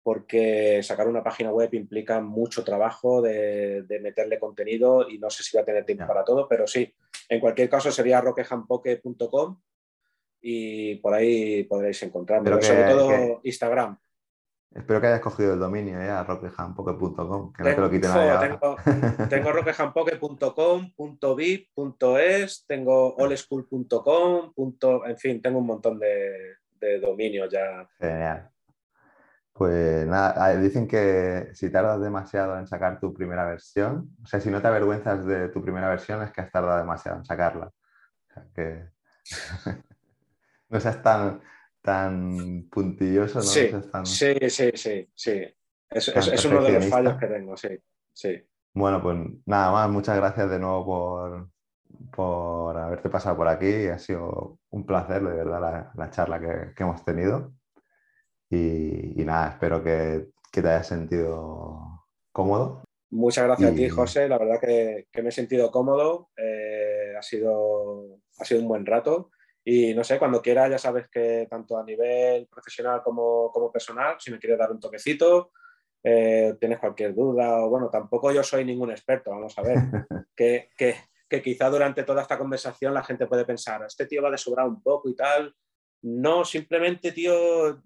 porque 0.02 0.82
sacar 0.82 1.06
una 1.06 1.22
página 1.22 1.52
web 1.52 1.72
implica 1.74 2.20
mucho 2.20 2.64
trabajo 2.64 3.22
de, 3.22 3.84
meterle 4.02 4.38
contenido 4.38 5.08
y 5.08 5.18
no 5.18 5.30
sé 5.30 5.42
si 5.42 5.56
va 5.56 5.62
a 5.62 5.66
tener 5.66 5.84
tiempo 5.84 6.06
para 6.06 6.24
todo, 6.24 6.48
pero 6.48 6.66
sí, 6.66 6.92
en 7.28 7.40
cualquier 7.40 7.68
caso 7.68 7.90
sería 7.90 8.20
roquejampoque.com 8.20 9.60
y 10.40 10.96
por 10.96 11.14
ahí 11.14 11.64
podréis 11.64 12.02
encontrarme, 12.02 12.50
pero 12.50 12.62
sobre 12.62 12.84
todo 12.84 13.40
Instagram. 13.44 13.96
Espero 14.74 15.00
que 15.02 15.06
hayas 15.06 15.20
cogido 15.20 15.52
el 15.52 15.60
dominio 15.60 15.98
ya, 15.98 16.24
roquejampoque.com, 16.24 17.52
que 17.52 17.62
no 17.62 17.74
te 17.74 17.80
lo 17.80 17.90
quiten 17.90 18.10
Tengo, 18.40 18.76
tengo 19.28 19.52
.es, 22.18 22.64
tengo 22.66 23.14
oldschool.com, 23.16 24.52
en 25.06 25.18
fin, 25.18 25.42
tengo 25.42 25.58
un 25.58 25.66
montón 25.66 25.98
de, 25.98 26.56
de 26.80 26.98
dominios 26.98 27.50
ya. 27.50 27.86
Genial. 27.98 28.51
Pues 29.52 30.06
nada, 30.06 30.56
dicen 30.56 30.88
que 30.88 31.50
si 31.52 31.70
tardas 31.70 32.00
demasiado 32.00 32.58
en 32.58 32.66
sacar 32.66 32.98
tu 32.98 33.12
primera 33.12 33.44
versión, 33.44 34.16
o 34.22 34.26
sea, 34.26 34.40
si 34.40 34.50
no 34.50 34.62
te 34.62 34.68
avergüenzas 34.68 35.26
de 35.26 35.50
tu 35.50 35.62
primera 35.62 35.88
versión 35.88 36.22
es 36.22 36.32
que 36.32 36.40
has 36.40 36.50
tardado 36.50 36.78
demasiado 36.78 37.18
en 37.18 37.24
sacarla. 37.24 37.66
O 37.66 38.32
sea, 38.32 38.46
que 38.54 38.88
no 40.70 40.80
seas 40.80 41.02
tan, 41.02 41.42
tan 41.82 42.68
puntilloso, 42.70 43.40
¿no? 43.40 43.44
Sí, 43.44 43.70
sí, 44.04 44.50
sí, 44.50 44.70
sí, 44.74 45.10
sí. 45.14 45.54
Es, 45.90 46.44
uno 46.46 46.62
de 46.62 46.72
los 46.72 46.86
fallos 46.86 47.18
que 47.18 47.26
tengo, 47.26 47.56
sí, 47.56 47.78
sí. 48.12 48.42
Bueno, 48.72 49.02
pues 49.02 49.18
nada 49.44 49.70
más, 49.70 49.90
muchas 49.90 50.16
gracias 50.16 50.48
de 50.48 50.58
nuevo 50.58 50.86
por, 50.86 51.50
por 52.10 52.76
haberte 52.78 53.10
pasado 53.10 53.36
por 53.36 53.48
aquí. 53.48 53.86
Ha 53.88 53.98
sido 53.98 54.58
un 54.70 54.86
placer, 54.86 55.22
de 55.22 55.34
verdad, 55.34 55.90
la, 55.94 56.10
charla 56.10 56.40
que, 56.40 56.74
que, 56.74 56.82
hemos 56.82 57.04
tenido. 57.04 57.52
Y, 58.54 59.24
nada, 59.24 59.48
espero 59.48 59.82
que, 59.82 60.28
que, 60.52 60.60
te 60.60 60.68
hayas 60.68 60.86
sentido 60.86 62.04
cómodo. 62.32 62.82
Muchas 63.10 63.44
gracias 63.44 63.72
a 63.72 63.74
ti, 63.74 63.88
José. 63.88 64.28
La 64.28 64.36
verdad 64.36 64.60
que, 64.60 65.06
que 65.10 65.22
me 65.22 65.30
he 65.30 65.32
sentido 65.32 65.70
cómodo. 65.70 66.28
Eh, 66.36 67.14
ha, 67.16 67.22
sido, 67.22 68.18
ha 68.38 68.44
sido 68.44 68.60
un 68.60 68.68
buen 68.68 68.84
rato. 68.84 69.30
Y 69.64 69.94
no 69.94 70.04
sé, 70.04 70.18
cuando 70.18 70.42
quiera 70.42 70.68
ya 70.68 70.76
sabes 70.76 71.08
que 71.08 71.46
tanto 71.48 71.78
a 71.78 71.84
nivel 71.84 72.46
profesional 72.48 73.02
como, 73.02 73.50
como 73.52 73.72
personal, 73.72 74.16
si 74.18 74.30
me 74.30 74.38
quieres 74.38 74.58
dar 74.58 74.70
un 74.70 74.80
toquecito, 74.80 75.52
eh, 76.04 76.54
tienes 76.60 76.78
cualquier 76.78 77.14
duda 77.14 77.64
o 77.64 77.70
bueno, 77.70 77.88
tampoco 77.88 78.32
yo 78.32 78.42
soy 78.42 78.64
ningún 78.64 78.90
experto, 78.90 79.30
vamos 79.30 79.56
a 79.56 79.62
ver, 79.62 79.76
que, 80.36 80.70
que, 80.76 80.96
que, 81.28 81.40
quizá 81.40 81.70
durante 81.70 82.02
toda 82.02 82.22
esta 82.22 82.36
conversación 82.36 82.92
la 82.92 83.04
gente 83.04 83.28
puede 83.28 83.44
pensar, 83.44 83.84
este 83.86 84.06
tío 84.06 84.20
va 84.20 84.32
de 84.32 84.36
sobrar 84.36 84.66
un 84.66 84.82
poco 84.82 85.08
y 85.08 85.14
tal. 85.14 85.54
No, 86.02 86.44
simplemente, 86.44 87.12
tío, 87.12 87.80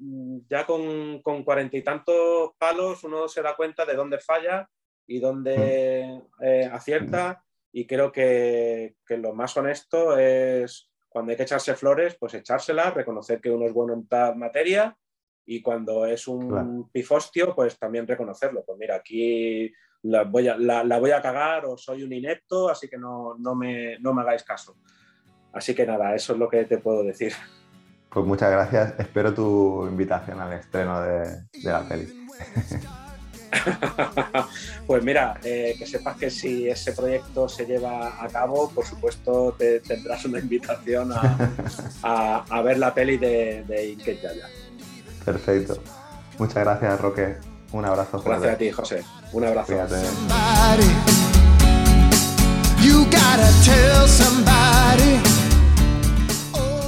ya 0.49 0.67
con 0.67 1.21
cuarenta 1.45 1.77
y 1.77 1.83
tantos 1.83 2.53
palos 2.59 3.05
uno 3.05 3.29
se 3.29 3.43
da 3.43 3.55
cuenta 3.55 3.85
de 3.85 3.95
dónde 3.95 4.19
falla 4.19 4.69
y 5.07 5.21
dónde 5.21 6.23
mm. 6.39 6.45
eh, 6.45 6.71
acierta 6.73 7.45
y 7.73 7.87
creo 7.87 8.11
que, 8.11 8.97
que 9.07 9.19
lo 9.19 9.35
más 9.35 9.57
honesto 9.57 10.17
es 10.17 10.91
cuando 11.09 11.31
hay 11.31 11.37
que 11.37 11.45
echarse 11.45 11.75
flores, 11.75 12.17
pues 12.19 12.35
echárselas, 12.35 12.95
reconocer 12.95 13.41
que 13.41 13.51
uno 13.51 13.67
es 13.67 13.73
bueno 13.73 13.95
en 13.95 14.07
tal 14.07 14.37
materia 14.37 14.97
y 15.45 15.63
cuando 15.63 16.07
es 16.07 16.27
un 16.27 16.91
pifostio, 16.91 17.55
pues 17.55 17.79
también 17.79 18.07
reconocerlo. 18.07 18.65
Pues 18.67 18.79
mira, 18.79 18.97
aquí 18.97 19.73
la 20.03 20.25
voy, 20.25 20.49
a, 20.49 20.57
la, 20.57 20.99
voy 20.99 21.13
a 21.13 21.23
cagar 21.23 21.67
o 21.67 21.77
soy 21.77 22.03
un 22.03 22.13
inepto, 22.13 22.69
así 22.69 22.89
que 22.89 22.99
no, 22.99 23.37
no, 23.39 23.55
me, 23.55 23.99
no 24.01 24.13
me 24.13 24.23
hagáis 24.23 24.43
caso. 24.43 24.77
Así 25.53 25.75
que 25.75 25.87
nada, 25.87 26.15
eso 26.15 26.33
es 26.33 26.39
lo 26.39 26.49
que 26.49 26.65
te 26.65 26.79
puedo 26.79 27.03
decir. 27.03 27.33
Pues 28.17 28.25
muchas 28.25 28.51
gracias. 28.51 28.95
Espero 28.99 29.35
tu 29.35 29.87
invitación 29.87 30.41
al 30.41 30.55
estreno 30.55 31.03
de, 31.03 31.43
de 31.53 31.71
la 31.71 31.87
peli. 31.87 32.27
pues 34.87 35.05
mira, 35.05 35.39
eh, 35.45 35.75
que 35.79 35.87
sepas 35.87 36.17
que 36.17 36.31
si 36.31 36.67
ese 36.67 36.93
proyecto 36.93 37.47
se 37.47 37.67
lleva 37.67 38.25
a 38.25 38.27
cabo, 38.29 38.71
por 38.71 38.87
supuesto 38.87 39.55
te, 39.59 39.81
tendrás 39.81 40.25
una 40.25 40.39
invitación 40.39 41.13
a, 41.13 42.63
ver 42.65 42.79
la 42.79 42.95
peli 42.95 43.19
de, 43.19 43.65
de 43.69 43.95
Yaya. 43.97 44.49
Perfecto. 45.23 45.77
Muchas 46.39 46.65
gracias, 46.65 46.99
Roque. 46.99 47.37
Un 47.73 47.85
abrazo. 47.85 48.23
Gracias 48.23 48.55
a 48.55 48.57
ti, 48.57 48.71
José. 48.71 49.05
Un 49.35 49.45
abrazo. 49.45 49.75